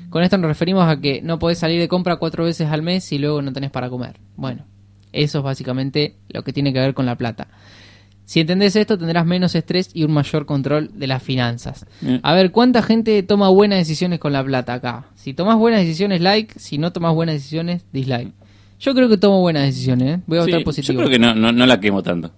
[0.10, 3.12] Con esto nos referimos a que no podés salir de compra cuatro veces al mes
[3.12, 4.18] y luego no tenés para comer.
[4.36, 4.66] Bueno,
[5.12, 7.48] eso es básicamente lo que tiene que ver con la plata.
[8.26, 11.86] Si entendés esto, tendrás menos estrés y un mayor control de las finanzas.
[12.02, 12.16] Mm.
[12.24, 15.06] A ver, ¿cuánta gente toma buenas decisiones con la plata acá?
[15.16, 16.60] Si tomas buenas decisiones, like.
[16.60, 18.34] Si no tomas buenas decisiones, dislike.
[18.82, 20.22] Yo creo que tomo buenas decisiones, ¿eh?
[20.28, 20.98] Voy a Sí, votar yo positivo.
[21.00, 22.32] creo que no, no, no la quemo tanto.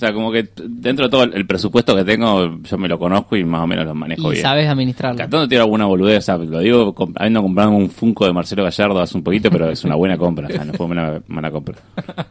[0.00, 3.36] O sea, como que dentro de todo el presupuesto que tengo, yo me lo conozco
[3.36, 4.42] y más o menos lo manejo y bien.
[4.42, 5.18] sabes administrarlo.
[5.18, 8.98] Catando tiene alguna boludez, o sea, lo digo habiendo comprado un Funko de Marcelo Gallardo
[8.98, 11.76] hace un poquito, pero es una buena compra, o sea, no fue una mala compra.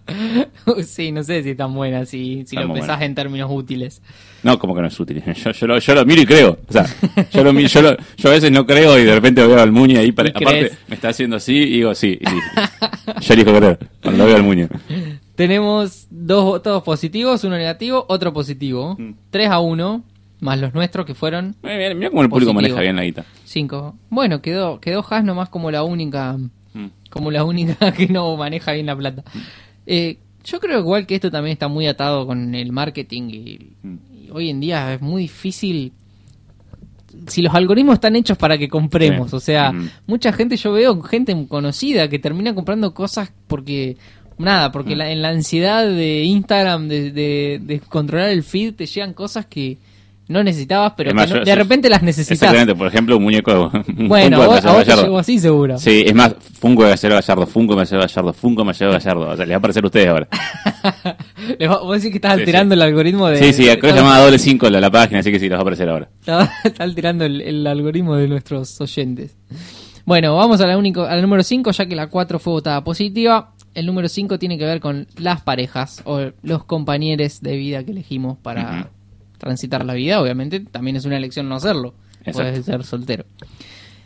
[0.83, 3.05] sí, no sé si es tan buena, si, si lo pensás buena.
[3.05, 4.01] en términos útiles.
[4.41, 5.21] No, como que no es útil.
[5.35, 6.57] Yo, yo, lo, yo lo miro y creo.
[6.67, 6.85] O sea,
[7.31, 9.97] yo, lo, yo, lo- yo a veces no creo y de repente veo al Muñe
[9.99, 10.09] ahí.
[10.09, 10.77] aparte, crees.
[10.87, 12.17] me está haciendo así y digo sí.
[12.19, 13.27] y sí.
[13.27, 14.67] yo elijo creer cuando lo veo al Muñe.
[15.39, 18.97] Tenemos dos votos positivos, uno negativo, otro positivo.
[18.99, 19.11] Mm.
[19.29, 20.03] 3 a 1,
[20.41, 22.75] más los nuestros que fueron Mira, mira- mira cómo el público Positivo.
[22.75, 23.25] maneja bien la guita.
[23.45, 23.95] 5.
[24.09, 26.37] Bueno, quedó, quedó Haas nomás como la única
[26.73, 26.87] Mm.
[27.09, 29.23] como la única que no maneja bien la plata.
[29.85, 33.95] Eh, yo creo igual que esto también está muy atado con el marketing y, Mm.
[34.25, 35.93] y hoy en día es muy difícil
[37.27, 39.35] si los algoritmos están hechos para que compremos, Sí.
[39.37, 39.89] o sea, Mm.
[40.05, 43.95] mucha gente yo veo gente conocida que termina comprando cosas porque
[44.39, 44.97] nada, porque Mm.
[44.97, 49.45] la- en la ansiedad de Instagram de, de- de controlar el feed te llegan cosas
[49.45, 49.77] que
[50.27, 52.33] no necesitabas, pero Es más, que no- yo- de repente las necesitas.
[52.33, 53.71] Exactamente, por ejemplo, un muñeco.
[53.97, 55.03] un Bueno, a vos, a vos te Gallardo.
[55.03, 55.77] llegó así seguro.
[55.79, 59.21] Sí, es más, Funko de Marcelo Gallardo, Funko de Marcelo Gallardo, Funko de Marcelo Gallardo.
[59.29, 60.27] O sea, les va a aparecer a ustedes ahora.
[61.57, 62.77] Les va- Vos decís que estás Sí, alterando sí.
[62.79, 63.37] el algoritmo de.
[63.37, 65.53] Sí, sí, creo que se llamaba doble 5 la, la página, así que sí, les
[65.53, 66.09] va a aparecer ahora.
[66.63, 69.35] Está, alterando el, el algoritmo de nuestros oyentes.
[70.05, 73.53] Bueno, vamos a la único, al número 5, ya que la 4 fue votada positiva.
[73.79, 77.91] El número 5 tiene que ver con las parejas o los compañeros de vida que
[77.91, 78.89] elegimos para
[79.37, 80.21] transitar la vida.
[80.21, 81.93] Obviamente, también es una elección no hacerlo.
[82.33, 83.23] Puedes ser soltero.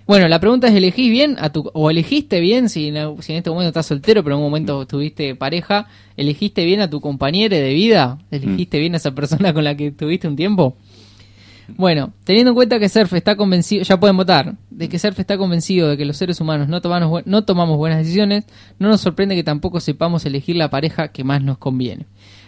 [0.05, 3.37] Bueno, la pregunta es, ¿elegís bien a tu, o elegiste bien, si en, si en
[3.39, 5.87] este momento estás soltero, pero en un momento tuviste pareja,
[6.17, 8.19] ¿elegiste bien a tu compañero de vida?
[8.29, 10.77] ¿Elegiste bien a esa persona con la que tuviste un tiempo?
[11.68, 15.38] Bueno, teniendo en cuenta que Surf está convencido, ya pueden votar, de que Surf está
[15.38, 18.45] convencido de que los seres humanos no tomamos, no tomamos buenas decisiones,
[18.80, 22.06] no nos sorprende que tampoco sepamos elegir la pareja que más nos conviene.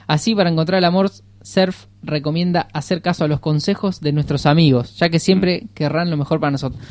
[0.07, 1.09] Así, para encontrar el amor,
[1.41, 6.17] Surf recomienda hacer caso a los consejos de nuestros amigos, ya que siempre querrán lo
[6.17, 6.81] mejor para nosotros.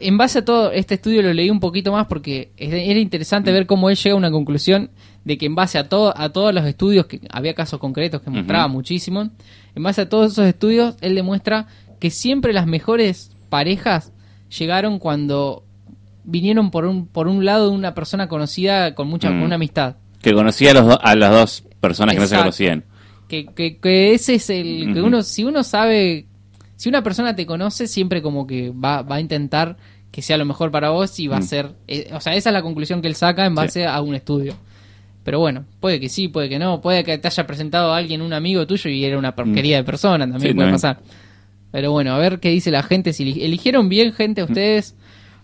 [0.00, 3.66] En base a todo este estudio lo leí un poquito más porque era interesante ver
[3.66, 4.90] cómo él llega a una conclusión
[5.24, 8.30] de que en base a todo a todos los estudios que había casos concretos que
[8.30, 9.30] mostraba muchísimo,
[9.74, 11.66] en base a todos esos estudios él demuestra
[12.00, 14.12] que siempre las mejores parejas
[14.58, 15.64] llegaron cuando
[16.24, 19.32] vinieron por un por un lado de una persona conocida con mucha Mm.
[19.34, 19.96] con una amistad.
[20.22, 22.84] Que conocía a, los do- a las dos personas que no se conocían.
[23.28, 26.26] que, que, que ese es el que uno si uno sabe
[26.76, 29.76] si una persona te conoce siempre como que va, va a intentar
[30.10, 32.52] que sea lo mejor para vos y va a ser eh, o sea esa es
[32.54, 34.54] la conclusión que él saca en base a un estudio
[35.24, 38.22] pero bueno puede que sí puede que no puede que te haya presentado a alguien
[38.22, 40.98] un amigo tuyo y era una porquería de persona también Sí, puede pasar
[41.72, 44.44] pero bueno a ver qué dice la gente si eli- eligieron bien gente Mm.
[44.46, 44.94] ustedes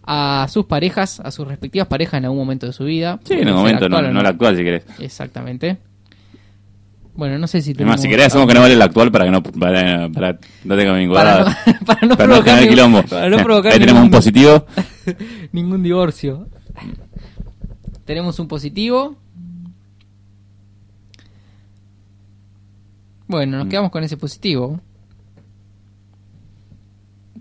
[0.05, 3.48] a sus parejas a sus respectivas parejas en algún momento de su vida Sí, en
[3.48, 4.85] un momento, no, actual no la actual si querés.
[4.98, 5.78] exactamente
[7.15, 9.11] bueno no sé si Es más, si tenemos- querés hacemos que no vale la actual
[9.12, 13.02] para que no, para, para no tenga ningún para no, para no provocar, ningún- quilombo.
[13.09, 14.66] para no provocar Ahí tenemos un ningún, positivo.
[15.52, 16.47] ningún divorcio.
[18.05, 19.16] tenemos un positivo.
[23.31, 23.70] Bueno, nos Mm.
[23.70, 24.81] quedamos con ese positivo.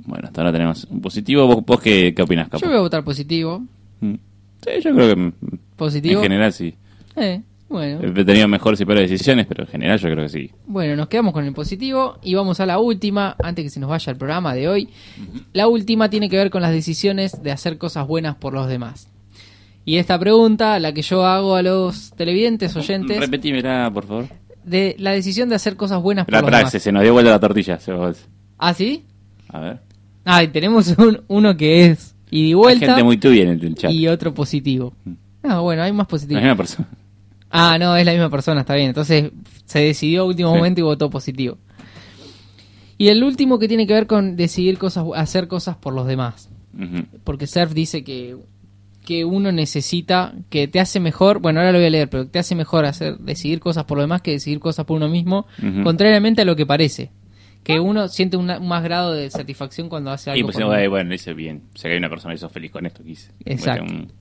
[0.05, 1.45] Bueno, hasta ahora tenemos un positivo.
[1.47, 2.61] ¿Vos, vos qué, qué opinás, Capo?
[2.63, 3.63] Yo voy a votar positivo.
[4.01, 4.13] Mm.
[4.61, 5.33] Sí, yo creo que mm,
[5.75, 6.15] Positivo.
[6.19, 6.73] en general sí.
[7.15, 10.51] Eh, Bueno, He tenido mejores y peores decisiones, pero en general yo creo que sí.
[10.65, 13.89] bueno, nos quedamos con el positivo y vamos a la última, antes que se nos
[13.89, 14.89] vaya el programa de hoy.
[15.53, 19.07] La última tiene que ver con las decisiones de hacer cosas buenas por los demás.
[19.85, 24.25] Y esta pregunta, la que yo hago a los televidentes, oyentes, Repetímela, por favor.
[24.69, 26.83] De la decisión de hacer cosas buenas por La los praxis, demás.
[26.83, 27.79] se nos dio vuelta la tortilla.
[27.79, 27.91] se-
[28.57, 29.03] ¿Ah, sí?
[29.49, 29.79] A ver.
[30.25, 33.49] Ah, y tenemos un- uno que es ida y Hay vuelta gente muy tuya en
[33.49, 33.91] el, chat.
[33.91, 34.93] y otro positivo.
[35.43, 36.41] Ah, bueno, hay más La positivos.
[36.43, 36.87] misma persona.
[37.49, 38.89] Ah, no, es la misma persona, está bien.
[38.89, 39.31] Entonces
[39.65, 40.57] se decidió a último Sí.
[40.57, 41.57] momento y votó positivo.
[42.97, 46.49] Y el último que tiene que ver con decidir cosas, hacer cosas por los demás.
[47.23, 48.37] Porque Surf dice que,
[49.09, 52.37] que uno necesita, que te hace mejor, bueno, ahora lo voy a leer, pero te
[52.37, 55.47] hace mejor hacer decidir cosas por los demás que decidir cosas por uno mismo,
[55.83, 57.09] contrariamente a lo que parece.
[57.63, 61.09] Que uno siente un más grado de satisfacción cuando hace algo Y pues, por bueno,
[61.09, 61.63] lo hice bien.
[61.73, 63.31] O sea, que hay una persona que hizo feliz con esto que hice.
[63.45, 63.83] Exacto.
[63.85, 64.11] Bueno, un-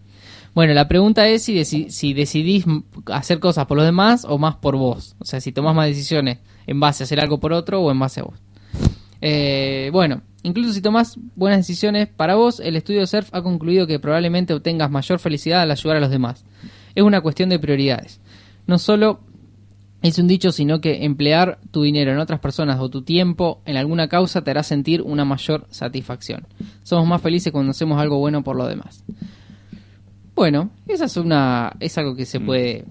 [0.54, 2.64] Bueno, la pregunta es si, deci- si decidís
[3.12, 5.14] hacer cosas por los demás o más por vos.
[5.18, 7.98] O sea, si tomás más decisiones en base a hacer algo por otro o en
[7.98, 8.38] base a vos.
[9.20, 13.98] Eh, bueno, incluso si tomás buenas decisiones para vos, el estudio SERF ha concluido que
[13.98, 16.44] probablemente obtengas mayor felicidad al ayudar a los demás.
[16.94, 18.20] Es una cuestión de prioridades.
[18.66, 19.20] No solo
[20.02, 23.76] es un dicho, sino que emplear tu dinero en otras personas o tu tiempo en
[23.76, 26.46] alguna causa te hará sentir una mayor satisfacción.
[26.84, 29.04] Somos más felices cuando hacemos algo bueno por los demás.
[30.34, 32.46] Bueno, esa es una es algo que se Mm.
[32.46, 32.84] puede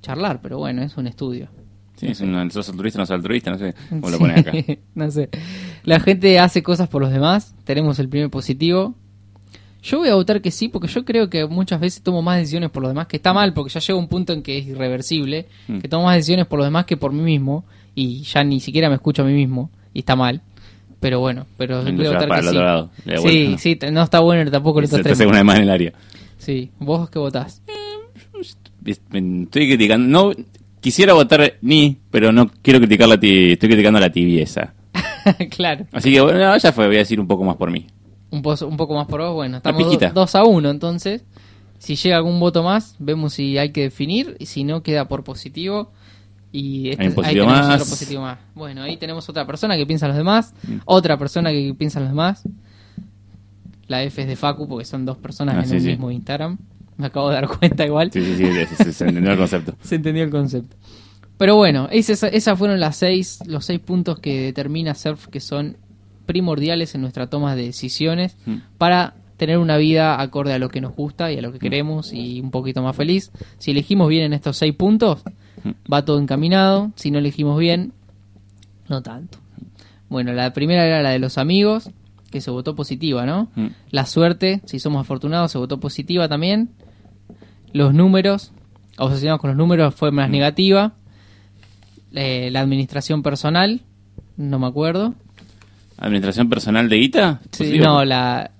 [0.00, 1.48] charlar, pero bueno, es un estudio.
[1.96, 4.52] Sí, es un, sos altruista, no sos altruista, no sé cómo lo Sí, ponen acá.
[4.94, 5.28] no sé.
[5.84, 7.54] La gente hace cosas por los demás.
[7.64, 8.94] Tenemos el primer positivo.
[9.82, 12.70] Yo voy a votar que sí, porque yo creo que muchas veces tomo más decisiones
[12.70, 15.46] por los demás, que está mal, porque ya llega un punto en que es irreversible,
[15.68, 15.78] Mm.
[15.80, 18.88] que tomo más decisiones por los demás que por mí mismo, y ya ni siquiera
[18.88, 20.40] me escucho a mí mismo, y está mal.
[21.00, 22.54] Pero bueno, pero voy a votar que sí.
[22.54, 23.58] lado, Sí, vuelta.
[23.58, 25.28] sí, no está bueno tampoco el otro extremo.
[25.28, 25.92] una de más en el área.
[26.38, 27.60] Sí, vos qué votás.
[28.86, 30.06] Estoy criticando.
[30.08, 30.32] No
[30.80, 34.72] quisiera votar ni, pero no quiero criticar la estoy criticando la tibieza.
[35.50, 35.86] claro.
[35.92, 37.86] Así que bueno, no, ya fue, voy a decir un poco más por mí.
[38.30, 40.10] Un, po- un poco más por vos, bueno, estamos piquita.
[40.10, 41.24] 2 a 1, entonces,
[41.78, 45.22] si llega algún voto más, vemos si hay que definir, y si no, queda por
[45.24, 45.92] positivo.
[46.50, 47.80] Y este- Hay un ahí positivo tenemos más.
[47.82, 48.38] otro positivo más.
[48.54, 50.76] Bueno, ahí tenemos otra persona que piensa en los demás, Mm.
[50.84, 52.42] otra persona que piensa en los demás.
[53.86, 55.86] La F es de Facu, porque son dos personas Ah, en sí, el sí.
[55.88, 56.58] mismo Instagram.
[56.96, 58.10] Me acabo de dar cuenta igual.
[58.12, 59.74] Sí, sí, sí, se, se- se entendió el concepto.
[59.82, 60.76] Se entendió el concepto.
[61.44, 65.76] Pero bueno, esas, esas fueron las seis, los seis puntos que determina Surf que son
[66.24, 68.54] primordiales en nuestra toma de decisiones Mm.
[68.78, 72.14] para tener una vida acorde a lo que nos gusta y a lo que queremos
[72.14, 73.30] y un poquito más feliz.
[73.58, 75.22] Si elegimos bien en estos seis puntos,
[75.64, 75.92] Mm.
[75.92, 76.92] va todo encaminado.
[76.94, 77.92] Si no elegimos bien,
[78.88, 79.36] no tanto.
[80.08, 81.90] Bueno, la primera era la de los amigos,
[82.30, 83.48] que se votó positiva, ¿no?
[83.54, 83.66] Mm.
[83.90, 86.70] La suerte, si somos afortunados, se votó positiva también.
[87.74, 88.50] Los números,
[88.96, 90.94] obsesionados con los números, fue más negativa.
[92.14, 93.82] Eh, la administración personal,
[94.36, 95.14] no me acuerdo.
[95.96, 97.40] ¿Administración personal de guita?
[97.52, 98.50] Sí, no, la,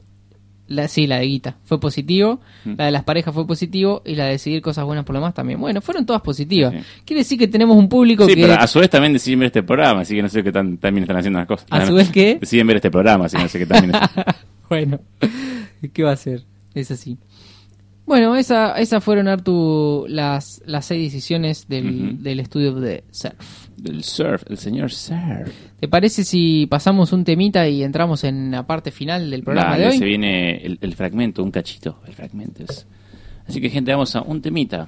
[0.67, 2.41] la, sí, la de Guita fue positivo.
[2.65, 2.75] Mm.
[2.79, 4.03] La de las parejas fue positivo.
[4.05, 5.61] Y la de decidir cosas buenas por lo demás también.
[5.61, 6.73] Bueno, fueron todas positivas.
[6.73, 6.79] Sí.
[7.05, 8.43] Quiere decir que tenemos un público Sí, que.
[8.43, 10.79] pero a su vez también deciden ver este programa, así que no sé qué tan,
[10.79, 11.67] también están haciendo las cosas.
[11.71, 12.39] ¿A su vez qué?
[12.41, 13.93] Deciden ver este programa, así que no sé qué también.
[14.69, 15.01] bueno,
[15.93, 16.45] ¿qué va a ser?
[16.75, 17.19] Es así.
[18.07, 23.69] Bueno, esa, esas fueron, Artu, las, las seis decisiones del, del estudio de Surf.
[23.79, 25.49] Del surf, el señor surf.
[25.81, 29.85] ¿Te parece si pasamos un temita y entramos en la parte final del programa Dale,
[29.85, 29.99] de hoy?
[29.99, 32.87] se viene el, el fragmento, un cachito, el fragmento es.
[33.49, 34.87] Así que gente, vamos a un temita,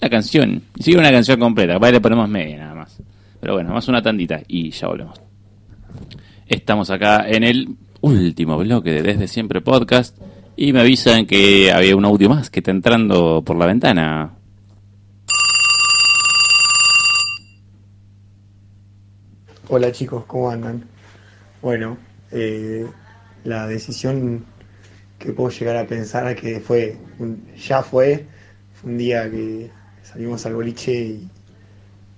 [0.00, 2.98] una canción, sigue una canción completa, capaz le ponemos media nada más.
[3.40, 5.20] Pero bueno, más una tandita y ya volvemos.
[6.48, 7.68] Estamos acá en el
[8.00, 10.16] último bloque de Desde Siempre Podcast
[10.56, 14.34] y me avisan que había un audio más que está entrando por la ventana.
[19.68, 20.84] Hola chicos, ¿cómo andan?
[21.62, 21.96] Bueno,
[22.32, 22.86] eh,
[23.44, 24.44] la decisión
[25.18, 26.98] que puedo llegar a pensar que fue,
[27.56, 28.26] ya fue,
[28.74, 29.70] fue un día que
[30.02, 31.30] salimos al boliche y,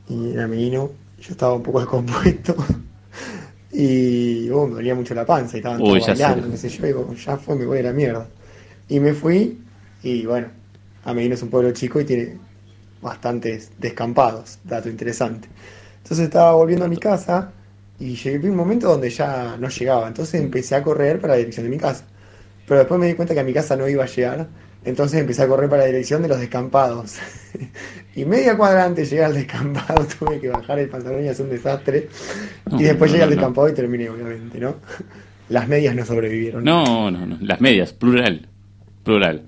[0.09, 2.57] y era yo estaba un poco descompuesto
[3.73, 6.87] y oh, me dolía mucho la panza y estaban Uy, todos bailando, qué sé yo,
[6.87, 8.29] digo, ya fue, me voy a la mierda.
[8.89, 9.59] Y me fui
[10.03, 10.49] y bueno,
[11.05, 12.39] a Medina es un pueblo chico y tiene
[13.01, 15.49] bastantes descampados, dato interesante.
[16.03, 17.53] Entonces estaba volviendo a mi casa
[17.99, 20.09] y llegué a un momento donde ya no llegaba.
[20.09, 22.05] Entonces empecé a correr para la dirección de mi casa.
[22.67, 24.49] Pero después me di cuenta que a mi casa no iba a llegar.
[24.85, 27.19] Entonces empecé a correr para la dirección de los descampados.
[28.17, 31.47] y media cuadra antes de llegar al descampado tuve que bajar el pantalón y hacer
[31.47, 32.09] un desastre.
[32.71, 34.77] No, y después no, llegué al no, descampado y terminé, obviamente, ¿no?
[35.49, 36.65] Las medias no sobrevivieron.
[36.65, 38.49] No, no, no, las medias, plural,
[39.05, 39.43] plural.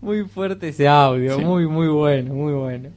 [0.00, 1.44] Muy fuerte ese audio, Sí.
[1.44, 2.90] muy, muy bueno, muy bueno.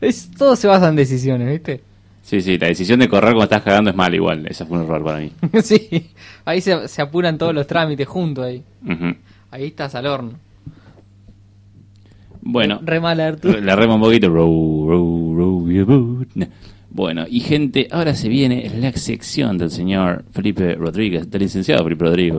[0.00, 1.82] Es, todo se basa en decisiones, ¿viste?
[2.30, 4.46] Sí, sí, la decisión de correr cuando estás cagando es mala igual.
[4.46, 5.32] Esa fue un error para mí.
[5.64, 6.10] sí,
[6.44, 8.62] ahí se, se apuran todos los trámites juntos ahí.
[9.50, 10.34] Ahí estás al horno.
[12.42, 13.60] Bueno, Re mal, Arturo.
[13.60, 14.28] la rema un poquito.
[14.28, 16.28] Row, row, row your boat.
[16.90, 22.04] Bueno, y gente, ahora se viene la sección del señor Felipe Rodríguez, del licenciado Felipe
[22.04, 22.36] Rodríguez,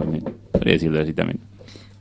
[0.54, 1.40] podría decirlo así también.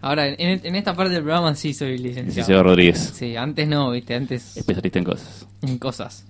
[0.00, 2.26] Ahora, en, en esta parte del programa sí soy licenciado.
[2.28, 4.14] Licenciado Rodríguez, Sí, antes no, ¿viste?
[4.14, 5.46] Antes especialista en cosas.
[5.62, 6.24] en cosas.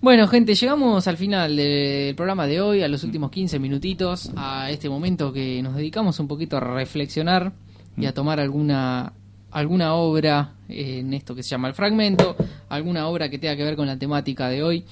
[0.00, 4.70] Bueno, gente, llegamos al final del programa de hoy, a los últimos 15 minutitos, a
[4.70, 7.52] este momento que nos dedicamos un poquito a reflexionar
[7.96, 9.12] y a tomar alguna
[9.50, 12.36] alguna obra en esto que se llama el fragmento,
[12.68, 14.84] alguna obra que tenga que ver con la temática de hoy.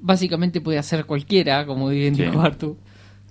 [0.00, 2.22] Básicamente puede hacer cualquiera, como bien Sí.
[2.24, 2.76] dijo Artu,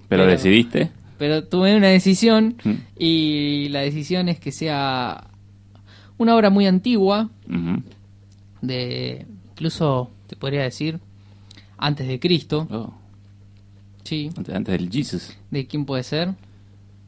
[0.09, 0.89] Pero Pero- decidiste.
[1.19, 2.71] pero tuve una decisión Mm.
[2.97, 5.27] y la decisión es que sea
[6.17, 7.29] una obra muy antigua,
[8.61, 10.99] de incluso te podría decir
[11.77, 12.93] antes de Cristo Oh,
[14.03, 15.37] sí antes, antes del Jesus.
[15.51, 16.29] de quién puede ser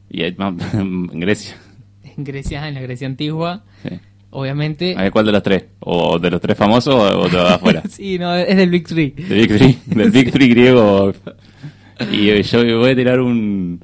[0.08, 1.56] Y en Grecia.
[2.04, 3.98] en Grecia en la Grecia antigua Sí.
[4.30, 5.64] obviamente A ¿cuál de los tres?
[5.80, 7.82] ¿O de los tres famosos o, de afuera?
[7.90, 11.12] sí no es del Big Three Del Big Three, del Big Three griego.
[12.12, 13.80] Y yo voy a tirar un.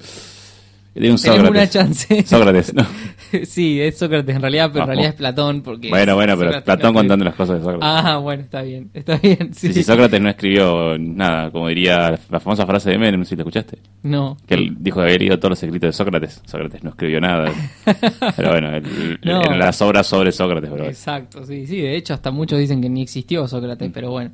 [0.94, 1.51] De un Sócrates.
[1.51, 2.86] una chance Sócrates, no.
[3.47, 5.12] sí es Sócrates en realidad pero en Ah, realidad oh.
[5.14, 7.89] es Platón porque Bueno, bueno, pero Platón no contando las cosas de Sócrates.
[7.90, 12.19] ah bueno está bien está bien sí, Sí, sí, Sócrates no escribió nada, como diría
[12.28, 13.78] la famosa frase de Menem, si la escuchaste.
[14.02, 16.43] no Que él dijo que había leído todos los escritos de Sócrates.
[16.44, 17.51] Sócrates no escribió nada.
[18.36, 19.40] Pero bueno, él- No.
[19.40, 20.69] eran las obras sobre Sócrates.
[20.70, 24.32] Pero exacto sí sí de hecho hasta muchos dicen que ni existió Sócrates pero bueno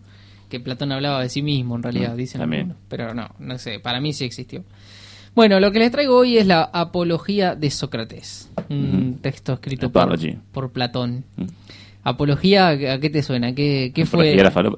[0.49, 2.63] que Platón hablaba de sí mismo en realidad Mm, dicen también.
[2.63, 4.65] algunos, pero no no sé para mí sí existió
[5.39, 9.19] Bueno, lo que les traigo hoy es la Apología de Sócrates, un Ujú.
[9.21, 11.23] texto escrito por, Platón.
[11.37, 11.45] Mm.
[12.03, 13.55] Apología, ¿a qué te suena?
[13.55, 14.35] ¿Qué, qué fue?
[14.35, 14.51] La.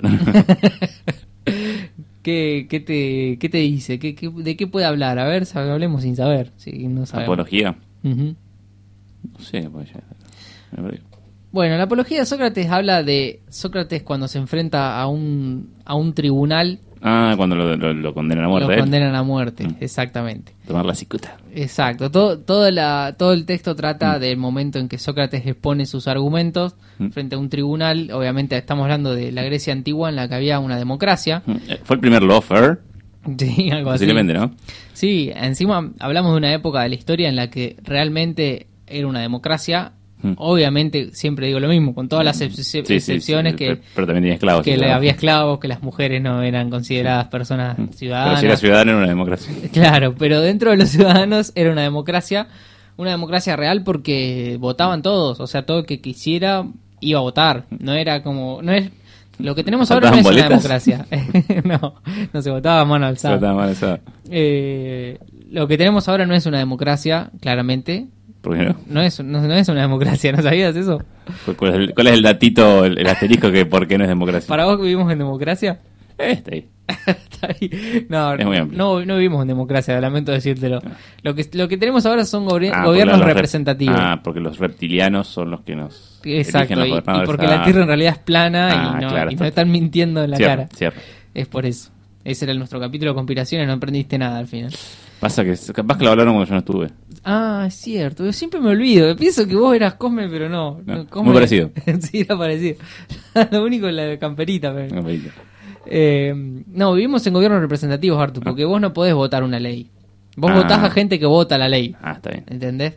[2.23, 3.99] ¿Qué, qué te, qué te dice?
[3.99, 5.19] ¿Qué, qué- de qué puede hablar?
[5.19, 6.53] A ver, hablemos sin saber.
[6.59, 7.33] Sí, no sabemos.
[7.33, 7.79] Apología.
[8.05, 8.35] Ujú.
[9.33, 10.83] No sé, pues ya.
[10.83, 11.01] me.
[11.53, 16.13] Bueno, la apología de Sócrates habla de Sócrates cuando se enfrenta a un, a un
[16.13, 18.77] tribunal, Ah, cuando lo, lo- lo condenan a muerte.
[18.77, 19.65] lo condenan a muerte.
[19.67, 19.77] Mm.
[19.81, 20.53] Exactamente.
[20.67, 21.37] Tomar la cicuta.
[21.55, 24.21] Exacto, todo, todo, la, todo el texto trata Mm.
[24.21, 27.09] del momento en que Sócrates expone sus argumentos Mm.
[27.09, 28.11] frente a un tribunal.
[28.13, 31.43] Obviamente estamos hablando de la Grecia antigua en la que había una democracia.
[31.69, 32.79] Eh, Fue el primer lawfare,
[33.39, 34.07] Sí, algo así.
[34.07, 34.51] ¿no?
[34.93, 39.21] Sí, encima hablamos de una época de la historia en la que realmente era una
[39.21, 39.93] democracia.
[40.23, 40.33] Mm.
[40.37, 44.07] Obviamente, siempre digo lo mismo, con todas las Sí, sí, excepciones sí, que, pero, pero
[44.07, 44.65] también tenía esclavos.
[44.65, 47.85] que había esclavos, que las mujeres no eran consideradas personas Mm.
[47.87, 48.41] Pero ciudadanas.
[48.41, 49.53] si era ciudadano era una democracia.
[49.73, 52.49] Claro, pero dentro de los ciudadanos era una democracia,
[52.97, 56.65] una democracia real porque votaban todos, o sea, todo el que quisiera
[57.01, 58.91] iba a votar, no era como, no es,
[59.39, 61.07] lo que tenemos ahora no es ¿Faltaban una democracia,
[61.65, 61.95] no,
[62.33, 63.37] no se votaba mano alzada.
[63.37, 63.99] estaba mal, eso.
[64.31, 65.19] Eh,
[65.51, 68.07] lo que tenemos ahora no es una democracia, claramente,
[68.41, 68.77] ¿Por qué no?
[68.87, 71.03] no es, no, no es una democracia, ¿no sabías eso?
[71.45, 74.05] ¿Cuál- ¿Cuál es el, cuál es el datito, el, el asterisco que por qué no
[74.05, 74.49] es democracia?
[74.49, 75.81] ¿Para vos que vivimos en democracia?
[76.17, 76.69] Este ahí.
[77.07, 78.07] Está ahí.
[78.09, 80.81] No, Es muy no, no vivimos en democracia, lamento decírtelo.
[81.23, 83.97] Lo que, lo que tenemos ahora son gobi- Ah, gobiernos representativos.
[83.99, 86.21] Ah, porque los reptilianos son los que nos.
[86.25, 89.09] Exacto, los y, y porque Ah, la Tierra en realidad es plana Ah, y, no,
[89.11, 90.69] claro, y está- están mintiendo en la cara.
[91.33, 91.91] Es por eso.
[92.25, 94.75] Ese era nuestro capítulo de conspiraciones, no aprendiste nada al final.
[95.21, 96.89] Pasa que capaz que lo hablaron cuando yo no estuve.
[97.25, 99.15] Ah, es cierto, yo siempre me olvido.
[99.17, 100.81] Pienso que vos eras Cosme, pero no.
[100.85, 101.71] No, Cosme- muy parecido.
[102.01, 102.77] sí, era parecido.
[103.53, 104.73] Lo único es la camperita.
[104.75, 104.95] Pero...
[104.95, 105.31] No, me diga.
[105.87, 106.35] Eh,
[106.67, 109.91] no, vivimos en gobiernos representativos, Artur, porque vos no podés votar una ley.
[110.37, 110.57] Vos Ah.
[110.57, 111.95] votás a gente que vota la ley.
[112.03, 112.45] Ah, está bien.
[112.49, 112.95] ¿Entendés?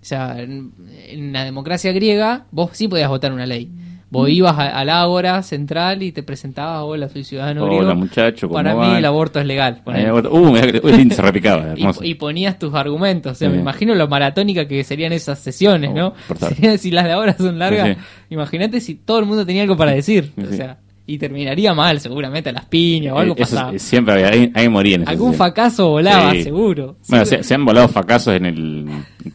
[0.00, 0.72] O sea, en,
[1.08, 3.70] en la democracia griega, vos sí podías votar una ley.
[4.12, 7.94] Vos ibas a, a la ágora central y te presentabas, hola, soy ciudadano Hola, griego.
[7.94, 8.96] muchacho, ¿cómo Para mí van?
[8.96, 9.78] el aborto es legal.
[9.80, 10.30] Acuerdo.
[10.30, 11.74] Uh, se repicaba.
[11.76, 13.32] Y, y ponías tus argumentos.
[13.32, 13.54] O sea, Sí.
[13.54, 16.14] me imagino lo maratónica que serían esas sesiones, Oh, ¿no?
[16.78, 18.00] si las de ahora son largas, Sí, sí.
[18.34, 20.32] imagínate si todo el mundo tenía algo para decir.
[20.36, 20.76] O sea,
[21.14, 23.74] y terminaría mal, seguramente a las piñas o algo Eh, eso pasaba.
[23.74, 26.42] es- siempre había, ahí, ahí moría en Algún fracaso volaba, Sí.
[26.44, 26.96] seguro.
[27.08, 28.86] Bueno, se, se han volado fracasos en el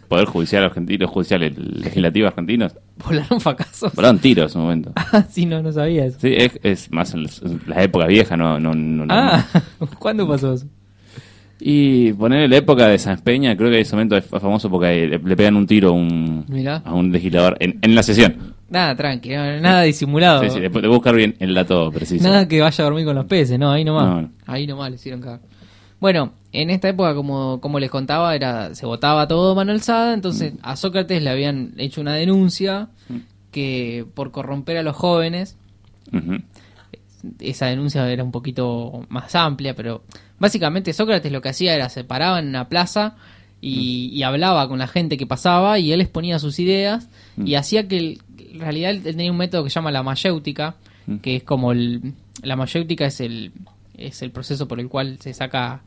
[0.08, 2.68] Poder Judicial argentino, judicial el legislativo argentino.
[3.06, 3.94] Volaron fracasos.
[3.94, 4.92] Volaron tiros en su momento.
[5.14, 6.18] Ah, sí, no, no sabía eso.
[6.20, 7.42] Sí, es, es más en las,
[7.78, 9.14] épocas viejas, no, no, no, no.
[9.14, 9.46] Ah,
[10.00, 10.66] ¿cuándo pasó eso?
[11.60, 15.18] Y poner la época de San Peña, creo que ese momento es famoso porque le,
[15.18, 16.46] le pegan un tiro a un,
[16.86, 18.56] a un legislador en, en la sesión.
[18.70, 20.44] Nada, tranqui, no, nada disimulado.
[20.44, 22.24] Sí, sí, después de buscar bien el dato preciso.
[22.28, 24.06] Nada que vaya a dormir con los peces, no, ahí nomás.
[24.06, 24.30] No, no.
[24.46, 25.40] Ahí nomás le hicieron cagar.
[26.00, 30.54] Bueno, en esta época, como, como les contaba, era se votaba todo mano alzada, entonces
[30.62, 32.90] a Sócrates le habían hecho una denuncia
[33.52, 35.58] que por corromper a los jóvenes,
[36.14, 36.38] Ujú.
[37.40, 40.04] Esa denuncia era un poquito más amplia, pero
[40.40, 43.16] básicamente Sócrates lo que hacía era se paraba en una plaza
[43.62, 47.88] y, y hablaba con la gente que pasaba y él exponía sus ideas y hacía
[47.88, 48.22] que el-
[48.54, 50.76] en realidad él tenía un método que se llama la mayéutica,
[51.22, 52.14] que es como el
[52.44, 53.52] la mayéutica es el
[53.98, 55.82] es el proceso por el cual se saca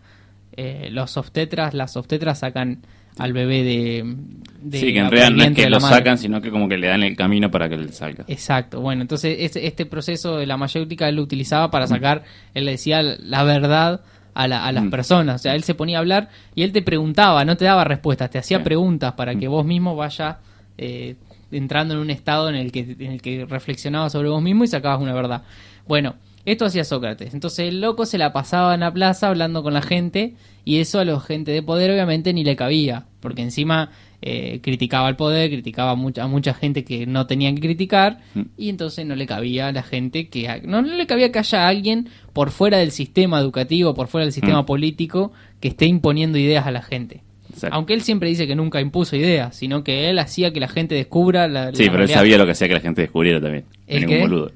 [0.57, 2.79] eh, los obstetras, las obstetras sacan
[3.21, 4.17] al bebé de,
[4.63, 6.87] de sí, que en realidad no es que lo sacan, sino que como que le
[6.89, 8.25] dan el camino para que le salga.
[8.29, 12.25] Exacto, bueno, entonces este, este proceso de la mayéutica él lo utilizaba para sacar,
[12.55, 14.01] él le decía la verdad
[14.35, 14.91] a, la- a las Mm.
[14.91, 17.85] personas, o sea, él se ponía a hablar y él te preguntaba, no te daba
[17.85, 18.65] respuestas, te hacía Sí.
[18.65, 19.53] preguntas para que Mm.
[19.53, 20.37] vos mismo vayas
[20.79, 21.17] eh,
[21.53, 24.69] entrando en un estado en el que en el que reflexionabas sobre vos mismo y
[24.69, 25.43] sacabas una verdad.
[25.87, 26.15] Bueno,
[26.47, 27.35] esto hacía Sócrates.
[27.35, 30.35] Entonces el loco se la pasaba en la plaza hablando con la gente
[30.65, 33.91] y eso a la gente de poder obviamente ni le cabía, porque encima
[34.23, 38.19] eh, criticaba al poder, criticaba a mucha, a mucha gente que no tenían que criticar
[38.35, 38.41] Mm.
[38.59, 41.66] y entonces no le cabía a la gente que no, no le cabía que haya
[41.66, 44.66] alguien por fuera del sistema educativo, por fuera del sistema Mm.
[44.66, 47.23] político que esté imponiendo ideas a la gente.
[47.53, 47.74] Exacto.
[47.74, 50.95] Aunque él siempre dice que nunca impuso ideas, sino que él hacía que la gente
[50.95, 53.65] descubra la, Sí, la pero él sabía lo que hacía que la gente descubriera también.
[53.87, 54.20] ¿El qué?
[54.20, 54.53] boludo.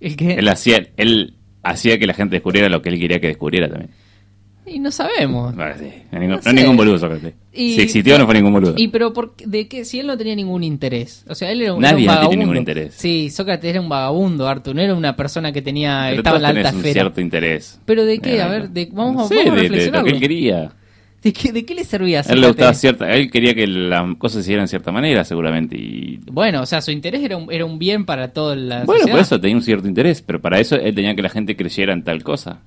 [0.00, 3.28] El que- Él hacía, él hacía que la gente descubriera lo que él quería que
[3.28, 3.90] descubriera también.
[4.64, 5.54] Y no sabemos.
[5.78, 7.34] Sí, no, ningún, No no ningún boludo, Sócrates.
[7.52, 8.74] Y- si existió, no fue ningún boludo.
[8.76, 11.62] Y pero por, qué- de qué si él no tenía ningún interés, o sea, él
[11.62, 12.40] era un, Nadie era un tiene vagabundo.
[12.44, 12.94] ningún interés.
[12.96, 16.42] Sí, Sócrates era un vagabundo, Arthur, no era una persona que tenía Pero estaba en
[16.42, 16.92] la alta tenés un esfera.
[16.92, 17.80] cierto interés.
[17.84, 19.90] Pero de qué, Eh, a ver, de- vamos, no a- sé, vamos a de- de,
[19.90, 20.72] lo que él quería.
[21.22, 24.16] ¿De qué, de qué le servía a él le gustaba cierta, él quería que las
[24.16, 25.76] cosas se hicieran de cierta manera, seguramente.
[25.76, 28.94] Y Bueno, o sea, su interés era un, era un bien para toda la bueno,
[29.00, 29.12] sociedad.
[29.12, 31.92] por eso tenía un cierto interés, pero para eso él tenía que la gente creyera
[31.92, 32.60] en tal cosa.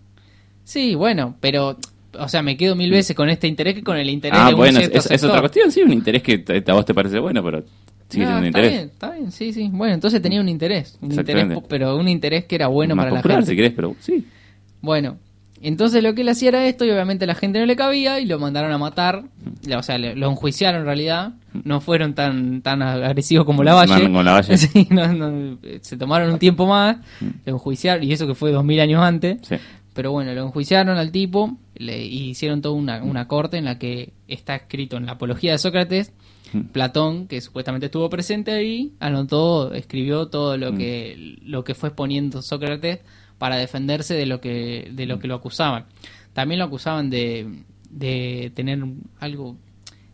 [0.65, 1.77] Sí, bueno, pero
[2.19, 4.53] o sea, me quedo mil veces con este interés que con el interés ah, de
[4.53, 5.29] un bueno, es, cierto es- es sector.
[5.29, 7.63] otra cuestión, sí, un interés que a vos te parece bueno, pero
[8.09, 8.71] sigue No, siendo un está interés.
[8.71, 9.69] bien, está bien, sí, sí.
[9.71, 13.15] Bueno, entonces tenía un interés, un interés, pero un interés que era bueno Más para
[13.15, 13.45] la gente.
[13.51, 14.25] si querés, pero sí.
[14.81, 15.17] Bueno,
[15.61, 18.25] entonces lo que él hacía era esto y obviamente la gente no le cabía y
[18.25, 19.23] lo mandaron a matar.
[19.75, 21.33] O sea, le- lo enjuiciaron en realidad.
[21.63, 24.07] No fueron tan tan agresivos como la Valle.
[24.09, 24.57] No, Lavalle.
[24.57, 26.97] Sí, no, no, se tomaron un tiempo más,
[27.45, 29.37] lo enjuiciaron y eso que fue dos mil años antes.
[29.47, 29.55] Sí.
[29.95, 34.13] Pero bueno, lo enjuiciaron al tipo le hicieron toda una, una corte en la que
[34.27, 36.13] está escrito en la apología de Sócrates.
[36.71, 42.41] Platón, que supuestamente estuvo presente ahí, anotó, escribió todo lo que lo que fue exponiendo
[42.41, 42.99] Sócrates
[43.37, 45.85] para defenderse de lo que de lo que lo acusaban.
[46.31, 48.85] También lo acusaban de, de tener
[49.19, 49.57] algo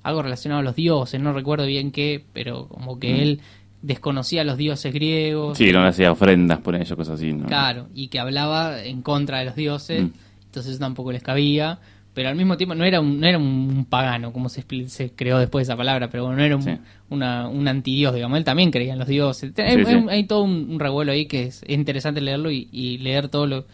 [0.02, 3.42] algo relacionado a los dioses, no recuerdo bien qué, pero como que él
[3.82, 5.58] desconocía a los dioses griegos.
[5.58, 7.34] Sí, no le hacía ofrendas por ellos, cosas así.
[7.34, 7.46] ¿no?
[7.48, 10.12] Claro, y que hablaba en contra de los dioses, Mm.
[10.46, 11.80] entonces eso tampoco les cabía,
[12.14, 15.40] pero al mismo tiempo no era un, no era un pagano, como se, se creó
[15.40, 16.72] después esa palabra, pero bueno, no era un, Sí.
[17.10, 19.54] una, un antidios, digamos, él también creía en los dioses.
[19.56, 19.62] Sí,
[20.10, 23.66] hay todo un, un revuelo ahí que es interesante leerlo y, y leer todo lo,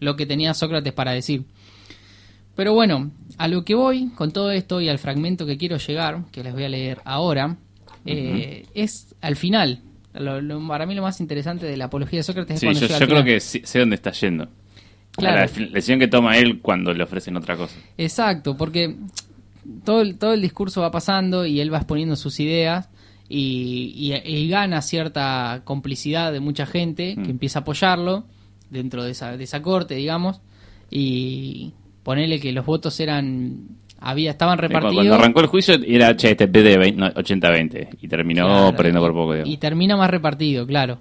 [0.00, 1.44] lo que tenía Sócrates para decir.
[2.54, 6.24] Pero bueno, a lo que voy con todo esto y al fragmento que quiero llegar,
[6.32, 7.56] que les voy a leer ahora,
[8.06, 9.80] eh, es al final.
[10.14, 12.80] Lo- lo- para mí lo más interesante de la apología de Sócrates es Sí, cuando
[12.86, 14.48] yo, yo creo que sé dónde está yendo.
[15.16, 15.50] Claro.
[15.56, 17.76] La lección que toma él cuando le ofrecen otra cosa.
[17.98, 18.96] Exacto, porque
[19.84, 22.88] todo el, todo el discurso va pasando y él va exponiendo sus ideas
[23.28, 27.30] y, y- y gana cierta complicidad de mucha gente que Mm.
[27.30, 28.24] empieza a apoyarlo
[28.70, 30.40] dentro de esa, de esa corte, digamos,
[30.90, 31.72] y
[32.02, 33.68] ponerle que los votos eran
[34.02, 37.88] había estaban repartidos Cuando arrancó el juicio era, che, este es de 20 no, 80-20.
[38.02, 39.32] Y terminó Claro, perdiendo por poco.
[39.32, 39.52] digamos.
[39.54, 40.98] Y termina más repartido, claro.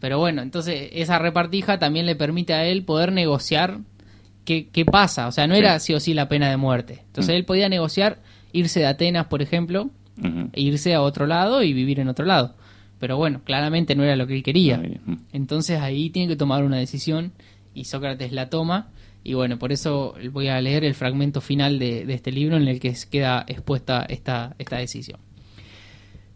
[0.00, 3.78] Pero bueno, entonces esa repartija también le permite a él poder negociar
[4.44, 5.26] qué, qué pasa.
[5.28, 7.00] O sea, no era sí o sí la pena de muerte.
[7.06, 7.36] Entonces Mm.
[7.38, 8.18] él podía negociar
[8.52, 9.90] irse de Atenas, por ejemplo,
[10.52, 12.54] e irse a otro lado y vivir en otro lado.
[13.00, 14.76] Pero bueno, claramente no era lo que él quería.
[14.78, 15.16] Mm.
[15.32, 17.32] Entonces ahí tiene que tomar una decisión
[17.74, 18.88] y Sócrates la toma.
[19.24, 22.78] Y bueno, por eso voy a leer el fragmento final de, este libro en el
[22.78, 25.18] que queda expuesta esta, esta decisión.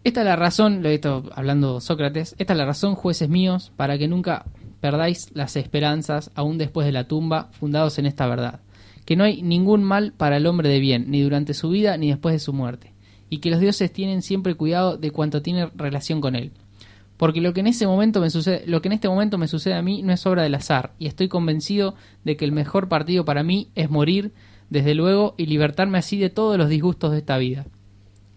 [0.04, 3.72] Esta es la razón, lo he estado hablando Sócrates, esta es la razón, jueces míos,
[3.76, 4.46] para que nunca
[4.80, 8.60] perdáis las esperanzas, aún después de la tumba, fundados en esta verdad,
[9.04, 12.08] que no hay ningún mal para el hombre de bien, ni durante su vida ni
[12.08, 12.94] después de su muerte,
[13.28, 16.52] y que los dioses tienen siempre cuidado de cuanto tiene relación con él.
[17.18, 19.74] Porque lo que en ese momento me sucede, lo que en este momento me sucede
[19.74, 23.24] a mí no es obra del azar, y estoy convencido de que el mejor partido
[23.24, 24.32] para mí es morir,
[24.70, 27.66] desde luego, y libertarme así de todos los disgustos de esta vida.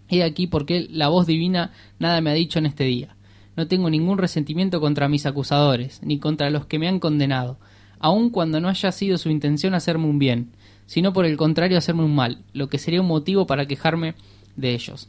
[0.08, 3.16] He aquí porque la voz divina nada me ha dicho en este día.
[3.56, 7.58] No tengo ningún resentimiento contra mis acusadores, ni contra los que me han condenado,
[8.00, 10.50] aun cuando no haya sido su intención hacerme un bien,
[10.86, 14.14] sino por el contrario hacerme un mal, lo que sería un motivo para quejarme
[14.56, 15.08] de ellos.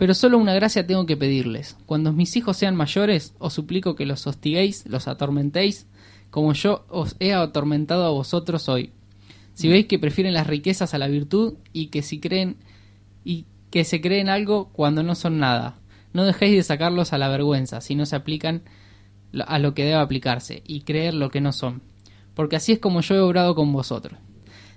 [0.00, 1.76] Pero solo una gracia tengo que pedirles.
[1.84, 5.88] Cuando mis hijos sean mayores, os suplico que los hostiguéis, los atormentéis,
[6.30, 8.92] como yo os he atormentado a vosotros hoy.
[9.52, 12.56] Si veis que prefieren las riquezas a la virtud y que si creen
[13.24, 15.76] y que se creen algo cuando no son nada,
[16.14, 18.62] no dejéis de sacarlos a la vergüenza si no se aplican
[19.46, 21.82] a lo que debe aplicarse y creer lo que no son,
[22.34, 24.18] porque así es como yo he obrado con vosotros.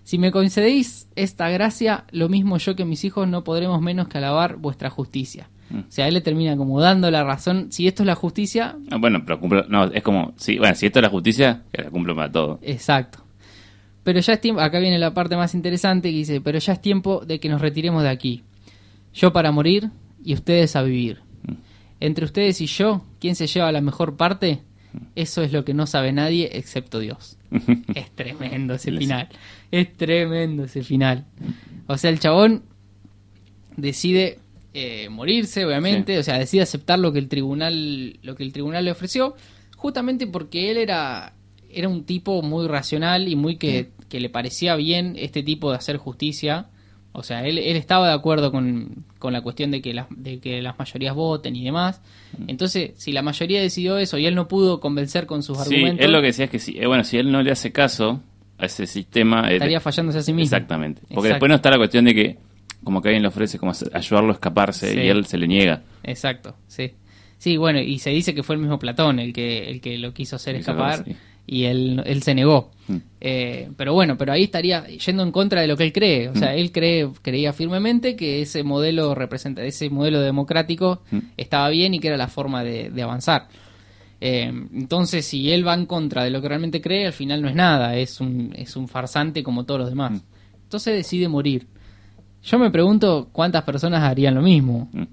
[0.04, 4.18] Si me concedéis esta gracia, lo mismo yo que mis hijos no podremos menos que
[4.18, 5.50] alabar vuestra justicia.
[5.70, 5.80] Mm.
[5.80, 7.68] O sea, él le termina como dando la razón.
[7.72, 10.88] Si esto es la justicia, Ah, bueno, pero cumplo, no, es como, sí, bueno, si
[10.88, 12.60] esto es la justicia, que la cumplo para todo.
[12.62, 13.20] exacto.
[14.04, 16.82] Pero ya es tiempo, acá viene la parte más interesante que dice, pero ya es
[16.82, 18.44] tiempo de que nos retiremos de aquí.
[19.14, 19.92] Yo para morir
[20.26, 21.22] y ustedes a vivir.
[22.02, 24.60] Entre ustedes y yo, ¿quién se lleva la mejor parte?
[25.16, 27.38] Eso es lo que no sabe nadie excepto Dios.
[27.96, 29.30] Es tremendo ese final.
[29.72, 31.26] Es tremendo ese final.
[31.88, 32.64] O sea, el chabón
[33.78, 34.40] decide
[34.74, 38.86] eh, morirse, obviamente, o sea, decide aceptar lo que el tribunal, lo que el tribunal
[38.86, 39.36] le ofreció,
[39.78, 41.34] justamente porque él era,
[41.70, 45.78] era un tipo muy racional y muy que, que le parecía bien este tipo de
[45.78, 46.68] hacer justicia.
[47.16, 50.40] O sea, él, él estaba de acuerdo con, con la cuestión de que, las, de
[50.40, 52.02] que las mayorías voten y demás.
[52.48, 56.06] Entonces, si la mayoría decidió eso y él no pudo convencer con sus Sí, argumentos,
[56.06, 58.20] él lo que decía es que si, eh, bueno, si él no le hace caso
[58.58, 59.50] a ese sistema...
[59.52, 60.56] eh, estaría fallándose a sí mismo.
[60.56, 61.02] Exactamente.
[61.02, 61.28] Porque Exacto.
[61.30, 62.38] después no está la cuestión de que,
[62.84, 65.00] como que alguien le ofrece como ayudarlo a escaparse Sí.
[65.00, 65.84] y él se le niega.
[66.04, 66.94] Exacto, sí.
[67.38, 70.14] Sí, bueno, y se dice que fue el mismo Platón el que, el que lo
[70.14, 71.16] quiso hacer escapar, sí.
[71.46, 72.72] Y él, él se negó.
[72.88, 72.96] Mm.
[73.22, 76.30] Eh, pero bueno, pero ahí estaría yendo en contra de lo que él cree.
[76.30, 81.20] O sea, él cree, creía firmemente que ese modelo representa, ese modelo democrático Mm.
[81.38, 83.48] estaba bien y que era la forma de, de avanzar.
[84.22, 87.50] Eh, entonces, si él va en contra de lo que realmente cree, al final no
[87.50, 90.12] es nada, es un, es un farsante como todos los demás.
[90.14, 90.22] Mm.
[90.64, 91.68] Entonces decide morir.
[92.42, 94.90] Yo me pregunto cuántas personas harían lo mismo.
[94.94, 95.04] Mm.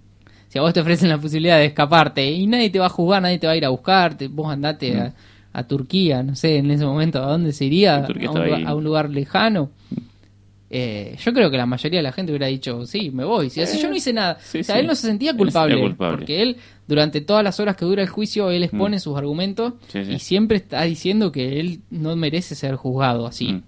[0.49, 3.23] Si a vos te ofrecen la posibilidad de escaparte y nadie te va a juzgar,
[3.23, 5.13] nadie te va a ir a buscarte, vos andate a,
[5.53, 7.99] a Turquía, no sé, en ese momento, ¿a dónde se iría?
[8.09, 8.27] Mm.
[8.27, 8.65] ¿A un, lugar, ahí.
[8.67, 9.71] a un lugar lejano?
[10.73, 13.51] Eh, yo creo que la mayoría de la gente hubiera dicho, sí, me voy.
[13.51, 14.39] Si así yo no hice nada.
[14.41, 14.81] sí, o sea, sí.
[14.81, 15.95] él no se sentía se culpable.
[15.99, 16.57] Porque él,
[16.87, 20.59] durante todas las horas que dura el juicio, él expone sus argumentos Sí, y siempre
[20.59, 23.49] está diciendo que él no merece ser juzgado así.
[23.55, 23.63] Mm.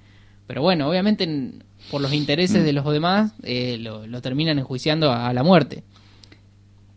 [0.46, 5.10] Pero bueno, obviamente en- por los intereses de los demás eh, lo, lo terminan enjuiciando
[5.10, 5.82] a, a la muerte.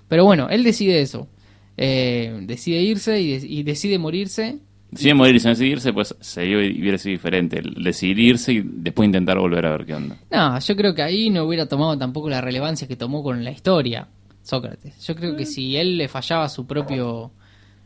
[0.07, 1.27] Pero bueno, él decide eso.
[1.77, 4.59] Eh, decide irse y, de- y decide morirse.
[4.95, 7.59] Si de morir y sin decidirse, pues sería, hubiera sido diferente.
[7.59, 10.17] El decidir irse y después intentar volver a ver qué onda.
[10.31, 13.51] No, yo creo que ahí no hubiera tomado tampoco la relevancia que tomó con la
[13.51, 14.07] historia
[14.41, 15.05] Sócrates.
[15.05, 17.31] Yo creo que si él le fallaba a su propio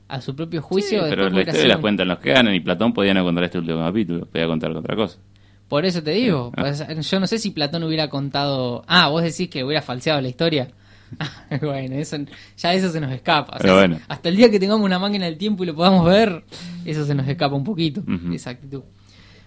[0.08, 2.60] a su propio juicio, Sí, pero la historia las un- cuentan los que ganan y
[2.62, 5.20] Platón podía no contar este último capítulo, podía contar otra cosa.
[5.68, 6.62] Por eso te digo, Ah.
[6.64, 8.84] pues, yo no sé si Platón hubiera contado...
[8.88, 10.70] Ah, vos decís que hubiera falseado la historia.
[11.62, 12.18] bueno, eso,
[12.58, 13.54] ya eso se nos escapa.
[13.54, 14.00] O sea, Pero bueno.
[14.08, 16.44] Hasta el día que tengamos una máquina del tiempo y lo podamos ver,
[16.86, 18.34] eso se nos escapa un poquito, Ujú.
[18.34, 18.84] esa actitud.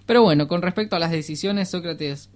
[0.07, 2.31] Pero bueno, con respecto a las decisiones, Sócrates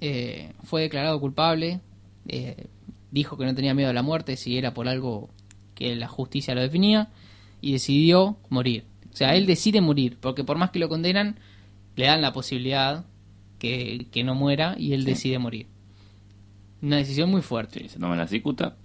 [0.00, 1.80] eh, fue declarado culpable,
[2.28, 2.66] eh,
[3.10, 5.30] dijo que no tenía miedo a la muerte si era por algo
[5.74, 7.08] que la justicia lo definía,
[7.60, 8.84] y decidió morir.
[9.12, 11.38] O sea, él decide morir, porque por más que lo condenan,
[11.96, 13.04] le dan la posibilidad
[13.58, 15.66] que, que no muera y él decide morir.
[16.82, 17.80] Una decisión muy fuerte.
[17.80, 18.76] Sí, se toma la cicuta.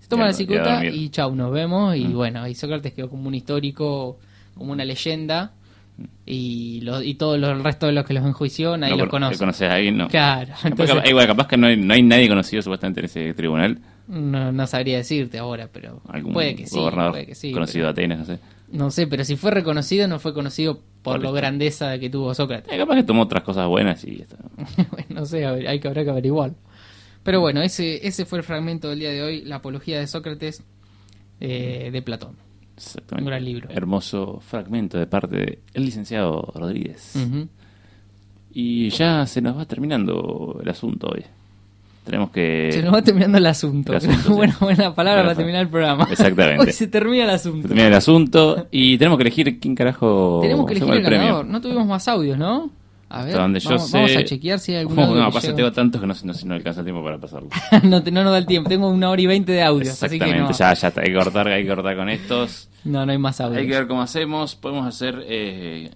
[0.00, 1.96] Se toma la cicuta y chau, nos vemos.
[1.96, 2.14] Y Mm.
[2.14, 4.18] bueno, ahí Sócrates quedó como un histórico,
[4.54, 5.52] como una leyenda.
[6.26, 9.08] Y, lo- y todo lo- el resto de los que los enjuició, nadie no, los
[9.08, 9.38] cono- conoce.
[9.38, 9.96] ¿Conoces a alguien?
[9.96, 10.08] No.
[10.08, 13.06] Claro, Capaz, entonces capaz- igual, capaz que no hay, no hay nadie conocido supuestamente en
[13.06, 13.78] ese tribunal.
[14.08, 16.76] no, no sabría decirte ahora, pero Algún puede que sí.
[16.78, 18.38] gobernador Puede que sí conocido de Atenas, no sé.
[18.70, 22.34] no sé, pero si fue reconocido, no fue conocido por Por lo grandeza que tuvo
[22.34, 22.70] Sócrates.
[22.72, 24.36] Eh, capaz que tomó otras cosas buenas y ya está.
[24.90, 26.52] bueno, no sé, ver, hay que habrá que averiguar.
[27.26, 30.62] Pero bueno, ese, ese fue el fragmento del día de hoy, la apología de Sócrates
[31.40, 32.36] eh, de Platón.
[32.76, 33.24] Exactamente.
[33.24, 33.68] Un gran libro.
[33.68, 35.36] Hermoso fragmento de parte
[35.74, 37.14] del licenciado Rodríguez.
[38.52, 41.24] Y ya se nos va terminando el asunto hoy.
[42.04, 42.70] Tenemos que...
[42.70, 43.90] Se nos va terminando el asunto.
[43.90, 44.52] El asunto, sí.
[44.60, 46.06] buena, palabra para terminar el programa.
[46.08, 46.62] Exactamente.
[46.66, 47.66] Hoy se termina el se asunto.
[47.66, 51.26] termina el asunto y tenemos que elegir quién carajo Tenemos que se elegir el, premio.
[51.26, 51.46] ganador.
[51.46, 52.70] No tuvimos más audios, ¿no?
[53.20, 53.96] A ver, yo vamos, sé...
[53.96, 56.32] vamos a chequear si hay algún audio No, pasa, tengo tantos que no, sé- no,
[56.44, 57.48] no alcanza el tiempo para pasarlo.
[57.82, 58.68] no, te- no nos da el tiempo.
[58.68, 59.62] Tengo una hora y veinte de.
[59.62, 62.68] Así que Exactamente, no, ya, ya hay que cortar, hay que cortar con estos.
[62.84, 63.58] no, no hay más audios.
[63.60, 64.54] Hay que ver cómo hacemos.
[64.56, 65.90] Podemos hacer eh,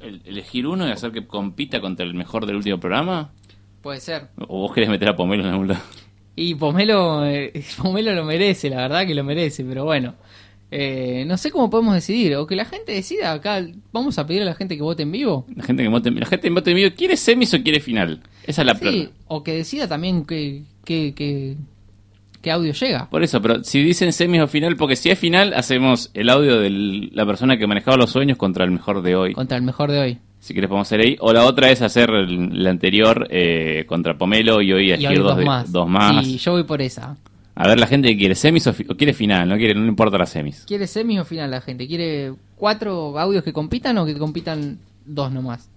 [0.00, 3.30] el- elegir uno y hacer que compita contra el mejor del último programa.
[3.82, 4.28] Puede ser.
[4.48, 5.80] ¿O vos querés meter a Pomelo en algún lado?
[6.36, 7.52] Y Pomelo, eh,
[7.82, 10.14] Pomelo lo merece, la verdad que lo merece, pero bueno.
[10.70, 12.34] Eh, no sé cómo podemos decidir.
[12.36, 13.64] O que la gente decida acá.
[13.92, 15.46] Vamos a pedir a la gente que vote en vivo.
[15.54, 18.20] La gente que vote, la gente que vote en vivo, ¿quiere semis o quiere final?
[18.44, 19.12] Esa es la Sí, pregunta.
[19.28, 21.56] o que decida también qué qué- qué-
[22.42, 23.08] qué audio llega.
[23.08, 26.58] Por eso, pero si dicen semis o final, porque si es final, hacemos el audio
[26.58, 29.32] de la persona que manejaba los sueños contra el mejor de hoy.
[29.32, 30.18] Contra el mejor de hoy.
[30.40, 31.16] Si quieres podemos hacer ahí.
[31.20, 35.38] O la otra es hacer la anterior eh, contra Pomelo y hoy elegir dos, dos
[35.38, 35.72] de- más.
[35.72, 36.26] dos más.
[36.26, 37.16] Y yo voy por esa.
[37.56, 40.18] A ver la gente que quiere semis o, quiere final, no quiere, no le importa
[40.18, 40.64] las semis.
[40.66, 41.86] ¿Quiere semi o final la gente?
[41.86, 45.70] ¿Quiere cuatro audios que compitan o que compitan dos nomás?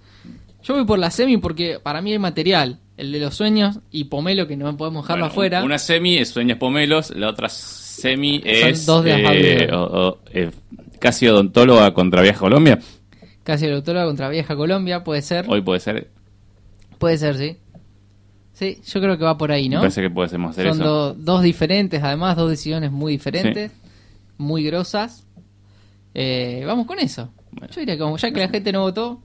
[0.64, 2.80] Yo voy por la semi porque para mí hay material.
[2.98, 5.64] El de los sueños y Pomelo que no podemos dejarlo Bueno, afuera.
[5.64, 9.80] Una semi es Sueños Pomelos, la otra semi es dos de eh, audio.
[9.84, 10.50] o- o, eh,
[10.98, 12.80] casi odontóloga contra Viaja Colombia.
[13.44, 15.46] Casi el autóloga contra Vieja Colombia, puede ser.
[15.48, 16.10] Hoy puede ser,
[16.98, 17.56] Puede ser, sí.
[18.58, 19.82] Sí, yo creo que va por ahí, me ¿no?
[19.82, 20.90] parece que podemos hacer Son eso.
[20.90, 23.72] do- dos diferentes, además, dos decisiones muy diferentes,
[24.38, 25.26] muy grosas.
[26.14, 27.30] Eh, vamos con eso.
[27.52, 27.68] Bueno.
[27.74, 29.22] Yo diría que como ya que la gente no votó,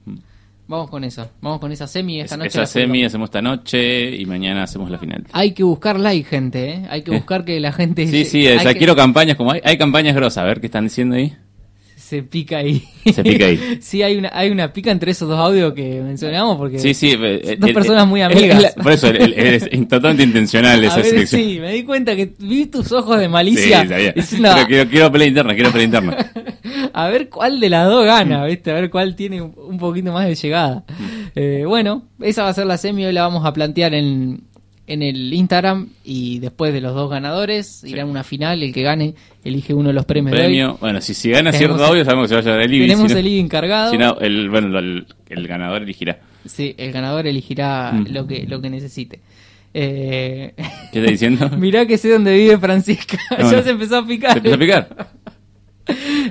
[0.68, 1.30] vamos con eso.
[1.40, 2.48] Vamos con esa semi esta Es- noche.
[2.48, 3.06] esa semi hacemos.
[3.06, 5.24] hacemos esta noche y mañana hacemos la final.
[5.32, 6.86] Hay que buscar like, gente, ¿eh?
[6.90, 9.60] Hay que buscar que la gente Sí, sí, o sea, que- quiero campañas como hay,
[9.64, 11.34] hay campañas grosas, a ver qué están diciendo ahí.
[12.12, 12.84] Se pica ahí.
[13.10, 13.78] Se pica ahí.
[13.80, 17.12] sí, hay una, hay una pica entre esos dos audios que mencionamos porque Sí, sí.
[17.18, 18.74] eh, dos eh, personas eh, muy es amigas.
[18.82, 21.40] por eso es totalmente intencional a esa ver, selección.
[21.40, 23.88] sí, me di cuenta que vi tus ojos de Sí, malicia.
[23.88, 24.12] sabía.
[24.12, 26.16] diciendo, Pero quiero, quiero pelea interna, quiero pelea interna.
[26.92, 28.70] a ver cuál de las dos gana, ¿viste?
[28.72, 30.84] A ver cuál tiene un, un poquito más de llegada.
[31.34, 34.42] Eh, bueno, esa va a ser la semi, hoy la vamos a plantear en,
[34.86, 38.82] en el Instagram y después de los dos ganadores irán a una final, el que
[38.82, 39.14] gane
[39.44, 40.46] elige uno de los premios de hoy.
[40.46, 40.76] Premio.
[40.80, 42.86] Bueno, si, si gana Tenemos- cierto audio, sabemos que se va a llevar el IBI.
[42.88, 43.90] Tenemos si no- el IBI encargado.
[43.92, 46.18] Si no, el, bueno, el, el ganador elegirá.
[46.44, 48.06] Sí, el ganador elegirá Mm.
[48.12, 49.20] lo que lo que necesite.
[49.74, 50.52] Eh,
[50.92, 51.48] ¿Qué está diciendo?
[51.56, 53.16] mirá que sé dónde vive Francisca.
[53.38, 54.32] No, ya se empezó a picar.
[54.32, 55.08] ¿Se empezó a picar?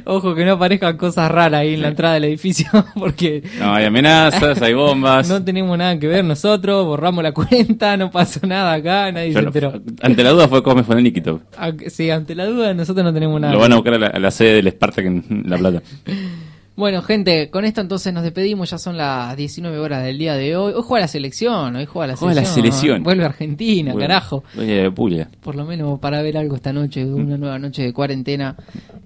[0.05, 3.85] Ojo que no aparezcan cosas raras ahí en la entrada del edificio porque No, hay
[3.85, 5.27] amenazas, hay bombas.
[5.27, 9.39] no tenemos nada que ver nosotros, borramos la cuenta, no pasó nada acá, nadie se
[9.39, 9.73] enteró.
[10.01, 11.41] ante la duda fue Come fue Nikito.
[11.57, 13.53] Aunque- Sí, ante la duda nosotros no tenemos nada.
[13.53, 15.81] Lo van a buscar a la, a la sede del Spartak en La Plata.
[16.81, 18.71] Bueno, gente, con esto entonces nos despedimos.
[18.71, 20.73] Ya son las 19 horas del día de hoy.
[20.73, 22.55] Hoy juega la selección, hoy juega la Juega la selección.
[22.73, 23.03] selección.
[23.03, 24.43] Vuelve Argentina, Bueno, carajo.
[24.57, 25.29] oye, Puglia.
[25.43, 28.55] Por lo menos para ver algo esta noche, una nueva noche de cuarentena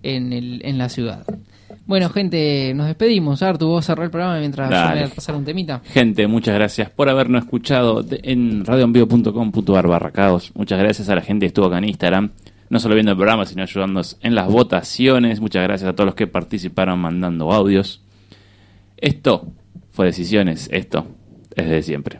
[0.03, 1.25] en, el, en la ciudad.
[1.85, 3.43] Bueno, gente, nos despedimos.
[3.43, 5.01] Artu, vos cerrá el programa mientras yo me Dale.
[5.01, 5.81] voy a pasar un temita.
[5.83, 10.53] Gente, muchas gracias por habernos escuchado en radioenvivo.com.ar barra caos.
[10.55, 12.31] Muchas gracias a la gente que estuvo acá en Instagram,
[12.69, 15.39] no solo viendo el programa, sino ayudándonos en las votaciones.
[15.39, 18.01] Muchas gracias a todos los que participaron mandando audios.
[18.97, 19.51] Esto
[19.91, 21.07] fue Decisiones, esto
[21.55, 22.19] es de siempre.